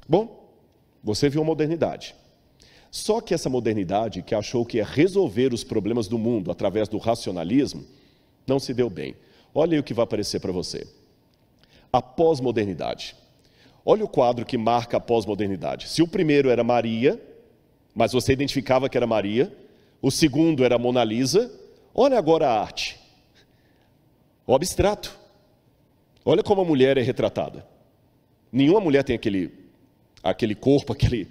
Bom, 0.08 0.50
você 1.02 1.28
viu 1.28 1.40
a 1.40 1.44
modernidade. 1.44 2.14
Só 2.90 3.20
que 3.20 3.34
essa 3.34 3.48
modernidade, 3.48 4.22
que 4.22 4.34
achou 4.34 4.64
que 4.64 4.78
ia 4.78 4.84
resolver 4.84 5.52
os 5.52 5.64
problemas 5.64 6.08
do 6.08 6.18
mundo 6.18 6.50
através 6.50 6.88
do 6.88 6.98
racionalismo, 6.98 7.84
não 8.46 8.58
se 8.58 8.72
deu 8.72 8.88
bem. 8.88 9.14
Olha 9.54 9.74
aí 9.74 9.78
o 9.78 9.82
que 9.82 9.94
vai 9.94 10.04
aparecer 10.04 10.40
para 10.40 10.52
você. 10.52 10.86
A 11.92 12.00
pós-modernidade. 12.02 13.16
Olha 13.84 14.04
o 14.04 14.08
quadro 14.08 14.44
que 14.44 14.58
marca 14.58 14.96
a 14.96 15.00
pós-modernidade. 15.00 15.88
Se 15.88 16.02
o 16.02 16.08
primeiro 16.08 16.50
era 16.50 16.64
Maria, 16.64 17.20
mas 17.94 18.12
você 18.12 18.32
identificava 18.32 18.88
que 18.88 18.96
era 18.96 19.06
Maria, 19.06 19.52
o 20.06 20.10
segundo 20.12 20.64
era 20.64 20.78
Mona 20.78 21.02
Lisa, 21.02 21.50
olha 21.92 22.16
agora 22.16 22.46
a 22.46 22.60
arte. 22.60 22.96
O 24.46 24.54
abstrato. 24.54 25.18
Olha 26.24 26.44
como 26.44 26.60
a 26.60 26.64
mulher 26.64 26.96
é 26.96 27.02
retratada. 27.02 27.66
Nenhuma 28.52 28.78
mulher 28.78 29.02
tem 29.02 29.16
aquele, 29.16 29.52
aquele 30.22 30.54
corpo, 30.54 30.92
aquele, 30.92 31.26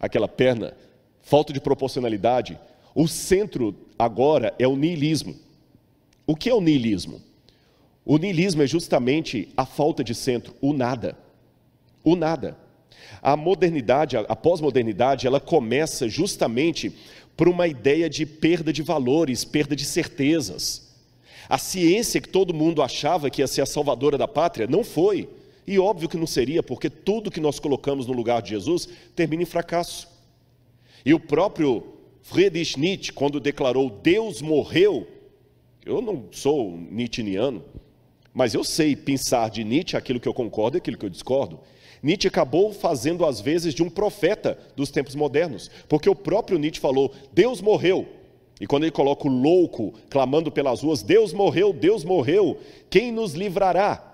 aquela 0.00 0.26
perna, 0.26 0.74
falta 1.22 1.52
de 1.52 1.60
proporcionalidade. 1.60 2.58
O 2.92 3.06
centro 3.06 3.72
agora 3.96 4.52
é 4.58 4.66
o 4.66 4.74
niilismo. 4.74 5.36
O 6.26 6.34
que 6.34 6.50
é 6.50 6.54
o 6.54 6.60
niilismo? 6.60 7.22
O 8.04 8.18
niilismo 8.18 8.62
é 8.64 8.66
justamente 8.66 9.48
a 9.56 9.64
falta 9.64 10.02
de 10.02 10.12
centro, 10.12 10.56
o 10.60 10.72
nada. 10.72 11.16
O 12.02 12.16
nada. 12.16 12.56
A 13.22 13.36
modernidade, 13.36 14.16
a 14.16 14.34
pós-modernidade, 14.34 15.24
ela 15.24 15.38
começa 15.38 16.08
justamente 16.08 16.92
por 17.38 17.48
uma 17.48 17.68
ideia 17.68 18.10
de 18.10 18.26
perda 18.26 18.72
de 18.72 18.82
valores, 18.82 19.44
perda 19.44 19.76
de 19.76 19.84
certezas. 19.84 20.92
A 21.48 21.56
ciência 21.56 22.20
que 22.20 22.28
todo 22.28 22.52
mundo 22.52 22.82
achava 22.82 23.30
que 23.30 23.40
ia 23.40 23.46
ser 23.46 23.62
a 23.62 23.66
salvadora 23.66 24.18
da 24.18 24.26
pátria, 24.26 24.66
não 24.66 24.82
foi. 24.82 25.28
E 25.64 25.78
óbvio 25.78 26.08
que 26.08 26.16
não 26.16 26.26
seria, 26.26 26.64
porque 26.64 26.90
tudo 26.90 27.30
que 27.30 27.38
nós 27.38 27.60
colocamos 27.60 28.08
no 28.08 28.12
lugar 28.12 28.42
de 28.42 28.50
Jesus 28.50 28.88
termina 29.14 29.44
em 29.44 29.46
fracasso. 29.46 30.08
E 31.06 31.14
o 31.14 31.20
próprio 31.20 31.84
Friedrich 32.22 32.76
Nietzsche, 32.76 33.12
quando 33.12 33.38
declarou 33.38 33.88
Deus 33.88 34.42
morreu, 34.42 35.06
eu 35.86 36.02
não 36.02 36.24
sou 36.32 36.76
nietzscheano, 36.76 37.62
mas 38.34 38.52
eu 38.52 38.64
sei 38.64 38.96
pensar 38.96 39.48
de 39.48 39.62
Nietzsche 39.62 39.96
aquilo 39.96 40.18
que 40.18 40.28
eu 40.28 40.34
concordo 40.34 40.76
e 40.76 40.78
aquilo 40.78 40.98
que 40.98 41.06
eu 41.06 41.10
discordo. 41.10 41.60
Nietzsche 42.02 42.28
acabou 42.28 42.72
fazendo 42.72 43.24
às 43.24 43.40
vezes 43.40 43.74
de 43.74 43.82
um 43.82 43.90
profeta 43.90 44.58
dos 44.76 44.90
tempos 44.90 45.14
modernos, 45.14 45.70
porque 45.88 46.08
o 46.08 46.14
próprio 46.14 46.58
Nietzsche 46.58 46.80
falou: 46.80 47.12
Deus 47.32 47.60
morreu. 47.60 48.06
E 48.60 48.66
quando 48.66 48.84
ele 48.84 48.92
coloca 48.92 49.28
o 49.28 49.30
louco 49.30 49.94
clamando 50.08 50.50
pelas 50.50 50.82
ruas: 50.82 51.02
Deus 51.02 51.32
morreu, 51.32 51.72
Deus 51.72 52.04
morreu, 52.04 52.58
quem 52.90 53.12
nos 53.12 53.34
livrará 53.34 54.04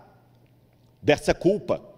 dessa 1.03 1.35
culpa? 1.35 1.95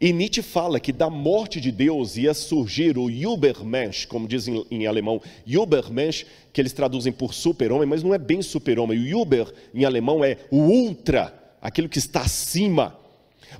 E 0.00 0.14
Nietzsche 0.14 0.40
fala 0.40 0.80
que 0.80 0.92
da 0.92 1.10
morte 1.10 1.60
de 1.60 1.70
Deus 1.70 2.16
ia 2.16 2.32
surgir 2.32 2.96
o 2.96 3.10
Übermensch, 3.10 4.06
como 4.06 4.26
dizem 4.26 4.64
em 4.70 4.86
alemão, 4.86 5.20
Übermensch, 5.46 6.24
que 6.54 6.60
eles 6.60 6.72
traduzem 6.72 7.12
por 7.12 7.34
super-homem, 7.34 7.86
mas 7.86 8.02
não 8.02 8.14
é 8.14 8.18
bem 8.18 8.40
super-homem. 8.40 8.98
O 8.98 9.22
Über 9.22 9.52
em 9.74 9.84
alemão 9.84 10.24
é 10.24 10.38
o 10.50 10.56
ultra, 10.56 11.34
aquilo 11.60 11.86
que 11.86 11.98
está 11.98 12.22
acima. 12.22 12.98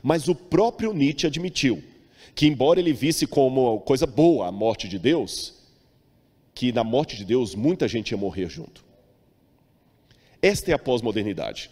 Mas 0.02 0.28
o 0.28 0.34
próprio 0.34 0.92
Nietzsche 0.92 1.26
admitiu 1.26 1.82
que, 2.34 2.46
embora 2.46 2.80
ele 2.80 2.92
visse 2.92 3.26
como 3.26 3.80
coisa 3.80 4.06
boa 4.06 4.48
a 4.48 4.52
morte 4.52 4.88
de 4.88 4.98
Deus, 4.98 5.54
que 6.54 6.72
na 6.72 6.84
morte 6.84 7.16
de 7.16 7.24
Deus 7.24 7.54
muita 7.54 7.88
gente 7.88 8.10
ia 8.10 8.18
morrer 8.18 8.48
junto. 8.48 8.84
Esta 10.42 10.70
é 10.70 10.74
a 10.74 10.78
pós-modernidade. 10.78 11.70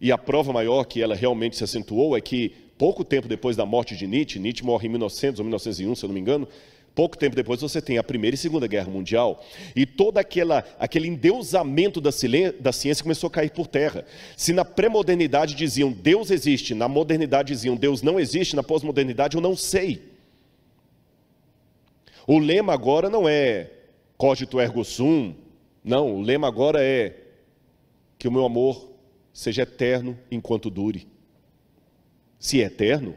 E 0.00 0.10
a 0.10 0.18
prova 0.18 0.52
maior 0.52 0.84
que 0.84 1.02
ela 1.02 1.14
realmente 1.14 1.56
se 1.56 1.64
acentuou 1.64 2.16
é 2.16 2.20
que, 2.20 2.50
pouco 2.78 3.04
tempo 3.04 3.28
depois 3.28 3.56
da 3.56 3.66
morte 3.66 3.96
de 3.96 4.06
Nietzsche, 4.06 4.38
Nietzsche 4.38 4.64
morre 4.64 4.86
em 4.86 4.90
1900 4.90 5.40
ou 5.40 5.44
1901, 5.44 5.94
se 5.94 6.04
eu 6.04 6.08
não 6.08 6.14
me 6.14 6.20
engano, 6.20 6.48
Pouco 6.94 7.16
tempo 7.16 7.36
depois 7.36 7.60
você 7.60 7.80
tem 7.80 7.98
a 7.98 8.02
Primeira 8.02 8.34
e 8.34 8.38
Segunda 8.38 8.66
Guerra 8.66 8.90
Mundial 8.90 9.44
e 9.76 9.86
todo 9.86 10.18
aquela, 10.18 10.64
aquele 10.78 11.06
endeusamento 11.08 12.00
da, 12.00 12.10
da 12.58 12.72
ciência 12.72 13.02
começou 13.02 13.28
a 13.28 13.30
cair 13.30 13.50
por 13.50 13.66
terra. 13.66 14.04
Se 14.36 14.52
na 14.52 14.64
pré-modernidade 14.64 15.54
diziam 15.54 15.92
Deus 15.92 16.30
existe, 16.30 16.74
na 16.74 16.88
modernidade 16.88 17.52
diziam 17.52 17.76
Deus 17.76 18.02
não 18.02 18.18
existe, 18.18 18.56
na 18.56 18.62
pós-modernidade 18.62 19.36
eu 19.36 19.40
não 19.40 19.56
sei. 19.56 20.02
O 22.26 22.38
lema 22.38 22.72
agora 22.72 23.08
não 23.08 23.28
é 23.28 23.70
cogito 24.16 24.60
ergo 24.60 24.84
sum, 24.84 25.34
não, 25.82 26.16
o 26.16 26.20
lema 26.20 26.46
agora 26.46 26.82
é 26.82 27.16
que 28.18 28.28
o 28.28 28.32
meu 28.32 28.44
amor 28.44 28.90
seja 29.32 29.62
eterno 29.62 30.18
enquanto 30.30 30.68
dure. 30.68 31.08
Se 32.38 32.60
é 32.60 32.66
eterno, 32.66 33.16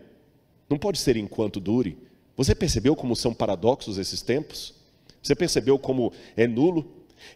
não 0.69 0.77
pode 0.77 0.99
ser 0.99 1.17
enquanto 1.17 1.59
dure, 1.59 1.97
você 2.35 2.55
percebeu 2.55 2.95
como 2.95 3.15
são 3.15 3.33
paradoxos 3.33 3.97
esses 3.97 4.21
tempos? 4.21 4.73
Você 5.21 5.35
percebeu 5.35 5.77
como 5.77 6.11
é 6.35 6.47
nulo? 6.47 6.85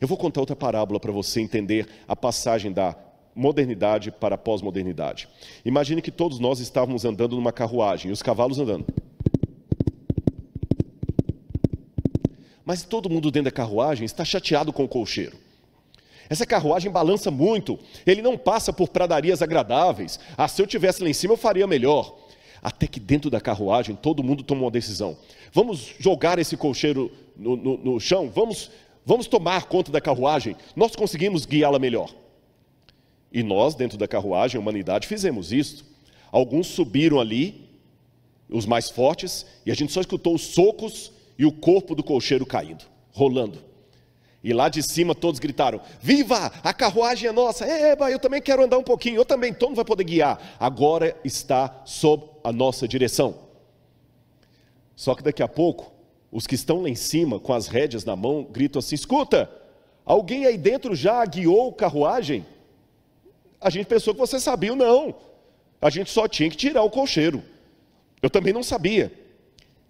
Eu 0.01 0.07
vou 0.07 0.17
contar 0.17 0.41
outra 0.41 0.55
parábola 0.55 0.99
para 0.99 1.11
você 1.11 1.39
entender 1.39 1.87
a 2.07 2.15
passagem 2.15 2.71
da 2.71 2.95
modernidade 3.35 4.11
para 4.11 4.35
a 4.35 4.37
pós-modernidade. 4.37 5.29
Imagine 5.63 6.01
que 6.01 6.11
todos 6.11 6.39
nós 6.39 6.59
estávamos 6.59 7.05
andando 7.05 7.35
numa 7.35 7.53
carruagem 7.53 8.09
e 8.09 8.11
os 8.11 8.23
cavalos 8.23 8.59
andando. 8.59 8.85
Mas 12.65 12.83
todo 12.83 13.09
mundo 13.09 13.31
dentro 13.31 13.45
da 13.45 13.55
carruagem 13.55 14.03
está 14.03 14.25
chateado 14.25 14.73
com 14.73 14.83
o 14.83 14.87
colcheiro. 14.89 15.37
Essa 16.29 16.45
carruagem 16.45 16.91
balança 16.91 17.31
muito, 17.31 17.79
ele 18.05 18.21
não 18.21 18.37
passa 18.37 18.73
por 18.73 18.89
pradarias 18.89 19.41
agradáveis. 19.41 20.19
Ah, 20.35 20.47
se 20.47 20.61
eu 20.61 20.67
tivesse 20.67 21.01
lá 21.01 21.07
em 21.07 21.13
cima 21.13 21.33
eu 21.33 21.37
faria 21.37 21.65
melhor. 21.65 22.16
Até 22.61 22.87
que 22.87 22.99
dentro 22.99 23.29
da 23.29 23.39
carruagem 23.39 23.95
todo 23.95 24.23
mundo 24.23 24.43
tomou 24.43 24.65
uma 24.65 24.71
decisão. 24.71 25.17
Vamos 25.51 25.93
jogar 25.99 26.39
esse 26.39 26.57
colcheiro 26.57 27.11
no, 27.35 27.55
no, 27.55 27.77
no 27.77 27.99
chão, 27.99 28.29
vamos, 28.29 28.71
vamos 29.05 29.27
tomar 29.27 29.65
conta 29.65 29.91
da 29.91 30.01
carruagem, 30.01 30.55
nós 30.75 30.95
conseguimos 30.95 31.45
guiá-la 31.45 31.79
melhor. 31.79 32.13
E 33.31 33.43
nós, 33.43 33.75
dentro 33.75 33.97
da 33.97 34.07
carruagem, 34.07 34.57
a 34.57 34.61
humanidade, 34.61 35.07
fizemos 35.07 35.51
isso. 35.51 35.85
Alguns 36.31 36.67
subiram 36.67 37.19
ali, 37.19 37.67
os 38.49 38.65
mais 38.65 38.89
fortes, 38.89 39.45
e 39.65 39.71
a 39.71 39.75
gente 39.75 39.91
só 39.91 40.01
escutou 40.01 40.33
os 40.33 40.41
socos 40.41 41.11
e 41.37 41.45
o 41.45 41.51
corpo 41.51 41.93
do 41.93 42.03
colcheiro 42.03 42.45
caindo, 42.45 42.85
rolando. 43.11 43.66
E 44.47 44.53
lá 44.53 44.69
de 44.69 44.81
cima 44.81 45.13
todos 45.13 45.41
gritaram: 45.41 45.81
Viva! 45.99 46.49
A 46.63 46.73
carruagem 46.73 47.27
é 47.27 47.33
nossa! 47.33 47.65
Eba, 47.67 48.09
eu 48.09 48.17
também 48.17 48.41
quero 48.41 48.63
andar 48.63 48.77
um 48.77 48.83
pouquinho, 48.83 49.17
eu 49.17 49.25
também, 49.25 49.53
todo 49.53 49.71
mundo 49.71 49.75
vai 49.75 49.83
poder 49.83 50.05
guiar. 50.05 50.55
Agora 50.57 51.17
está 51.21 51.81
sob 51.83 52.23
a 52.45 52.53
nossa 52.53 52.87
direção. 52.87 53.35
Só 54.95 55.13
que 55.15 55.21
daqui 55.21 55.43
a 55.43 55.49
pouco, 55.49 55.91
os 56.31 56.47
que 56.47 56.55
estão 56.55 56.81
lá 56.81 56.87
em 56.87 56.95
cima, 56.95 57.41
com 57.41 57.51
as 57.51 57.67
rédeas 57.67 58.05
na 58.05 58.15
mão, 58.15 58.47
gritam 58.49 58.79
assim: 58.79 58.95
Escuta, 58.95 59.51
alguém 60.05 60.45
aí 60.45 60.57
dentro 60.57 60.95
já 60.95 61.25
guiou 61.25 61.73
carruagem? 61.73 62.45
A 63.59 63.69
gente 63.69 63.87
pensou 63.87 64.13
que 64.13 64.19
você 64.21 64.39
sabia, 64.39 64.73
não. 64.73 65.13
A 65.81 65.89
gente 65.89 66.09
só 66.09 66.25
tinha 66.25 66.49
que 66.49 66.55
tirar 66.55 66.83
o 66.83 66.89
colcheiro. 66.89 67.43
Eu 68.21 68.29
também 68.29 68.53
não 68.53 68.63
sabia. 68.63 69.11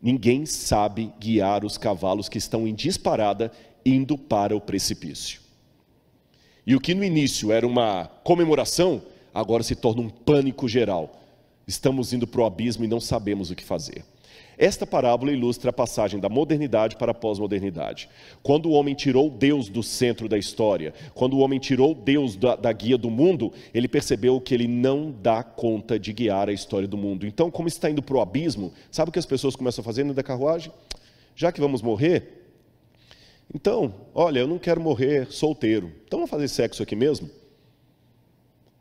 Ninguém 0.02 0.48
sabe 0.48 1.14
guiar 1.20 1.64
os 1.64 1.78
cavalos 1.78 2.28
que 2.28 2.40
estão 2.40 2.68
em 2.68 2.74
disparada 2.74 3.52
indo 3.88 4.18
para 4.18 4.56
o 4.56 4.60
precipício. 4.60 5.40
E 6.66 6.76
o 6.76 6.82
que 6.82 6.94
no 6.94 7.04
início 7.04 7.52
era 7.52 7.66
uma 7.66 8.06
comemoração, 8.24 9.02
agora 9.34 9.64
se 9.64 9.76
torna 9.76 10.02
um 10.02 10.10
pânico 10.10 10.68
geral. 10.68 11.22
Estamos 11.66 12.12
indo 12.12 12.28
para 12.28 12.42
o 12.42 12.46
abismo 12.46 12.84
e 12.84 12.88
não 12.88 13.00
sabemos 13.00 13.50
o 13.50 13.56
que 13.56 13.64
fazer. 13.64 14.04
Esta 14.58 14.88
parábola 14.88 15.32
ilustra 15.32 15.70
a 15.70 15.74
passagem 15.74 16.20
da 16.20 16.28
modernidade 16.28 16.98
para 16.98 17.12
a 17.12 17.16
pós-modernidade. 17.16 18.10
Quando 18.42 18.68
o 18.68 18.72
homem 18.72 18.96
tirou 18.96 19.30
Deus 19.30 19.70
do 19.70 19.84
centro 19.84 20.28
da 20.28 20.38
história, 20.38 20.94
quando 21.14 21.36
o 21.36 21.40
homem 21.40 21.60
tirou 21.60 21.94
Deus 21.94 22.36
da, 22.36 22.56
da, 22.56 22.74
guia 22.74 22.98
do 22.98 23.10
mundo, 23.10 23.54
ele 23.74 23.88
percebeu 23.88 24.42
que 24.42 24.54
ele 24.54 24.68
não 24.68 25.14
dá 25.22 25.44
conta 25.44 26.00
de 26.00 26.12
guiar 26.12 26.50
a 26.50 26.54
história 26.54 26.88
do 26.88 26.98
mundo. 26.98 27.28
Então, 27.28 27.52
como 27.52 27.68
está 27.68 27.90
indo 27.90 28.02
para 28.02 28.18
o 28.18 28.22
abismo, 28.22 28.74
sabe 28.90 29.10
o 29.10 29.12
que 29.14 29.20
as 29.20 29.28
pessoas 29.28 29.56
começam 29.56 29.82
a 29.84 29.86
fazer 29.86 30.04
no 30.04 30.14
da 30.14 30.24
carruagem? 30.24 30.72
Já 31.36 31.52
que 31.52 31.62
vamos 31.62 31.84
morrer, 31.84 32.37
então, 33.54 33.94
olha, 34.14 34.40
eu 34.40 34.48
não 34.48 34.60
quero 34.60 34.82
morrer 34.82 35.32
solteiro. 35.32 35.92
Então 36.06 36.20
vamos 36.20 36.30
fazer 36.30 36.48
sexo 36.48 36.84
aqui 36.84 36.96
mesmo? 36.96 37.30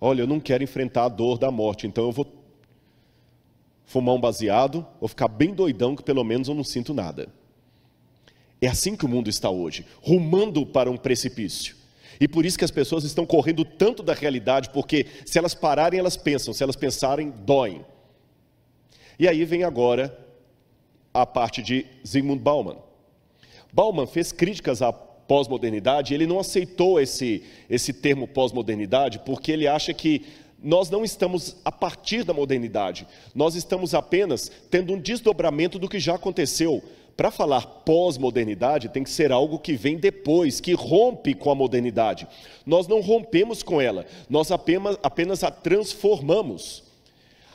Olha, 0.00 0.22
eu 0.22 0.26
não 0.26 0.40
quero 0.40 0.64
enfrentar 0.64 1.04
a 1.04 1.08
dor 1.08 1.38
da 1.38 1.50
morte, 1.50 1.86
então 1.86 2.04
eu 2.04 2.12
vou 2.12 2.26
fumar 3.84 4.14
um 4.14 4.20
baseado, 4.20 4.84
vou 5.00 5.08
ficar 5.08 5.28
bem 5.28 5.54
doidão 5.54 5.94
que 5.94 6.02
pelo 6.02 6.24
menos 6.24 6.48
eu 6.48 6.54
não 6.54 6.64
sinto 6.64 6.92
nada. 6.92 7.28
É 8.60 8.66
assim 8.66 8.96
que 8.96 9.04
o 9.04 9.08
mundo 9.08 9.30
está 9.30 9.48
hoje, 9.48 9.86
rumando 10.02 10.66
para 10.66 10.90
um 10.90 10.96
precipício. 10.96 11.76
E 12.20 12.26
por 12.26 12.44
isso 12.44 12.58
que 12.58 12.64
as 12.64 12.70
pessoas 12.70 13.04
estão 13.04 13.26
correndo 13.26 13.64
tanto 13.64 14.02
da 14.02 14.14
realidade, 14.14 14.70
porque 14.70 15.06
se 15.24 15.38
elas 15.38 15.54
pararem, 15.54 16.00
elas 16.00 16.16
pensam, 16.16 16.52
se 16.52 16.62
elas 16.62 16.76
pensarem, 16.76 17.30
doem. 17.30 17.84
E 19.18 19.28
aí 19.28 19.44
vem 19.44 19.64
agora 19.64 20.16
a 21.12 21.24
parte 21.24 21.62
de 21.62 21.86
Zygmunt 22.06 22.40
Bauman. 22.40 22.85
Bauman 23.76 24.06
fez 24.06 24.32
críticas 24.32 24.80
à 24.80 24.90
pós-modernidade, 24.90 26.14
ele 26.14 26.26
não 26.26 26.40
aceitou 26.40 26.98
esse, 26.98 27.42
esse 27.68 27.92
termo 27.92 28.26
pós-modernidade, 28.26 29.18
porque 29.18 29.52
ele 29.52 29.68
acha 29.68 29.92
que 29.92 30.24
nós 30.62 30.88
não 30.88 31.04
estamos 31.04 31.58
a 31.62 31.70
partir 31.70 32.24
da 32.24 32.32
modernidade, 32.32 33.06
nós 33.34 33.54
estamos 33.54 33.94
apenas 33.94 34.50
tendo 34.70 34.94
um 34.94 34.98
desdobramento 34.98 35.78
do 35.78 35.90
que 35.90 36.00
já 36.00 36.14
aconteceu. 36.14 36.82
para 37.14 37.30
falar 37.30 37.66
pós-modernidade, 37.84 38.88
tem 38.88 39.02
que 39.02 39.10
ser 39.10 39.30
algo 39.30 39.58
que 39.58 39.74
vem 39.74 39.98
depois, 39.98 40.58
que 40.58 40.72
rompe 40.72 41.34
com 41.34 41.50
a 41.50 41.54
modernidade. 41.54 42.26
Nós 42.64 42.86
não 42.88 43.00
rompemos 43.02 43.62
com 43.62 43.78
ela, 43.78 44.06
nós 44.28 44.50
apenas, 44.50 44.96
apenas 45.02 45.44
a 45.44 45.50
transformamos. 45.50 46.82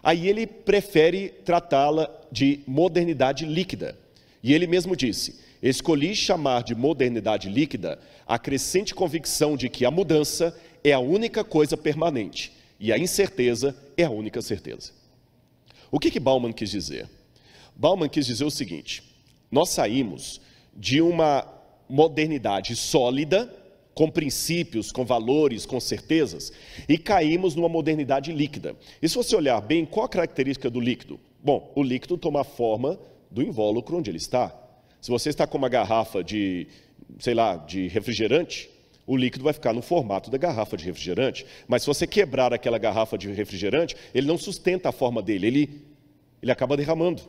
Aí 0.04 0.28
ele 0.28 0.46
prefere 0.46 1.30
tratá-la 1.30 2.10
de 2.32 2.60
modernidade 2.68 3.44
líquida. 3.46 3.98
E 4.44 4.52
ele 4.54 4.66
mesmo 4.66 4.96
disse: 4.96 5.51
Escolhi 5.62 6.16
chamar 6.16 6.64
de 6.64 6.74
modernidade 6.74 7.48
líquida 7.50 8.00
a 8.26 8.40
crescente 8.40 8.96
convicção 8.96 9.56
de 9.56 9.70
que 9.70 9.86
a 9.86 9.92
mudança 9.92 10.58
é 10.84 10.92
a 10.92 11.00
única 11.00 11.44
coisa 11.44 11.78
permanente 11.78 12.52
e 12.80 12.92
a 12.92 12.98
incerteza 12.98 13.76
é 13.96 14.04
a 14.04 14.10
única 14.10 14.42
certeza. 14.42 14.92
O 15.92 16.00
que, 16.00 16.10
que 16.10 16.20
Bauman 16.20 16.52
quis 16.52 16.72
dizer? 16.72 17.08
Bauman 17.76 18.10
quis 18.10 18.26
dizer 18.26 18.44
o 18.44 18.50
seguinte: 18.50 19.04
nós 19.52 19.70
saímos 19.70 20.42
de 20.76 21.02
uma 21.02 21.46
modernidade 21.88 22.76
sólida, 22.76 23.54
com 23.94 24.10
princípios, 24.10 24.92
com 24.92 25.06
valores, 25.06 25.66
com 25.66 25.80
certezas, 25.80 26.52
e 26.88 26.98
caímos 26.98 27.54
numa 27.54 27.70
modernidade 27.70 28.32
líquida. 28.32 28.76
E 29.02 29.08
se 29.08 29.16
você 29.16 29.36
olhar 29.36 29.60
bem, 29.62 29.86
qual 29.86 30.06
a 30.06 30.10
característica 30.10 30.70
do 30.70 30.80
líquido? 30.80 31.20
Bom, 31.44 31.72
o 31.76 31.84
líquido 31.84 32.18
toma 32.18 32.42
a 32.42 32.46
forma 32.46 32.98
do 33.30 33.42
invólucro 33.42 33.98
onde 33.98 34.10
ele 34.10 34.18
está. 34.18 34.61
Se 35.02 35.10
você 35.10 35.30
está 35.30 35.48
com 35.48 35.58
uma 35.58 35.68
garrafa 35.68 36.24
de, 36.24 36.68
sei 37.20 37.34
lá, 37.34 37.58
de 37.58 37.88
refrigerante, 37.88 38.70
o 39.08 39.18
líquido 39.18 39.44
vai 39.44 39.52
ficar 39.52 39.74
no 39.74 39.82
formato 39.82 40.30
da 40.30 40.38
garrafa 40.38 40.78
de 40.78 40.86
refrigerante. 40.86 41.44
Mas 41.68 41.82
se 41.82 41.88
você 41.88 42.06
quebrar 42.06 42.54
aquela 42.54 42.78
garrafa 42.78 43.18
de 43.18 43.32
refrigerante, 43.32 43.96
ele 44.14 44.28
não 44.28 44.38
sustenta 44.38 44.90
a 44.90 44.92
forma 44.92 45.20
dele, 45.20 45.48
ele, 45.48 45.82
ele 46.42 46.52
acaba 46.52 46.78
derramando. 46.78 47.24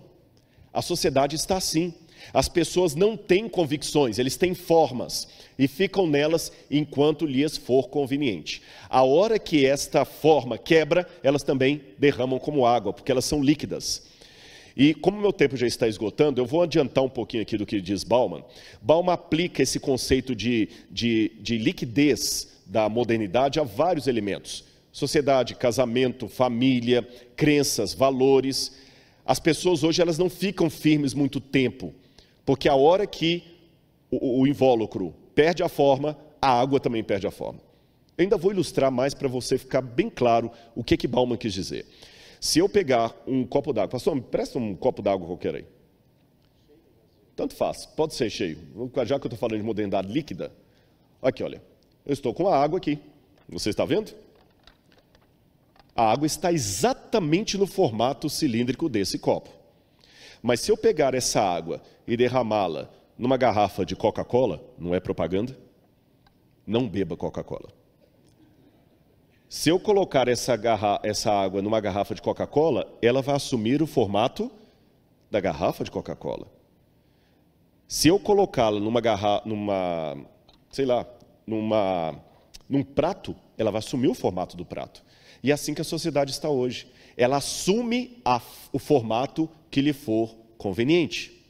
A 0.70 0.82
sociedade 0.82 1.34
está 1.34 1.56
assim. 1.56 1.94
As 2.32 2.48
pessoas 2.48 2.94
não 2.94 3.16
têm 3.16 3.48
convicções, 3.48 4.18
eles 4.18 4.36
têm 4.36 4.54
formas 4.54 5.26
e 5.58 5.66
ficam 5.66 6.06
nelas 6.06 6.52
enquanto 6.70 7.26
lhes 7.26 7.56
for 7.56 7.88
conveniente. 7.88 8.62
A 8.88 9.02
hora 9.02 9.38
que 9.38 9.66
esta 9.66 10.04
forma 10.04 10.56
quebra, 10.56 11.08
elas 11.22 11.42
também 11.42 11.80
derramam 11.98 12.38
como 12.38 12.66
água, 12.66 12.92
porque 12.92 13.10
elas 13.10 13.24
são 13.24 13.42
líquidas. 13.42 14.11
E 14.76 14.94
como 14.94 15.20
meu 15.20 15.32
tempo 15.32 15.56
já 15.56 15.66
está 15.66 15.86
esgotando, 15.86 16.40
eu 16.40 16.46
vou 16.46 16.62
adiantar 16.62 17.04
um 17.04 17.08
pouquinho 17.08 17.42
aqui 17.42 17.56
do 17.56 17.66
que 17.66 17.80
diz 17.80 18.04
Bauman. 18.04 18.42
Bauman 18.80 19.12
aplica 19.12 19.62
esse 19.62 19.78
conceito 19.78 20.34
de, 20.34 20.68
de, 20.90 21.32
de 21.40 21.58
liquidez 21.58 22.62
da 22.66 22.88
modernidade 22.88 23.60
a 23.60 23.64
vários 23.64 24.06
elementos: 24.06 24.64
sociedade, 24.90 25.54
casamento, 25.54 26.28
família, 26.28 27.06
crenças, 27.36 27.92
valores. 27.92 28.72
As 29.24 29.38
pessoas 29.38 29.84
hoje 29.84 30.00
elas 30.00 30.18
não 30.18 30.30
ficam 30.30 30.68
firmes 30.68 31.14
muito 31.14 31.40
tempo, 31.40 31.94
porque 32.44 32.68
a 32.68 32.74
hora 32.74 33.06
que 33.06 33.42
o, 34.10 34.40
o 34.40 34.46
invólucro 34.46 35.14
perde 35.34 35.62
a 35.62 35.68
forma, 35.68 36.16
a 36.40 36.60
água 36.60 36.80
também 36.80 37.04
perde 37.04 37.26
a 37.26 37.30
forma. 37.30 37.60
Eu 38.16 38.24
ainda 38.24 38.36
vou 38.36 38.52
ilustrar 38.52 38.90
mais 38.90 39.14
para 39.14 39.28
você 39.28 39.56
ficar 39.56 39.80
bem 39.80 40.10
claro 40.10 40.50
o 40.74 40.84
que 40.84 40.96
que 40.96 41.08
Bauman 41.08 41.36
quis 41.36 41.52
dizer. 41.52 41.86
Se 42.42 42.58
eu 42.58 42.68
pegar 42.68 43.14
um 43.24 43.46
copo 43.46 43.72
d'água, 43.72 43.90
pastor, 43.90 44.16
me 44.16 44.20
presta 44.20 44.58
um 44.58 44.74
copo 44.74 45.00
d'água 45.00 45.28
qualquer 45.28 45.54
aí. 45.54 45.64
Tanto 47.36 47.54
faz, 47.54 47.86
pode 47.86 48.14
ser 48.14 48.28
cheio. 48.30 48.58
Já 49.06 49.16
que 49.16 49.26
eu 49.26 49.28
estou 49.28 49.38
falando 49.38 49.60
de 49.60 49.64
modernidade 49.64 50.12
líquida, 50.12 50.52
aqui, 51.22 51.44
olha. 51.44 51.62
Eu 52.04 52.12
estou 52.12 52.34
com 52.34 52.48
a 52.48 52.60
água 52.60 52.78
aqui. 52.78 52.98
Você 53.48 53.70
está 53.70 53.84
vendo? 53.84 54.12
A 55.94 56.10
água 56.10 56.26
está 56.26 56.52
exatamente 56.52 57.56
no 57.56 57.64
formato 57.64 58.28
cilíndrico 58.28 58.88
desse 58.88 59.20
copo. 59.20 59.48
Mas 60.42 60.58
se 60.58 60.72
eu 60.72 60.76
pegar 60.76 61.14
essa 61.14 61.40
água 61.40 61.80
e 62.08 62.16
derramá-la 62.16 62.90
numa 63.16 63.36
garrafa 63.36 63.86
de 63.86 63.94
Coca-Cola, 63.94 64.60
não 64.76 64.92
é 64.92 64.98
propaganda? 64.98 65.56
Não 66.66 66.88
beba 66.88 67.16
Coca-Cola. 67.16 67.68
Se 69.54 69.68
eu 69.68 69.78
colocar 69.78 70.28
essa, 70.28 70.56
garra, 70.56 70.98
essa 71.02 71.30
água 71.30 71.60
numa 71.60 71.78
garrafa 71.78 72.14
de 72.14 72.22
Coca-Cola, 72.22 72.90
ela 73.02 73.20
vai 73.20 73.36
assumir 73.36 73.82
o 73.82 73.86
formato 73.86 74.50
da 75.30 75.40
garrafa 75.40 75.84
de 75.84 75.90
Coca-Cola. 75.90 76.50
Se 77.86 78.08
eu 78.08 78.18
colocá-la 78.18 78.80
numa 78.80 78.98
garrafa, 78.98 79.46
numa, 79.46 80.16
sei 80.70 80.86
lá, 80.86 81.06
numa, 81.46 82.18
num 82.66 82.82
prato, 82.82 83.36
ela 83.58 83.70
vai 83.70 83.80
assumir 83.80 84.08
o 84.08 84.14
formato 84.14 84.56
do 84.56 84.64
prato. 84.64 85.04
E 85.42 85.50
é 85.50 85.54
assim 85.54 85.74
que 85.74 85.82
a 85.82 85.84
sociedade 85.84 86.30
está 86.30 86.48
hoje. 86.48 86.90
Ela 87.14 87.36
assume 87.36 88.22
a, 88.24 88.40
o 88.72 88.78
formato 88.78 89.50
que 89.70 89.82
lhe 89.82 89.92
for 89.92 90.34
conveniente. 90.56 91.44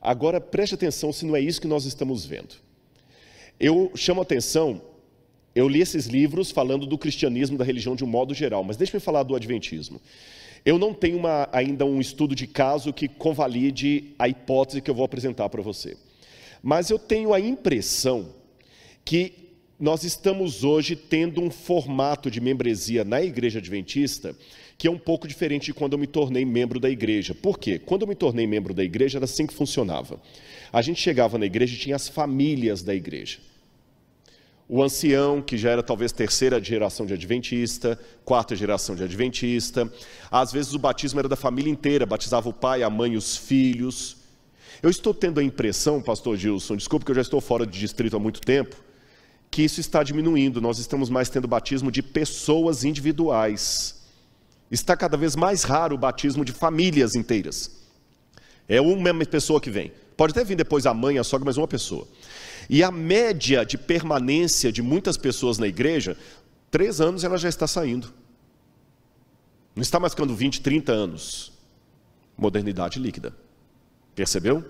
Agora 0.00 0.40
preste 0.40 0.74
atenção 0.74 1.12
se 1.12 1.24
não 1.24 1.36
é 1.36 1.40
isso 1.40 1.60
que 1.60 1.68
nós 1.68 1.84
estamos 1.84 2.26
vendo. 2.26 2.56
Eu 3.60 3.92
chamo 3.94 4.20
atenção 4.20 4.82
eu 5.54 5.68
li 5.68 5.80
esses 5.80 6.06
livros 6.06 6.50
falando 6.50 6.86
do 6.86 6.96
cristianismo, 6.96 7.58
da 7.58 7.64
religião 7.64 7.94
de 7.94 8.04
um 8.04 8.06
modo 8.06 8.32
geral, 8.32 8.64
mas 8.64 8.76
deixe-me 8.76 9.00
falar 9.00 9.22
do 9.22 9.36
adventismo. 9.36 10.00
Eu 10.64 10.78
não 10.78 10.94
tenho 10.94 11.18
uma, 11.18 11.48
ainda 11.52 11.84
um 11.84 12.00
estudo 12.00 12.34
de 12.34 12.46
caso 12.46 12.92
que 12.92 13.08
convalide 13.08 14.14
a 14.18 14.28
hipótese 14.28 14.80
que 14.80 14.90
eu 14.90 14.94
vou 14.94 15.04
apresentar 15.04 15.48
para 15.48 15.60
você. 15.60 15.96
Mas 16.62 16.88
eu 16.88 16.98
tenho 16.98 17.34
a 17.34 17.40
impressão 17.40 18.28
que 19.04 19.32
nós 19.78 20.04
estamos 20.04 20.62
hoje 20.62 20.94
tendo 20.94 21.42
um 21.42 21.50
formato 21.50 22.30
de 22.30 22.40
membresia 22.40 23.04
na 23.04 23.20
igreja 23.20 23.58
adventista 23.58 24.34
que 24.78 24.88
é 24.88 24.90
um 24.90 24.98
pouco 24.98 25.28
diferente 25.28 25.66
de 25.66 25.74
quando 25.74 25.92
eu 25.92 25.98
me 25.98 26.08
tornei 26.08 26.44
membro 26.44 26.80
da 26.80 26.90
igreja. 26.90 27.34
Por 27.34 27.56
quê? 27.56 27.78
Quando 27.78 28.02
eu 28.02 28.08
me 28.08 28.16
tornei 28.16 28.48
membro 28.48 28.74
da 28.74 28.82
igreja, 28.82 29.18
era 29.18 29.26
assim 29.26 29.46
que 29.46 29.54
funcionava. 29.54 30.20
A 30.72 30.82
gente 30.82 31.00
chegava 31.00 31.38
na 31.38 31.46
igreja 31.46 31.74
e 31.74 31.78
tinha 31.78 31.94
as 31.94 32.08
famílias 32.08 32.82
da 32.82 32.92
igreja 32.92 33.38
o 34.74 34.82
ancião, 34.82 35.42
que 35.42 35.58
já 35.58 35.68
era 35.68 35.82
talvez 35.82 36.12
terceira 36.12 36.58
geração 36.58 37.04
de 37.04 37.12
adventista, 37.12 38.00
quarta 38.24 38.56
geração 38.56 38.96
de 38.96 39.04
adventista. 39.04 39.92
Às 40.30 40.50
vezes 40.50 40.72
o 40.72 40.78
batismo 40.78 41.20
era 41.20 41.28
da 41.28 41.36
família 41.36 41.70
inteira, 41.70 42.06
batizava 42.06 42.48
o 42.48 42.54
pai, 42.54 42.82
a 42.82 42.88
mãe 42.88 43.14
os 43.14 43.36
filhos. 43.36 44.16
Eu 44.82 44.88
estou 44.88 45.12
tendo 45.12 45.38
a 45.40 45.42
impressão, 45.42 46.00
pastor 46.00 46.38
Gilson, 46.38 46.74
desculpe 46.74 47.04
que 47.04 47.10
eu 47.10 47.14
já 47.14 47.20
estou 47.20 47.38
fora 47.38 47.66
de 47.66 47.78
distrito 47.78 48.16
há 48.16 48.18
muito 48.18 48.40
tempo, 48.40 48.74
que 49.50 49.60
isso 49.60 49.78
está 49.78 50.02
diminuindo. 50.02 50.58
Nós 50.58 50.78
estamos 50.78 51.10
mais 51.10 51.28
tendo 51.28 51.46
batismo 51.46 51.92
de 51.92 52.02
pessoas 52.02 52.82
individuais. 52.82 54.02
Está 54.70 54.96
cada 54.96 55.18
vez 55.18 55.36
mais 55.36 55.64
raro 55.64 55.96
o 55.96 55.98
batismo 55.98 56.46
de 56.46 56.52
famílias 56.52 57.14
inteiras. 57.14 57.70
É 58.66 58.80
uma 58.80 59.12
pessoa 59.26 59.60
que 59.60 59.70
vem. 59.70 59.92
Pode 60.22 60.30
até 60.30 60.44
vir 60.44 60.54
depois 60.54 60.86
a 60.86 60.94
mãe, 60.94 61.18
a 61.18 61.24
sogra, 61.24 61.46
mas 61.46 61.56
uma 61.56 61.66
pessoa. 61.66 62.06
E 62.70 62.80
a 62.84 62.92
média 62.92 63.66
de 63.66 63.76
permanência 63.76 64.70
de 64.70 64.80
muitas 64.80 65.16
pessoas 65.16 65.58
na 65.58 65.66
igreja, 65.66 66.16
três 66.70 67.00
anos 67.00 67.24
ela 67.24 67.36
já 67.36 67.48
está 67.48 67.66
saindo. 67.66 68.14
Não 69.74 69.82
está 69.82 69.98
mais 69.98 70.12
ficando 70.12 70.32
20, 70.32 70.60
30 70.60 70.92
anos. 70.92 71.52
Modernidade 72.38 73.00
líquida. 73.00 73.34
Percebeu? 74.14 74.64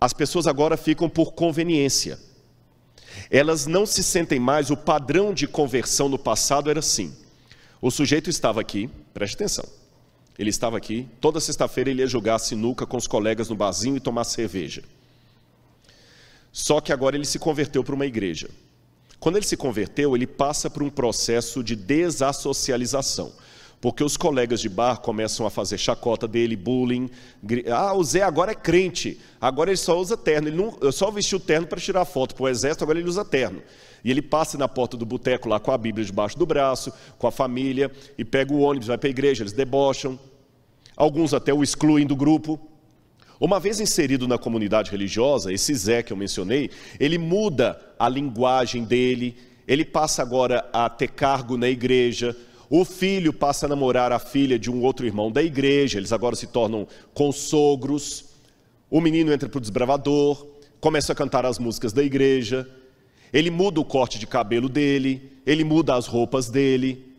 As 0.00 0.12
pessoas 0.12 0.46
agora 0.46 0.76
ficam 0.76 1.08
por 1.08 1.32
conveniência. 1.32 2.16
Elas 3.28 3.66
não 3.66 3.84
se 3.84 4.04
sentem 4.04 4.38
mais, 4.38 4.70
o 4.70 4.76
padrão 4.76 5.34
de 5.34 5.48
conversão 5.48 6.08
no 6.08 6.16
passado 6.16 6.70
era 6.70 6.78
assim. 6.78 7.12
O 7.82 7.90
sujeito 7.90 8.30
estava 8.30 8.60
aqui, 8.60 8.88
preste 9.12 9.34
atenção. 9.34 9.64
Ele 10.38 10.50
estava 10.50 10.76
aqui, 10.76 11.08
toda 11.20 11.40
sexta-feira 11.40 11.90
ele 11.90 12.02
ia 12.02 12.06
jogar 12.06 12.38
sinuca 12.38 12.84
com 12.84 12.96
os 12.96 13.06
colegas 13.06 13.48
no 13.48 13.54
barzinho 13.54 13.96
e 13.96 14.00
tomar 14.00 14.24
cerveja. 14.24 14.82
Só 16.52 16.80
que 16.80 16.92
agora 16.92 17.16
ele 17.16 17.24
se 17.24 17.38
converteu 17.38 17.84
para 17.84 17.94
uma 17.94 18.06
igreja. 18.06 18.48
Quando 19.20 19.36
ele 19.36 19.46
se 19.46 19.56
converteu, 19.56 20.14
ele 20.14 20.26
passa 20.26 20.68
por 20.68 20.82
um 20.82 20.90
processo 20.90 21.62
de 21.62 21.74
desassocialização. 21.74 23.32
Porque 23.80 24.02
os 24.02 24.16
colegas 24.16 24.60
de 24.60 24.68
bar 24.68 24.98
começam 24.98 25.46
a 25.46 25.50
fazer 25.50 25.76
chacota 25.76 26.26
dele, 26.26 26.56
bullying. 26.56 27.10
Ah, 27.70 27.94
o 27.94 28.02
Zé 28.02 28.22
agora 28.22 28.52
é 28.52 28.54
crente, 28.54 29.20
agora 29.40 29.70
ele 29.70 29.76
só 29.76 29.98
usa 29.98 30.16
terno. 30.16 30.48
Ele 30.48 30.56
não, 30.56 30.92
só 30.92 31.10
vestiu 31.10 31.38
terno 31.38 31.66
para 31.66 31.80
tirar 31.80 32.04
foto 32.04 32.34
para 32.34 32.44
o 32.44 32.48
exército, 32.48 32.84
agora 32.84 32.98
ele 32.98 33.08
usa 33.08 33.24
terno. 33.24 33.62
E 34.04 34.10
ele 34.10 34.22
passa 34.22 34.58
na 34.58 34.68
porta 34.68 34.96
do 34.96 35.06
boteco 35.06 35.48
lá 35.48 35.58
com 35.58 35.70
a 35.70 35.78
Bíblia 35.78 36.04
debaixo 36.04 36.38
do 36.38 36.44
braço, 36.44 36.92
com 37.18 37.26
a 37.26 37.30
família, 37.30 37.90
e 38.18 38.24
pega 38.24 38.52
o 38.52 38.60
ônibus, 38.60 38.88
vai 38.88 38.98
para 38.98 39.08
a 39.08 39.10
igreja, 39.10 39.42
eles 39.42 39.52
debocham. 39.52 40.18
Alguns 40.96 41.34
até 41.34 41.52
o 41.52 41.62
excluem 41.62 42.06
do 42.06 42.14
grupo. 42.14 42.60
Uma 43.40 43.58
vez 43.58 43.80
inserido 43.80 44.28
na 44.28 44.38
comunidade 44.38 44.90
religiosa, 44.90 45.52
esse 45.52 45.74
Zé 45.74 46.02
que 46.02 46.12
eu 46.12 46.16
mencionei, 46.16 46.70
ele 47.00 47.18
muda 47.18 47.80
a 47.98 48.08
linguagem 48.08 48.84
dele, 48.84 49.36
ele 49.66 49.84
passa 49.84 50.22
agora 50.22 50.68
a 50.72 50.88
ter 50.88 51.08
cargo 51.08 51.56
na 51.56 51.68
igreja, 51.68 52.36
o 52.68 52.84
filho 52.84 53.32
passa 53.32 53.66
a 53.66 53.68
namorar 53.68 54.12
a 54.12 54.18
filha 54.18 54.58
de 54.58 54.70
um 54.70 54.82
outro 54.82 55.06
irmão 55.06 55.30
da 55.30 55.42
igreja, 55.42 55.98
eles 55.98 56.12
agora 56.12 56.36
se 56.36 56.46
tornam 56.46 56.86
consogros. 57.12 58.26
O 58.90 59.00
menino 59.00 59.32
entra 59.32 59.48
para 59.48 59.58
o 59.58 59.60
desbravador, 59.60 60.46
começa 60.80 61.12
a 61.12 61.16
cantar 61.16 61.44
as 61.44 61.58
músicas 61.58 61.92
da 61.92 62.02
igreja, 62.02 62.68
ele 63.32 63.50
muda 63.50 63.80
o 63.80 63.84
corte 63.84 64.18
de 64.18 64.26
cabelo 64.26 64.68
dele, 64.68 65.32
ele 65.46 65.64
muda 65.64 65.94
as 65.94 66.06
roupas 66.06 66.48
dele, 66.48 67.14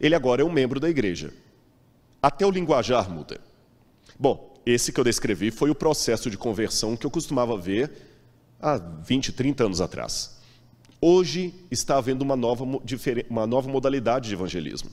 ele 0.00 0.14
agora 0.14 0.42
é 0.42 0.44
um 0.44 0.52
membro 0.52 0.78
da 0.78 0.88
igreja. 0.88 1.32
Até 2.22 2.46
o 2.46 2.50
linguajar 2.50 3.10
muda. 3.10 3.40
Bom, 4.18 4.54
esse 4.64 4.92
que 4.92 5.00
eu 5.00 5.04
descrevi 5.04 5.50
foi 5.50 5.70
o 5.70 5.74
processo 5.74 6.30
de 6.30 6.36
conversão 6.36 6.96
que 6.96 7.06
eu 7.06 7.10
costumava 7.10 7.56
ver 7.56 7.90
há 8.60 8.76
20, 8.76 9.32
30 9.32 9.64
anos 9.64 9.80
atrás. 9.80 10.37
Hoje 11.00 11.54
está 11.70 11.96
havendo 11.96 12.22
uma 12.22 12.34
nova, 12.34 12.64
uma 13.28 13.46
nova 13.46 13.68
modalidade 13.70 14.28
de 14.28 14.34
evangelismo. 14.34 14.90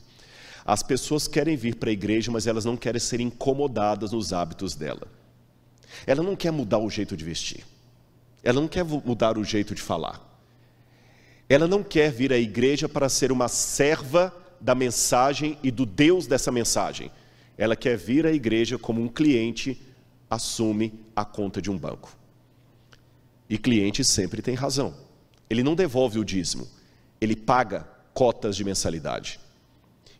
As 0.63 0.83
pessoas 0.83 1.27
querem 1.27 1.55
vir 1.55 1.75
para 1.75 1.89
a 1.89 1.93
igreja, 1.93 2.31
mas 2.31 2.47
elas 2.47 2.65
não 2.65 2.77
querem 2.77 2.99
ser 2.99 3.19
incomodadas 3.19 4.11
nos 4.11 4.33
hábitos 4.33 4.75
dela. 4.75 5.07
Ela 6.05 6.23
não 6.23 6.35
quer 6.35 6.51
mudar 6.51 6.79
o 6.79 6.89
jeito 6.89 7.15
de 7.15 7.23
vestir. 7.23 7.63
Ela 8.43 8.61
não 8.61 8.67
quer 8.67 8.83
mudar 8.83 9.37
o 9.37 9.43
jeito 9.43 9.73
de 9.73 9.81
falar. 9.81 10.21
Ela 11.47 11.67
não 11.67 11.83
quer 11.83 12.11
vir 12.11 12.33
à 12.33 12.37
igreja 12.37 12.89
para 12.89 13.09
ser 13.09 13.31
uma 13.31 13.47
serva 13.47 14.35
da 14.59 14.73
mensagem 14.73 15.57
e 15.63 15.69
do 15.69 15.85
Deus 15.85 16.27
dessa 16.27 16.51
mensagem. 16.51 17.11
Ela 17.57 17.75
quer 17.75 17.97
vir 17.97 18.25
à 18.25 18.31
igreja 18.31 18.77
como 18.77 19.01
um 19.01 19.07
cliente 19.07 19.81
assume 20.29 20.93
a 21.15 21.23
conta 21.23 21.61
de 21.61 21.69
um 21.69 21.77
banco. 21.77 22.15
E 23.49 23.57
cliente 23.57 24.03
sempre 24.03 24.41
tem 24.41 24.55
razão. 24.55 25.04
Ele 25.49 25.63
não 25.63 25.75
devolve 25.75 26.19
o 26.19 26.25
dízimo, 26.25 26.67
ele 27.19 27.35
paga 27.35 27.87
cotas 28.13 28.55
de 28.55 28.63
mensalidade. 28.63 29.39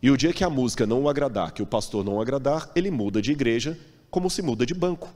E 0.02 0.10
o 0.10 0.16
dia 0.16 0.32
que 0.32 0.44
a 0.44 0.50
música 0.50 0.86
não 0.86 1.02
o 1.02 1.08
agradar, 1.08 1.52
que 1.52 1.62
o 1.62 1.66
pastor 1.66 2.04
não 2.04 2.16
o 2.16 2.20
agradar, 2.20 2.70
ele 2.76 2.90
muda 2.90 3.20
de 3.20 3.32
igreja 3.32 3.78
como 4.10 4.30
se 4.30 4.42
muda 4.42 4.64
de 4.64 4.74
banco. 4.74 5.08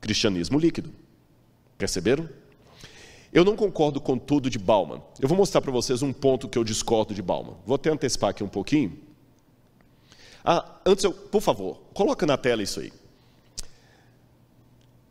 Cristianismo 0.00 0.58
líquido. 0.58 0.92
Perceberam? 1.78 2.28
Eu 3.32 3.44
não 3.44 3.56
concordo 3.56 4.00
com 4.00 4.18
tudo 4.18 4.50
de 4.50 4.58
Bauman. 4.58 5.00
Eu 5.18 5.26
vou 5.26 5.38
mostrar 5.38 5.60
para 5.62 5.72
vocês 5.72 6.02
um 6.02 6.12
ponto 6.12 6.48
que 6.48 6.58
eu 6.58 6.64
discordo 6.64 7.14
de 7.14 7.22
Bauman. 7.22 7.56
Vou 7.64 7.76
até 7.76 7.90
antecipar 7.90 8.30
aqui 8.30 8.44
um 8.44 8.48
pouquinho. 8.48 8.98
Ah, 10.44 10.80
antes 10.84 11.04
eu, 11.04 11.12
por 11.12 11.40
favor, 11.40 11.80
coloca 11.94 12.26
na 12.26 12.36
tela 12.36 12.62
isso 12.62 12.80
aí. 12.80 12.92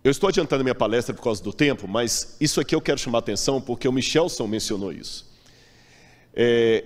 Eu 0.03 0.09
estou 0.09 0.29
adiantando 0.29 0.63
minha 0.63 0.73
palestra 0.73 1.13
por 1.13 1.21
causa 1.21 1.43
do 1.43 1.53
tempo, 1.53 1.87
mas 1.87 2.35
isso 2.41 2.59
aqui 2.59 2.73
eu 2.73 2.81
quero 2.81 2.99
chamar 2.99 3.19
a 3.19 3.19
atenção 3.19 3.61
porque 3.61 3.87
o 3.87 3.91
Michelson 3.91 4.47
mencionou 4.47 4.91
isso. 4.91 5.29
É, 6.33 6.83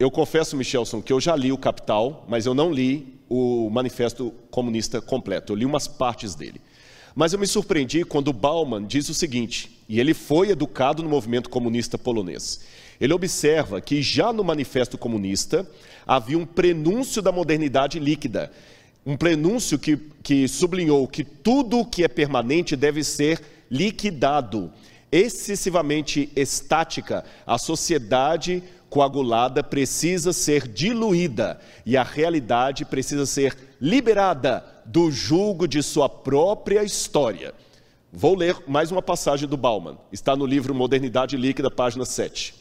eu 0.00 0.10
confesso, 0.10 0.56
Michelson, 0.56 1.00
que 1.00 1.12
eu 1.12 1.20
já 1.20 1.36
li 1.36 1.52
o 1.52 1.58
Capital, 1.58 2.26
mas 2.28 2.46
eu 2.46 2.54
não 2.54 2.72
li 2.72 3.20
o 3.28 3.70
Manifesto 3.70 4.34
Comunista 4.50 5.00
completo. 5.00 5.52
Eu 5.52 5.56
li 5.58 5.64
umas 5.64 5.86
partes 5.86 6.34
dele. 6.34 6.60
Mas 7.14 7.32
eu 7.32 7.38
me 7.38 7.46
surpreendi 7.46 8.04
quando 8.04 8.32
Bauman 8.32 8.84
diz 8.84 9.08
o 9.08 9.14
seguinte, 9.14 9.84
e 9.88 10.00
ele 10.00 10.12
foi 10.12 10.50
educado 10.50 11.04
no 11.04 11.08
movimento 11.08 11.50
comunista 11.50 11.96
polonês. 11.96 12.62
Ele 13.00 13.12
observa 13.12 13.80
que 13.80 14.02
já 14.02 14.32
no 14.32 14.42
Manifesto 14.42 14.98
Comunista 14.98 15.68
havia 16.04 16.36
um 16.36 16.46
prenúncio 16.46 17.22
da 17.22 17.30
modernidade 17.30 18.00
líquida, 18.00 18.50
um 19.04 19.16
prenúncio 19.16 19.78
que, 19.78 19.96
que 20.22 20.46
sublinhou 20.46 21.06
que 21.08 21.24
tudo 21.24 21.80
o 21.80 21.86
que 21.86 22.04
é 22.04 22.08
permanente 22.08 22.76
deve 22.76 23.02
ser 23.02 23.40
liquidado. 23.70 24.72
Excessivamente 25.10 26.30
estática, 26.36 27.24
a 27.46 27.58
sociedade 27.58 28.62
coagulada 28.88 29.62
precisa 29.62 30.32
ser 30.32 30.68
diluída 30.68 31.60
e 31.86 31.96
a 31.96 32.02
realidade 32.02 32.84
precisa 32.84 33.24
ser 33.24 33.56
liberada 33.80 34.64
do 34.84 35.10
julgo 35.10 35.66
de 35.66 35.82
sua 35.82 36.08
própria 36.08 36.82
história. 36.82 37.54
Vou 38.12 38.36
ler 38.36 38.56
mais 38.66 38.90
uma 38.90 39.00
passagem 39.00 39.48
do 39.48 39.56
Bauman, 39.56 39.96
está 40.12 40.34
no 40.34 40.44
livro 40.44 40.74
Modernidade 40.74 41.36
Líquida, 41.36 41.70
página 41.70 42.04
7. 42.04 42.54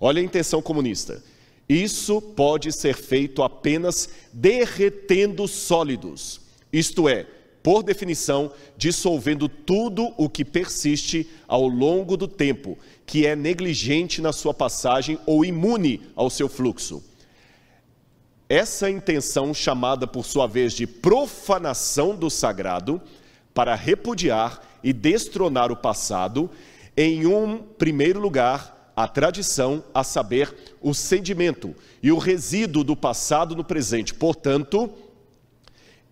Olha 0.00 0.20
a 0.20 0.24
intenção 0.24 0.62
comunista. 0.62 1.22
Isso 1.68 2.20
pode 2.20 2.72
ser 2.72 2.94
feito 2.94 3.42
apenas 3.42 4.08
derretendo 4.32 5.48
sólidos, 5.48 6.40
isto 6.72 7.08
é, 7.08 7.26
por 7.62 7.82
definição, 7.82 8.52
dissolvendo 8.76 9.48
tudo 9.48 10.12
o 10.18 10.28
que 10.28 10.44
persiste 10.44 11.26
ao 11.48 11.66
longo 11.66 12.14
do 12.14 12.28
tempo, 12.28 12.76
que 13.06 13.26
é 13.26 13.34
negligente 13.34 14.20
na 14.20 14.34
sua 14.34 14.52
passagem 14.52 15.18
ou 15.24 15.44
imune 15.44 16.02
ao 16.14 16.28
seu 16.28 16.46
fluxo. 16.46 17.02
Essa 18.46 18.90
intenção, 18.90 19.54
chamada 19.54 20.06
por 20.06 20.26
sua 20.26 20.46
vez 20.46 20.74
de 20.74 20.86
profanação 20.86 22.14
do 22.14 22.28
sagrado, 22.28 23.00
para 23.54 23.74
repudiar 23.74 24.60
e 24.82 24.92
destronar 24.92 25.72
o 25.72 25.76
passado, 25.76 26.50
em 26.94 27.26
um 27.26 27.58
primeiro 27.58 28.20
lugar, 28.20 28.73
a 28.96 29.08
tradição, 29.08 29.84
a 29.92 30.04
saber, 30.04 30.76
o 30.80 30.94
sedimento 30.94 31.74
e 32.02 32.12
o 32.12 32.18
resíduo 32.18 32.84
do 32.84 32.96
passado 32.96 33.56
no 33.56 33.64
presente. 33.64 34.14
Portanto, 34.14 34.92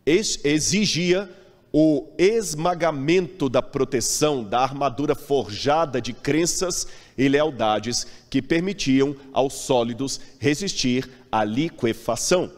exigia 0.04 1.30
o 1.72 2.08
esmagamento 2.18 3.48
da 3.48 3.62
proteção 3.62 4.44
da 4.44 4.60
armadura 4.60 5.14
forjada 5.14 6.02
de 6.02 6.12
crenças 6.12 6.86
e 7.16 7.26
lealdades 7.28 8.06
que 8.28 8.42
permitiam 8.42 9.16
aos 9.32 9.54
sólidos 9.54 10.20
resistir 10.38 11.08
à 11.30 11.44
liquefação. 11.44 12.52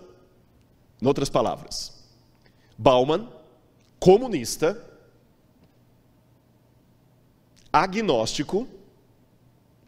Em 1.01 1.07
outras 1.07 1.29
palavras, 1.29 1.93
Bauman, 2.77 3.29
comunista, 4.01 4.83
agnóstico, 7.72 8.66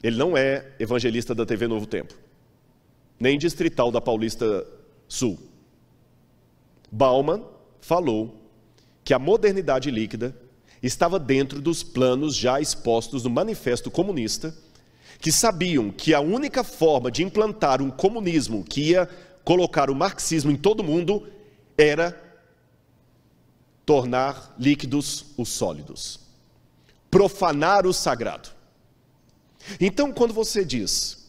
ele 0.06 0.16
não 0.16 0.36
é 0.36 0.64
evangelista 0.78 1.34
da 1.34 1.44
TV 1.44 1.66
Novo 1.66 1.84
Tempo, 1.84 2.14
nem 3.18 3.36
distrital 3.36 3.90
da 3.90 4.00
Paulista 4.00 4.64
Sul. 5.08 5.36
Bauman 6.92 7.42
falou 7.80 8.40
que 9.02 9.12
a 9.12 9.18
modernidade 9.18 9.90
líquida 9.90 10.32
estava 10.80 11.18
dentro 11.18 11.60
dos 11.60 11.82
planos 11.82 12.36
já 12.36 12.60
expostos 12.60 13.24
no 13.24 13.30
Manifesto 13.30 13.90
Comunista, 13.90 14.54
que 15.18 15.32
sabiam 15.32 15.90
que 15.90 16.14
a 16.14 16.20
única 16.20 16.62
forma 16.62 17.10
de 17.10 17.24
implantar 17.24 17.82
um 17.82 17.90
comunismo 17.90 18.62
que 18.62 18.90
ia 18.90 19.08
colocar 19.42 19.90
o 19.90 19.94
marxismo 19.94 20.52
em 20.52 20.56
todo 20.56 20.84
mundo 20.84 21.26
era 21.76 22.16
tornar 23.84 24.54
líquidos 24.56 25.24
os 25.36 25.48
sólidos, 25.48 26.20
profanar 27.10 27.86
o 27.86 27.92
sagrado. 27.92 28.55
Então, 29.80 30.12
quando 30.12 30.32
você 30.32 30.64
diz, 30.64 31.26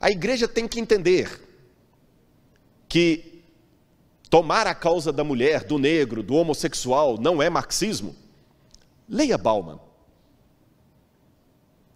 a 0.00 0.10
igreja 0.10 0.46
tem 0.46 0.66
que 0.66 0.80
entender 0.80 1.42
que 2.88 3.42
tomar 4.28 4.66
a 4.66 4.74
causa 4.74 5.12
da 5.12 5.24
mulher, 5.24 5.64
do 5.64 5.78
negro, 5.78 6.22
do 6.22 6.34
homossexual 6.34 7.18
não 7.18 7.42
é 7.42 7.48
marxismo, 7.48 8.14
leia 9.08 9.38
Bauman. 9.38 9.80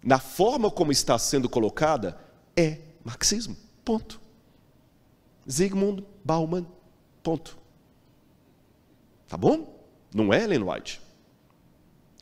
Na 0.03 0.19
forma 0.19 0.71
como 0.71 0.91
está 0.91 1.17
sendo 1.19 1.47
colocada, 1.47 2.19
é 2.55 2.79
marxismo. 3.03 3.55
Ponto. 3.85 4.19
Zygmunt 5.49 6.03
Bauman. 6.23 6.65
Ponto. 7.21 7.57
Tá 9.27 9.37
bom? 9.37 9.79
Não 10.13 10.33
é 10.33 10.43
Ellen 10.43 10.63
White. 10.63 10.99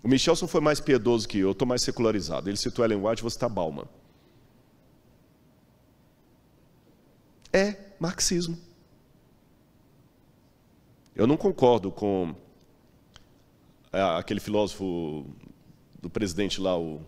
O 0.02 0.08
Michelson 0.08 0.48
foi 0.48 0.62
mais 0.62 0.80
piedoso 0.80 1.28
que 1.28 1.40
eu, 1.40 1.48
eu 1.48 1.52
estou 1.52 1.68
mais 1.68 1.82
secularizado. 1.82 2.50
Ele 2.50 2.58
citou 2.58 2.86
Ellen 2.86 3.06
White, 3.06 3.22
você 3.22 3.36
está 3.36 3.50
Bauman. 3.50 3.86
É 7.52 7.76
marxismo. 8.00 8.58
Eu 11.16 11.28
não 11.28 11.36
concordo 11.36 11.92
com 11.92 12.34
é, 13.92 14.02
aquele 14.02 14.40
filósofo 14.40 15.26
do 16.02 16.10
presidente 16.10 16.62
lá, 16.62 16.78
o 16.78 17.02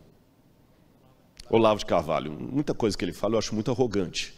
Olavo 1.49 1.79
de 1.79 1.85
Carvalho. 1.85 2.31
Muita 2.31 2.73
coisa 2.73 2.97
que 2.97 3.05
ele 3.05 3.13
fala 3.13 3.35
eu 3.35 3.39
acho 3.39 3.55
muito 3.55 3.71
arrogante. 3.71 4.33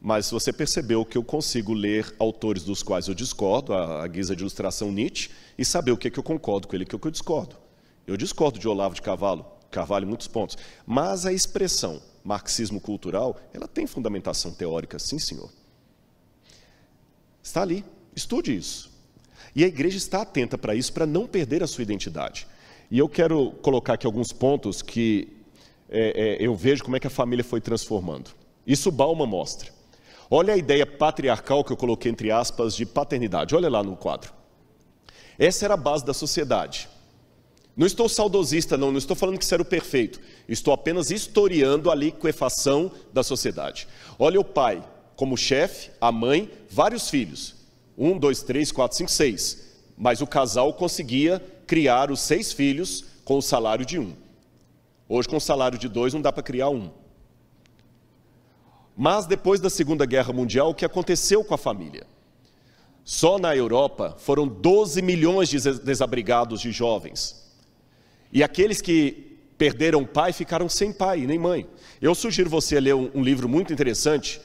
Mas 0.00 0.30
você 0.30 0.52
percebeu 0.52 1.04
que 1.04 1.18
eu 1.18 1.24
consigo 1.24 1.72
ler 1.72 2.14
autores 2.18 2.62
dos 2.62 2.82
quais 2.82 3.08
eu 3.08 3.14
discordo, 3.14 3.72
a, 3.72 4.04
a 4.04 4.06
guisa 4.06 4.34
de 4.36 4.42
ilustração 4.42 4.92
Nietzsche, 4.92 5.30
e 5.58 5.64
saber 5.64 5.92
o 5.92 5.96
que, 5.96 6.08
é 6.08 6.10
que 6.10 6.18
eu 6.18 6.22
concordo 6.22 6.68
com 6.68 6.76
ele 6.76 6.84
e 6.84 6.86
o 6.86 6.88
que, 6.88 6.96
é 6.96 6.98
que 6.98 7.06
eu 7.06 7.10
discordo. 7.10 7.63
Eu 8.06 8.16
discordo 8.16 8.58
de 8.58 8.68
Olavo 8.68 8.94
de 8.94 9.02
Carvalho, 9.02 9.44
Carvalho 9.70 10.04
em 10.04 10.08
muitos 10.08 10.28
pontos, 10.28 10.56
mas 10.86 11.26
a 11.26 11.32
expressão 11.32 12.00
marxismo 12.24 12.80
cultural, 12.80 13.36
ela 13.52 13.68
tem 13.68 13.86
fundamentação 13.86 14.50
teórica, 14.50 14.98
sim, 14.98 15.18
senhor. 15.18 15.50
Está 17.42 17.60
ali, 17.60 17.84
estude 18.16 18.56
isso. 18.56 18.90
E 19.54 19.62
a 19.62 19.66
igreja 19.66 19.98
está 19.98 20.22
atenta 20.22 20.56
para 20.56 20.74
isso, 20.74 20.92
para 20.92 21.06
não 21.06 21.26
perder 21.26 21.62
a 21.62 21.66
sua 21.66 21.82
identidade. 21.82 22.46
E 22.90 22.98
eu 22.98 23.08
quero 23.08 23.52
colocar 23.62 23.94
aqui 23.94 24.06
alguns 24.06 24.32
pontos 24.32 24.80
que 24.80 25.28
é, 25.88 26.38
é, 26.40 26.46
eu 26.46 26.54
vejo 26.56 26.82
como 26.82 26.96
é 26.96 27.00
que 27.00 27.06
a 27.06 27.10
família 27.10 27.44
foi 27.44 27.60
transformando. 27.60 28.30
Isso 28.66 28.90
Balma 28.90 29.26
mostra. 29.26 29.70
Olha 30.30 30.54
a 30.54 30.56
ideia 30.56 30.86
patriarcal 30.86 31.62
que 31.62 31.72
eu 31.72 31.76
coloquei 31.76 32.10
entre 32.10 32.30
aspas 32.30 32.74
de 32.74 32.86
paternidade. 32.86 33.54
Olha 33.54 33.68
lá 33.68 33.82
no 33.82 33.96
quadro. 33.96 34.32
Essa 35.38 35.66
era 35.66 35.74
a 35.74 35.76
base 35.76 36.04
da 36.04 36.14
sociedade. 36.14 36.88
Não 37.76 37.86
estou 37.86 38.08
saudosista, 38.08 38.76
não, 38.76 38.92
não 38.92 38.98
estou 38.98 39.16
falando 39.16 39.38
que 39.38 39.44
isso 39.44 39.54
era 39.54 39.62
o 39.62 39.66
perfeito. 39.66 40.20
Estou 40.48 40.72
apenas 40.72 41.10
historiando 41.10 41.90
a 41.90 41.94
liquefação 41.94 42.92
da 43.12 43.22
sociedade. 43.22 43.88
Olha 44.18 44.40
o 44.40 44.44
pai 44.44 44.82
como 45.16 45.36
chefe, 45.36 45.90
a 46.00 46.10
mãe, 46.12 46.50
vários 46.70 47.08
filhos. 47.08 47.54
Um, 47.96 48.18
dois, 48.18 48.42
três, 48.42 48.72
quatro, 48.72 48.96
cinco, 48.96 49.10
seis. 49.10 49.72
mas 49.96 50.20
o 50.20 50.26
casal 50.26 50.72
conseguia 50.74 51.40
criar 51.66 52.10
os 52.10 52.20
seis 52.20 52.52
filhos 52.52 53.04
com 53.24 53.38
o 53.38 53.42
salário 53.42 53.86
de 53.86 53.98
um. 53.98 54.14
Hoje, 55.08 55.28
com 55.28 55.36
o 55.36 55.40
salário 55.40 55.78
de 55.78 55.88
dois, 55.88 56.12
não 56.12 56.20
dá 56.20 56.32
para 56.32 56.42
criar 56.42 56.68
um. 56.70 56.90
Mas 58.96 59.26
depois 59.26 59.60
da 59.60 59.70
Segunda 59.70 60.06
Guerra 60.06 60.32
Mundial, 60.32 60.70
o 60.70 60.74
que 60.74 60.84
aconteceu 60.84 61.44
com 61.44 61.54
a 61.54 61.58
família? 61.58 62.06
Só 63.04 63.38
na 63.38 63.54
Europa 63.54 64.16
foram 64.18 64.46
12 64.48 65.02
milhões 65.02 65.48
de 65.48 65.60
desabrigados 65.80 66.60
de 66.60 66.72
jovens. 66.72 67.43
E 68.34 68.42
aqueles 68.42 68.80
que 68.80 69.38
perderam 69.56 70.04
pai 70.04 70.32
ficaram 70.32 70.68
sem 70.68 70.92
pai 70.92 71.20
nem 71.20 71.38
mãe. 71.38 71.68
Eu 72.02 72.16
sugiro 72.16 72.50
você 72.50 72.80
ler 72.80 72.96
um, 72.96 73.08
um 73.14 73.22
livro 73.22 73.48
muito 73.48 73.72
interessante. 73.72 74.40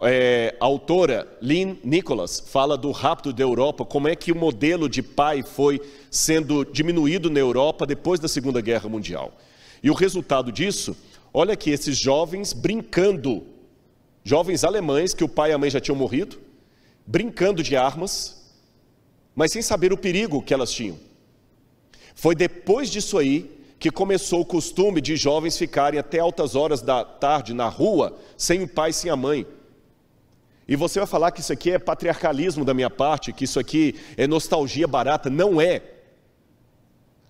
É, 0.00 0.56
a 0.58 0.64
autora 0.64 1.28
Lynn 1.42 1.76
Nicholas 1.84 2.40
fala 2.40 2.78
do 2.78 2.90
rapto 2.90 3.30
da 3.34 3.42
Europa, 3.42 3.84
como 3.84 4.08
é 4.08 4.16
que 4.16 4.32
o 4.32 4.36
modelo 4.36 4.88
de 4.88 5.02
pai 5.02 5.42
foi 5.42 5.78
sendo 6.10 6.64
diminuído 6.64 7.28
na 7.28 7.38
Europa 7.38 7.86
depois 7.86 8.18
da 8.18 8.26
Segunda 8.26 8.62
Guerra 8.62 8.88
Mundial. 8.88 9.38
E 9.82 9.90
o 9.90 9.94
resultado 9.94 10.50
disso, 10.50 10.96
olha 11.34 11.52
aqui, 11.52 11.70
esses 11.70 11.98
jovens 11.98 12.54
brincando, 12.54 13.46
jovens 14.24 14.64
alemães 14.64 15.12
que 15.12 15.22
o 15.22 15.28
pai 15.28 15.50
e 15.50 15.52
a 15.52 15.58
mãe 15.58 15.68
já 15.68 15.78
tinham 15.78 15.96
morrido, 15.96 16.38
brincando 17.06 17.62
de 17.62 17.76
armas, 17.76 18.50
mas 19.34 19.52
sem 19.52 19.60
saber 19.60 19.92
o 19.92 19.98
perigo 19.98 20.40
que 20.40 20.54
elas 20.54 20.72
tinham. 20.72 21.09
Foi 22.14 22.34
depois 22.34 22.90
disso 22.90 23.18
aí 23.18 23.60
que 23.78 23.90
começou 23.90 24.40
o 24.40 24.44
costume 24.44 25.00
de 25.00 25.16
jovens 25.16 25.56
ficarem 25.56 25.98
até 25.98 26.18
altas 26.18 26.54
horas 26.54 26.82
da 26.82 27.02
tarde 27.02 27.54
na 27.54 27.66
rua, 27.66 28.14
sem 28.36 28.62
o 28.62 28.68
pai, 28.68 28.92
sem 28.92 29.10
a 29.10 29.16
mãe. 29.16 29.46
E 30.68 30.76
você 30.76 31.00
vai 31.00 31.06
falar 31.06 31.30
que 31.30 31.40
isso 31.40 31.52
aqui 31.52 31.70
é 31.70 31.78
patriarcalismo 31.78 32.64
da 32.64 32.74
minha 32.74 32.90
parte, 32.90 33.32
que 33.32 33.44
isso 33.44 33.58
aqui 33.58 33.98
é 34.16 34.26
nostalgia 34.26 34.86
barata. 34.86 35.30
Não 35.30 35.60
é. 35.60 35.82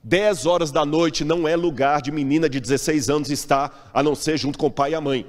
10 0.02 0.46
horas 0.46 0.70
da 0.72 0.84
noite 0.84 1.24
não 1.24 1.46
é 1.46 1.54
lugar 1.54 2.02
de 2.02 2.10
menina 2.10 2.48
de 2.48 2.58
16 2.58 3.08
anos 3.08 3.30
estar, 3.30 3.90
a 3.94 4.02
não 4.02 4.14
ser 4.14 4.36
junto 4.36 4.58
com 4.58 4.66
o 4.66 4.70
pai 4.70 4.90
e 4.90 4.94
a 4.94 5.00
mãe. 5.00 5.26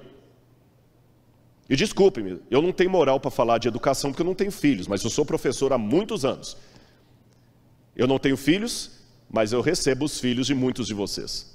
E 1.69 1.75
desculpe-me, 1.75 2.41
eu 2.49 2.61
não 2.61 2.71
tenho 2.71 2.89
moral 2.89 3.19
para 3.19 3.31
falar 3.31 3.57
de 3.57 3.67
educação 3.67 4.11
porque 4.11 4.21
eu 4.21 4.25
não 4.25 4.35
tenho 4.35 4.51
filhos, 4.51 4.87
mas 4.87 5.03
eu 5.03 5.09
sou 5.09 5.25
professor 5.25 5.71
há 5.71 5.77
muitos 5.77 6.25
anos. 6.25 6.57
Eu 7.95 8.07
não 8.07 8.19
tenho 8.19 8.35
filhos, 8.35 8.91
mas 9.31 9.53
eu 9.53 9.61
recebo 9.61 10.05
os 10.05 10.19
filhos 10.19 10.47
de 10.47 10.53
muitos 10.53 10.87
de 10.87 10.93
vocês. 10.93 11.49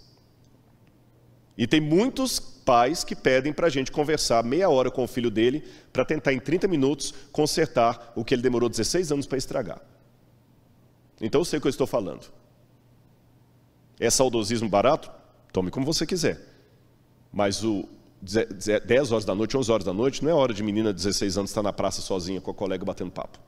E 1.58 1.66
tem 1.66 1.80
muitos 1.80 2.38
pais 2.38 3.04
que 3.04 3.14
pedem 3.14 3.52
para 3.52 3.66
a 3.66 3.70
gente 3.70 3.92
conversar 3.92 4.42
meia 4.42 4.68
hora 4.68 4.90
com 4.90 5.04
o 5.04 5.06
filho 5.06 5.30
dele 5.30 5.64
para 5.92 6.04
tentar 6.04 6.32
em 6.32 6.40
30 6.40 6.66
minutos 6.68 7.14
consertar 7.32 8.12
o 8.14 8.24
que 8.24 8.34
ele 8.34 8.42
demorou 8.42 8.68
16 8.68 9.12
anos 9.12 9.26
para 9.26 9.38
estragar. 9.38 9.80
Então 11.20 11.40
eu 11.40 11.44
sei 11.44 11.58
o 11.58 11.62
que 11.62 11.66
eu 11.66 11.70
estou 11.70 11.86
falando. 11.86 12.26
É 13.98 14.10
saudosismo 14.10 14.68
barato? 14.68 15.10
Tome 15.52 15.70
como 15.70 15.86
você 15.86 16.06
quiser. 16.06 16.40
Mas 17.32 17.64
o 17.64 17.88
10 18.20 19.12
horas 19.12 19.24
da 19.24 19.34
noite, 19.34 19.56
11 19.56 19.72
horas 19.72 19.84
da 19.84 19.92
noite, 19.92 20.22
não 20.22 20.30
é 20.30 20.34
hora 20.34 20.52
de 20.52 20.62
menina 20.62 20.92
de 20.92 20.96
16 20.96 21.38
anos 21.38 21.50
estar 21.50 21.62
na 21.62 21.72
praça 21.72 22.02
sozinha 22.02 22.40
com 22.40 22.50
a 22.50 22.54
colega 22.54 22.84
batendo 22.84 23.10
papo. 23.10 23.38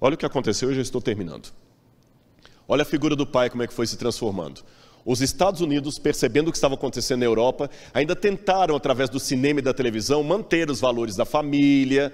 Olha 0.00 0.14
o 0.14 0.16
que 0.16 0.26
aconteceu, 0.26 0.70
eu 0.70 0.74
já 0.74 0.82
estou 0.82 1.00
terminando. 1.00 1.52
Olha 2.68 2.82
a 2.82 2.86
figura 2.86 3.14
do 3.14 3.26
pai, 3.26 3.48
como 3.48 3.62
é 3.62 3.66
que 3.66 3.72
foi 3.72 3.86
se 3.86 3.96
transformando. 3.96 4.62
Os 5.04 5.20
Estados 5.20 5.60
Unidos, 5.60 6.00
percebendo 6.00 6.48
o 6.48 6.50
que 6.50 6.58
estava 6.58 6.74
acontecendo 6.74 7.20
na 7.20 7.26
Europa, 7.26 7.70
ainda 7.94 8.16
tentaram, 8.16 8.74
através 8.74 9.08
do 9.08 9.20
cinema 9.20 9.60
e 9.60 9.62
da 9.62 9.72
televisão, 9.72 10.22
manter 10.24 10.68
os 10.68 10.80
valores 10.80 11.14
da 11.14 11.24
família. 11.24 12.12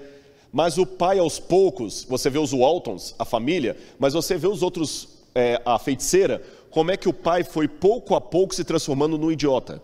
Mas 0.51 0.77
o 0.77 0.85
pai, 0.85 1.17
aos 1.17 1.39
poucos, 1.39 2.05
você 2.07 2.29
vê 2.29 2.37
os 2.37 2.51
Waltons, 2.51 3.15
a 3.17 3.25
família, 3.25 3.75
mas 3.97 4.13
você 4.13 4.37
vê 4.37 4.47
os 4.47 4.61
outros, 4.61 5.07
é, 5.33 5.59
a 5.65 5.79
feiticeira, 5.79 6.43
como 6.69 6.91
é 6.91 6.97
que 6.97 7.09
o 7.09 7.13
pai 7.13 7.43
foi 7.43 7.67
pouco 7.67 8.13
a 8.13 8.21
pouco 8.21 8.53
se 8.53 8.63
transformando 8.63 9.17
num 9.17 9.31
idiota. 9.31 9.81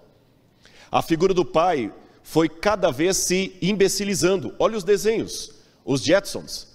A 0.91 1.01
figura 1.01 1.33
do 1.33 1.43
pai 1.43 1.91
foi 2.21 2.47
cada 2.47 2.91
vez 2.91 3.17
se 3.17 3.55
imbecilizando. 3.59 4.53
Olha 4.59 4.77
os 4.77 4.83
desenhos. 4.83 5.51
Os 5.83 6.03
Jetsons. 6.03 6.67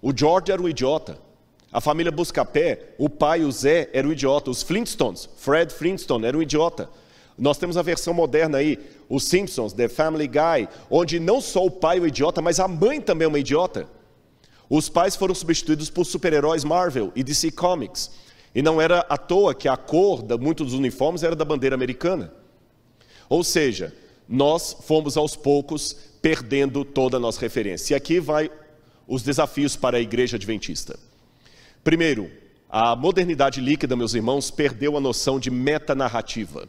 O 0.00 0.16
George 0.16 0.52
era 0.52 0.62
um 0.62 0.68
idiota. 0.68 1.18
A 1.72 1.80
família 1.80 2.10
Buscapé, 2.10 2.94
o 2.98 3.08
pai, 3.08 3.42
o 3.42 3.52
Zé, 3.52 3.88
era 3.92 4.06
um 4.06 4.12
idiota. 4.12 4.50
Os 4.50 4.62
Flintstones, 4.62 5.28
Fred 5.36 5.72
Flintstone, 5.72 6.26
era 6.26 6.36
um 6.36 6.42
idiota. 6.42 6.90
Nós 7.38 7.58
temos 7.58 7.76
a 7.76 7.82
versão 7.82 8.12
moderna 8.12 8.58
aí, 8.58 8.78
os 9.08 9.24
Simpsons, 9.24 9.72
The 9.72 9.88
Family 9.88 10.26
Guy, 10.26 10.68
onde 10.90 11.20
não 11.20 11.40
só 11.40 11.64
o 11.64 11.70
pai 11.70 11.98
é 11.98 12.00
um 12.00 12.06
idiota, 12.06 12.42
mas 12.42 12.58
a 12.58 12.66
mãe 12.66 13.00
também 13.00 13.24
é 13.24 13.28
uma 13.28 13.38
idiota. 13.38 13.88
Os 14.68 14.88
pais 14.88 15.16
foram 15.16 15.34
substituídos 15.34 15.88
por 15.88 16.04
super-heróis 16.04 16.64
Marvel 16.64 17.12
e 17.14 17.22
DC 17.22 17.52
Comics. 17.52 18.10
E 18.54 18.62
não 18.62 18.80
era 18.80 19.00
à 19.08 19.16
toa 19.16 19.54
que 19.54 19.68
a 19.68 19.76
cor 19.76 20.22
de 20.22 20.36
muitos 20.36 20.66
dos 20.66 20.78
uniformes 20.78 21.22
era 21.22 21.36
da 21.36 21.44
bandeira 21.44 21.74
americana. 21.74 22.32
Ou 23.28 23.44
seja, 23.44 23.94
nós 24.28 24.76
fomos 24.82 25.16
aos 25.16 25.36
poucos 25.36 25.96
perdendo 26.20 26.84
toda 26.84 27.16
a 27.16 27.20
nossa 27.20 27.40
referência. 27.40 27.94
E 27.94 27.96
aqui 27.96 28.18
vai 28.18 28.50
os 29.06 29.22
desafios 29.22 29.76
para 29.76 29.98
a 29.98 30.00
igreja 30.00 30.36
adventista. 30.36 30.98
Primeiro, 31.82 32.30
a 32.68 32.94
modernidade 32.94 33.60
líquida, 33.60 33.96
meus 33.96 34.14
irmãos, 34.14 34.50
perdeu 34.50 34.96
a 34.96 35.00
noção 35.00 35.40
de 35.40 35.50
metanarrativa. 35.50 36.68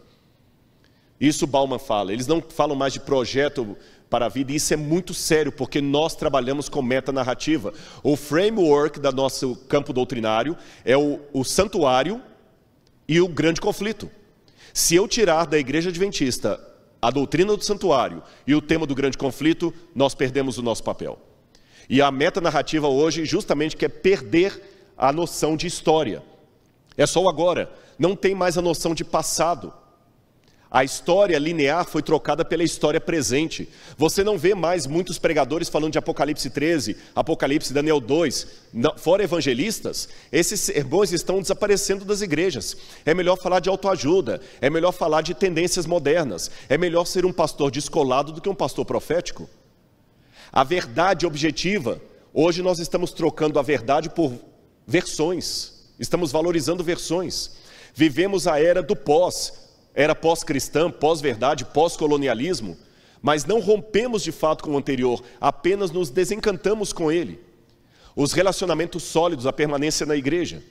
Isso 1.19 1.45
Bauman 1.45 1.77
fala. 1.77 2.11
Eles 2.11 2.25
não 2.25 2.41
falam 2.41 2.75
mais 2.75 2.93
de 2.93 2.99
projeto 2.99 3.77
para 4.09 4.25
a 4.25 4.29
vida, 4.29 4.51
e 4.51 4.55
isso 4.55 4.73
é 4.73 4.77
muito 4.77 5.13
sério, 5.13 5.51
porque 5.51 5.79
nós 5.79 6.15
trabalhamos 6.15 6.67
com 6.67 6.81
metanarrativa. 6.81 7.73
O 8.03 8.15
framework 8.15 8.99
do 8.99 9.11
nosso 9.11 9.55
campo 9.67 9.93
doutrinário 9.93 10.57
é 10.83 10.97
o, 10.97 11.19
o 11.31 11.43
santuário 11.43 12.21
e 13.07 13.21
o 13.21 13.27
grande 13.27 13.61
conflito. 13.61 14.09
Se 14.73 14.95
eu 14.95 15.07
tirar 15.07 15.45
da 15.45 15.59
igreja 15.59 15.89
adventista 15.89 16.59
a 17.01 17.09
doutrina 17.11 17.55
do 17.55 17.63
santuário 17.63 18.23
e 18.45 18.55
o 18.55 18.61
tema 18.61 18.85
do 18.85 18.95
grande 18.95 19.17
conflito, 19.17 19.73
nós 19.93 20.15
perdemos 20.15 20.57
o 20.57 20.63
nosso 20.63 20.83
papel. 20.83 21.19
E 21.89 22.01
a 22.01 22.09
metanarrativa 22.11 22.87
hoje 22.87 23.25
justamente 23.25 23.77
quer 23.77 23.89
perder 23.89 24.80
a 25.01 25.11
noção 25.11 25.57
de 25.57 25.65
história. 25.65 26.21
É 26.95 27.07
só 27.07 27.23
o 27.23 27.27
agora, 27.27 27.73
não 27.97 28.15
tem 28.15 28.35
mais 28.35 28.55
a 28.55 28.61
noção 28.61 28.93
de 28.93 29.03
passado. 29.03 29.73
A 30.69 30.85
história 30.85 31.37
linear 31.37 31.83
foi 31.85 32.01
trocada 32.01 32.45
pela 32.45 32.63
história 32.63 33.01
presente. 33.01 33.67
Você 33.97 34.23
não 34.23 34.37
vê 34.37 34.55
mais 34.55 34.85
muitos 34.85 35.17
pregadores 35.17 35.67
falando 35.67 35.91
de 35.91 35.97
Apocalipse 35.97 36.49
13, 36.49 36.95
Apocalipse 37.13 37.73
Daniel 37.73 37.99
2, 37.99 38.47
fora 38.95 39.23
evangelistas. 39.23 40.07
Esses 40.31 40.61
sermões 40.61 41.11
estão 41.11 41.41
desaparecendo 41.41 42.05
das 42.05 42.21
igrejas. 42.21 42.77
É 43.03 43.13
melhor 43.13 43.37
falar 43.37 43.59
de 43.59 43.69
autoajuda, 43.69 44.39
é 44.61 44.69
melhor 44.69 44.93
falar 44.93 45.23
de 45.23 45.33
tendências 45.33 45.85
modernas, 45.85 46.49
é 46.69 46.77
melhor 46.77 47.05
ser 47.05 47.25
um 47.25 47.33
pastor 47.33 47.71
descolado 47.71 48.31
do 48.31 48.39
que 48.39 48.49
um 48.49 48.55
pastor 48.55 48.85
profético. 48.85 49.49
A 50.53 50.63
verdade 50.63 51.25
objetiva, 51.25 51.99
hoje 52.33 52.61
nós 52.61 52.79
estamos 52.79 53.11
trocando 53.11 53.59
a 53.59 53.61
verdade 53.61 54.09
por 54.09 54.50
versões, 54.85 55.89
estamos 55.99 56.31
valorizando 56.31 56.83
versões. 56.83 57.51
Vivemos 57.93 58.47
a 58.47 58.59
era 58.59 58.81
do 58.81 58.95
pós, 58.95 59.69
era 59.93 60.15
pós-cristã, 60.15 60.89
pós-verdade, 60.89 61.65
pós-colonialismo, 61.65 62.77
mas 63.21 63.45
não 63.45 63.59
rompemos 63.59 64.23
de 64.23 64.31
fato 64.31 64.63
com 64.63 64.71
o 64.71 64.77
anterior, 64.77 65.23
apenas 65.39 65.91
nos 65.91 66.09
desencantamos 66.09 66.91
com 66.91 67.11
ele. 67.11 67.39
Os 68.15 68.33
relacionamentos 68.33 69.03
sólidos, 69.03 69.45
a 69.45 69.53
permanência 69.53 70.05
na 70.05 70.15
igreja. 70.15 70.63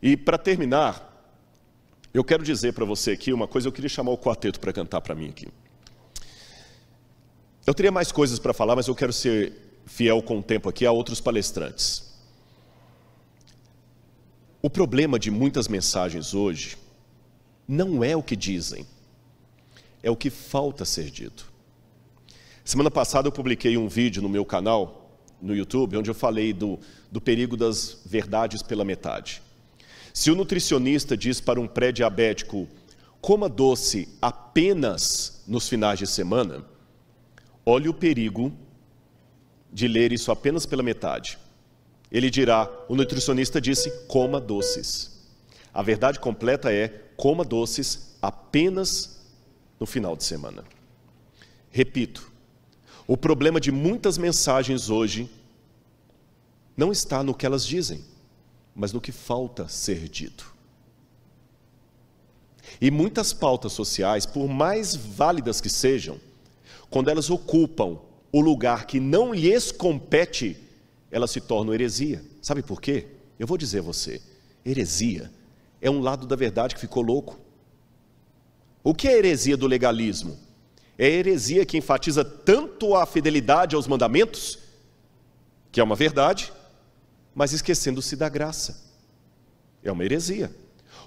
E 0.00 0.16
para 0.16 0.38
terminar, 0.38 1.12
eu 2.14 2.24
quero 2.24 2.42
dizer 2.42 2.72
para 2.72 2.84
você 2.84 3.12
aqui 3.12 3.32
uma 3.32 3.48
coisa, 3.48 3.68
eu 3.68 3.72
queria 3.72 3.88
chamar 3.88 4.12
o 4.12 4.18
quarteto 4.18 4.60
para 4.60 4.72
cantar 4.72 5.00
para 5.00 5.14
mim 5.14 5.28
aqui. 5.28 5.48
Eu 7.66 7.74
teria 7.74 7.90
mais 7.90 8.12
coisas 8.12 8.38
para 8.38 8.54
falar, 8.54 8.76
mas 8.76 8.86
eu 8.86 8.94
quero 8.94 9.12
ser 9.12 9.52
fiel 9.86 10.22
com 10.22 10.38
o 10.38 10.42
tempo 10.42 10.68
aqui 10.68 10.86
a 10.86 10.92
outros 10.92 11.20
palestrantes. 11.20 12.05
O 14.62 14.70
problema 14.70 15.18
de 15.18 15.30
muitas 15.30 15.68
mensagens 15.68 16.34
hoje 16.34 16.76
não 17.68 18.02
é 18.02 18.16
o 18.16 18.22
que 18.22 18.34
dizem, 18.34 18.86
é 20.02 20.10
o 20.10 20.16
que 20.16 20.30
falta 20.30 20.84
ser 20.84 21.10
dito. 21.10 21.52
Semana 22.64 22.90
passada 22.90 23.28
eu 23.28 23.32
publiquei 23.32 23.76
um 23.76 23.88
vídeo 23.88 24.22
no 24.22 24.28
meu 24.28 24.44
canal, 24.44 25.20
no 25.40 25.54
YouTube, 25.54 25.96
onde 25.96 26.10
eu 26.10 26.14
falei 26.14 26.52
do, 26.52 26.78
do 27.12 27.20
perigo 27.20 27.56
das 27.56 28.00
verdades 28.04 28.62
pela 28.62 28.84
metade. 28.84 29.42
Se 30.12 30.30
o 30.30 30.34
nutricionista 30.34 31.16
diz 31.16 31.40
para 31.40 31.60
um 31.60 31.66
pré-diabético, 31.68 32.66
coma 33.20 33.48
doce 33.48 34.08
apenas 34.20 35.42
nos 35.46 35.68
finais 35.68 35.98
de 35.98 36.06
semana, 36.06 36.64
olhe 37.64 37.88
o 37.88 37.94
perigo 37.94 38.52
de 39.72 39.86
ler 39.86 40.12
isso 40.12 40.32
apenas 40.32 40.64
pela 40.64 40.82
metade. 40.82 41.38
Ele 42.10 42.30
dirá: 42.30 42.70
o 42.88 42.94
nutricionista 42.94 43.60
disse, 43.60 43.90
coma 44.06 44.40
doces. 44.40 45.26
A 45.72 45.82
verdade 45.82 46.18
completa 46.18 46.72
é: 46.72 46.88
coma 47.16 47.44
doces 47.44 48.16
apenas 48.22 49.20
no 49.78 49.86
final 49.86 50.16
de 50.16 50.24
semana. 50.24 50.64
Repito, 51.70 52.30
o 53.06 53.16
problema 53.16 53.60
de 53.60 53.70
muitas 53.70 54.18
mensagens 54.18 54.88
hoje 54.88 55.30
não 56.76 56.92
está 56.92 57.22
no 57.22 57.34
que 57.34 57.46
elas 57.46 57.64
dizem, 57.66 58.04
mas 58.74 58.92
no 58.92 59.00
que 59.00 59.12
falta 59.12 59.68
ser 59.68 60.08
dito. 60.08 60.54
E 62.80 62.90
muitas 62.90 63.32
pautas 63.32 63.72
sociais, 63.72 64.26
por 64.26 64.48
mais 64.48 64.94
válidas 64.94 65.60
que 65.60 65.68
sejam, 65.68 66.20
quando 66.90 67.08
elas 67.08 67.30
ocupam 67.30 67.98
o 68.32 68.40
lugar 68.40 68.86
que 68.86 69.00
não 69.00 69.32
lhes 69.32 69.72
compete, 69.72 70.56
elas 71.16 71.30
se 71.30 71.40
tornam 71.40 71.72
heresia. 71.72 72.22
Sabe 72.42 72.62
por 72.62 72.78
quê? 72.78 73.06
Eu 73.38 73.46
vou 73.46 73.56
dizer 73.56 73.78
a 73.78 73.82
você: 73.82 74.20
heresia 74.64 75.32
é 75.80 75.90
um 75.90 76.00
lado 76.00 76.26
da 76.26 76.36
verdade 76.36 76.74
que 76.74 76.80
ficou 76.80 77.02
louco. 77.02 77.40
O 78.84 78.94
que 78.94 79.08
é 79.08 79.16
heresia 79.16 79.56
do 79.56 79.66
legalismo? 79.66 80.38
É 80.98 81.08
heresia 81.08 81.64
que 81.64 81.78
enfatiza 81.78 82.22
tanto 82.22 82.94
a 82.94 83.06
fidelidade 83.06 83.74
aos 83.74 83.86
mandamentos, 83.86 84.58
que 85.72 85.80
é 85.80 85.84
uma 85.84 85.96
verdade, 85.96 86.52
mas 87.34 87.52
esquecendo-se 87.52 88.14
da 88.14 88.28
graça. 88.28 88.84
É 89.82 89.90
uma 89.90 90.04
heresia. 90.04 90.54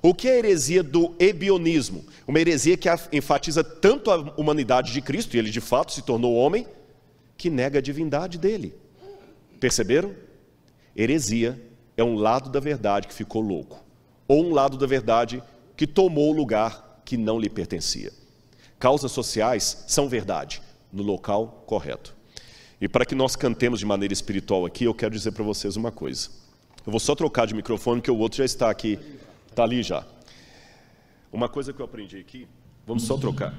O 0.02 0.14
que 0.14 0.28
é 0.28 0.34
a 0.34 0.38
heresia 0.38 0.82
do 0.82 1.16
ebionismo? 1.20 2.04
Uma 2.28 2.40
heresia 2.40 2.76
que 2.78 2.90
enfatiza 3.12 3.64
tanto 3.64 4.10
a 4.10 4.18
humanidade 4.38 4.92
de 4.92 5.02
Cristo, 5.02 5.36
e 5.36 5.40
ele 5.40 5.52
de 5.52 5.62
fato 5.62 5.92
se 5.92 6.02
tornou 6.02 6.36
homem, 6.36 6.68
que 7.38 7.50
nega 7.50 7.78
a 7.80 7.82
divindade 7.82 8.38
dele. 8.38 8.74
Perceberam? 9.60 10.16
Heresia 10.96 11.62
é 11.96 12.04
um 12.04 12.16
lado 12.16 12.50
da 12.50 12.60
verdade 12.60 13.08
que 13.08 13.14
ficou 13.14 13.42
louco, 13.42 13.84
ou 14.28 14.46
um 14.46 14.54
lado 14.54 14.78
da 14.78 14.88
verdade 14.88 15.44
que 15.76 15.88
tomou 15.88 16.32
o 16.32 16.36
lugar 16.36 17.02
que 17.06 17.18
não 17.18 17.40
lhe 17.40 17.50
pertencia. 17.50 18.12
Causas 18.78 19.12
sociais 19.12 19.84
são 19.88 20.08
verdade, 20.08 20.62
no 20.92 21.04
local 21.04 21.64
correto. 21.66 22.16
E 22.80 22.88
para 22.88 23.06
que 23.06 23.16
nós 23.16 23.36
cantemos 23.36 23.80
de 23.80 23.86
maneira 23.86 24.14
espiritual 24.14 24.66
aqui, 24.66 24.86
eu 24.86 24.94
quero 24.94 25.14
dizer 25.14 25.32
para 25.32 25.44
vocês 25.44 25.76
uma 25.76 25.92
coisa. 25.92 26.30
Eu 26.86 26.92
vou 26.92 27.00
só 27.00 27.14
trocar 27.14 27.46
de 27.46 27.54
microfone, 27.54 28.02
que 28.02 28.10
o 28.10 28.18
outro 28.18 28.38
já 28.38 28.46
está 28.46 28.70
aqui 28.70 28.98
Está 29.60 29.64
ali 29.64 29.84
já. 29.84 30.06
Uma 31.34 31.50
coisa 31.50 31.74
que 31.74 31.82
eu 31.82 31.86
aprendi 31.86 32.18
aqui, 32.18 32.48
vamos 32.88 33.04
só 33.04 33.18
trocar. 33.18 33.54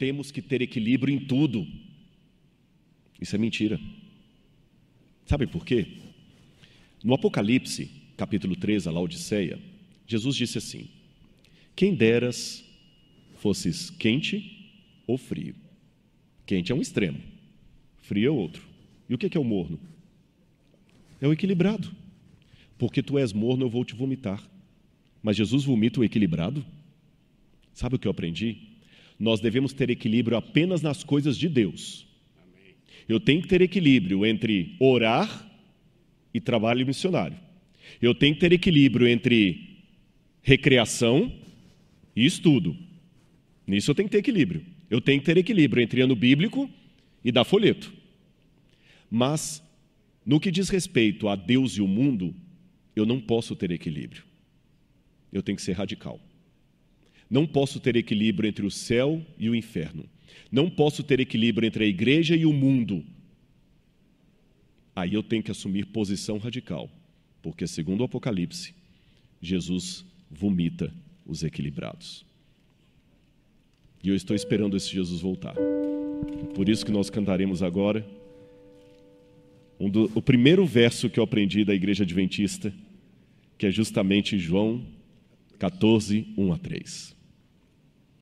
Temos 0.00 0.30
que 0.30 0.40
ter 0.40 0.62
equilíbrio 0.62 1.14
em 1.14 1.18
tudo. 1.18 1.66
Isso 3.20 3.36
é 3.36 3.38
mentira. 3.38 3.78
Sabe 5.26 5.46
por 5.46 5.62
quê? 5.62 5.98
No 7.04 7.12
Apocalipse, 7.12 7.90
capítulo 8.16 8.56
3, 8.56 8.86
a 8.86 8.90
Laodiceia, 8.92 9.60
Jesus 10.06 10.36
disse 10.36 10.56
assim: 10.56 10.88
Quem 11.76 11.94
deras 11.94 12.64
fosses 13.34 13.90
quente 13.90 14.72
ou 15.06 15.18
frio. 15.18 15.54
Quente 16.46 16.72
é 16.72 16.74
um 16.74 16.80
extremo, 16.80 17.20
frio 17.98 18.26
é 18.26 18.30
outro. 18.30 18.66
E 19.06 19.14
o 19.14 19.18
que 19.18 19.36
é 19.36 19.40
o 19.40 19.44
morno? 19.44 19.78
É 21.20 21.28
o 21.28 21.32
equilibrado. 21.34 21.94
Porque 22.78 23.02
tu 23.02 23.18
és 23.18 23.34
morno, 23.34 23.66
eu 23.66 23.68
vou 23.68 23.84
te 23.84 23.94
vomitar. 23.94 24.42
Mas 25.22 25.36
Jesus 25.36 25.62
vomita 25.62 26.00
o 26.00 26.04
equilibrado? 26.04 26.64
Sabe 27.74 27.96
o 27.96 27.98
que 27.98 28.08
eu 28.08 28.10
aprendi? 28.10 28.69
Nós 29.20 29.38
devemos 29.38 29.74
ter 29.74 29.90
equilíbrio 29.90 30.38
apenas 30.38 30.80
nas 30.80 31.04
coisas 31.04 31.36
de 31.36 31.46
Deus. 31.46 32.06
Eu 33.06 33.20
tenho 33.20 33.42
que 33.42 33.48
ter 33.48 33.60
equilíbrio 33.60 34.24
entre 34.24 34.74
orar 34.80 35.46
e 36.32 36.40
trabalho 36.40 36.86
missionário. 36.86 37.36
Eu 38.00 38.14
tenho 38.14 38.34
que 38.34 38.40
ter 38.40 38.50
equilíbrio 38.50 39.06
entre 39.06 39.84
recreação 40.40 41.30
e 42.16 42.24
estudo. 42.24 42.74
Nisso 43.66 43.90
eu 43.90 43.94
tenho 43.94 44.08
que 44.08 44.12
ter 44.12 44.20
equilíbrio. 44.20 44.64
Eu 44.88 45.02
tenho 45.02 45.20
que 45.20 45.26
ter 45.26 45.36
equilíbrio 45.36 45.82
entre 45.82 46.00
ano 46.00 46.16
bíblico 46.16 46.70
e 47.22 47.30
dar 47.30 47.44
folheto. 47.44 47.92
Mas, 49.10 49.62
no 50.24 50.40
que 50.40 50.50
diz 50.50 50.70
respeito 50.70 51.28
a 51.28 51.36
Deus 51.36 51.72
e 51.72 51.82
o 51.82 51.86
mundo, 51.86 52.34
eu 52.96 53.04
não 53.04 53.20
posso 53.20 53.54
ter 53.54 53.70
equilíbrio. 53.70 54.24
Eu 55.30 55.42
tenho 55.42 55.56
que 55.56 55.62
ser 55.62 55.72
radical. 55.72 56.18
Não 57.30 57.46
posso 57.46 57.78
ter 57.78 57.94
equilíbrio 57.94 58.48
entre 58.48 58.66
o 58.66 58.70
céu 58.70 59.24
e 59.38 59.48
o 59.48 59.54
inferno. 59.54 60.04
Não 60.50 60.68
posso 60.68 61.04
ter 61.04 61.20
equilíbrio 61.20 61.66
entre 61.66 61.84
a 61.84 61.86
igreja 61.86 62.34
e 62.34 62.44
o 62.44 62.52
mundo. 62.52 63.04
Aí 64.96 65.14
eu 65.14 65.22
tenho 65.22 65.42
que 65.42 65.50
assumir 65.50 65.86
posição 65.86 66.38
radical, 66.38 66.90
porque, 67.40 67.66
segundo 67.66 68.00
o 68.00 68.04
Apocalipse, 68.04 68.74
Jesus 69.40 70.04
vomita 70.28 70.92
os 71.24 71.44
equilibrados. 71.44 72.24
E 74.02 74.08
eu 74.08 74.16
estou 74.16 74.34
esperando 74.34 74.76
esse 74.76 74.90
Jesus 74.90 75.20
voltar. 75.20 75.54
Por 76.54 76.68
isso 76.68 76.84
que 76.84 76.90
nós 76.90 77.08
cantaremos 77.10 77.62
agora 77.62 78.04
um 79.78 79.88
do, 79.88 80.10
o 80.14 80.20
primeiro 80.20 80.66
verso 80.66 81.08
que 81.08 81.20
eu 81.20 81.24
aprendi 81.24 81.64
da 81.64 81.74
igreja 81.74 82.02
adventista, 82.02 82.72
que 83.56 83.66
é 83.66 83.70
justamente 83.70 84.38
João 84.38 84.84
14, 85.58 86.26
1 86.36 86.52
a 86.52 86.58
3. 86.58 87.19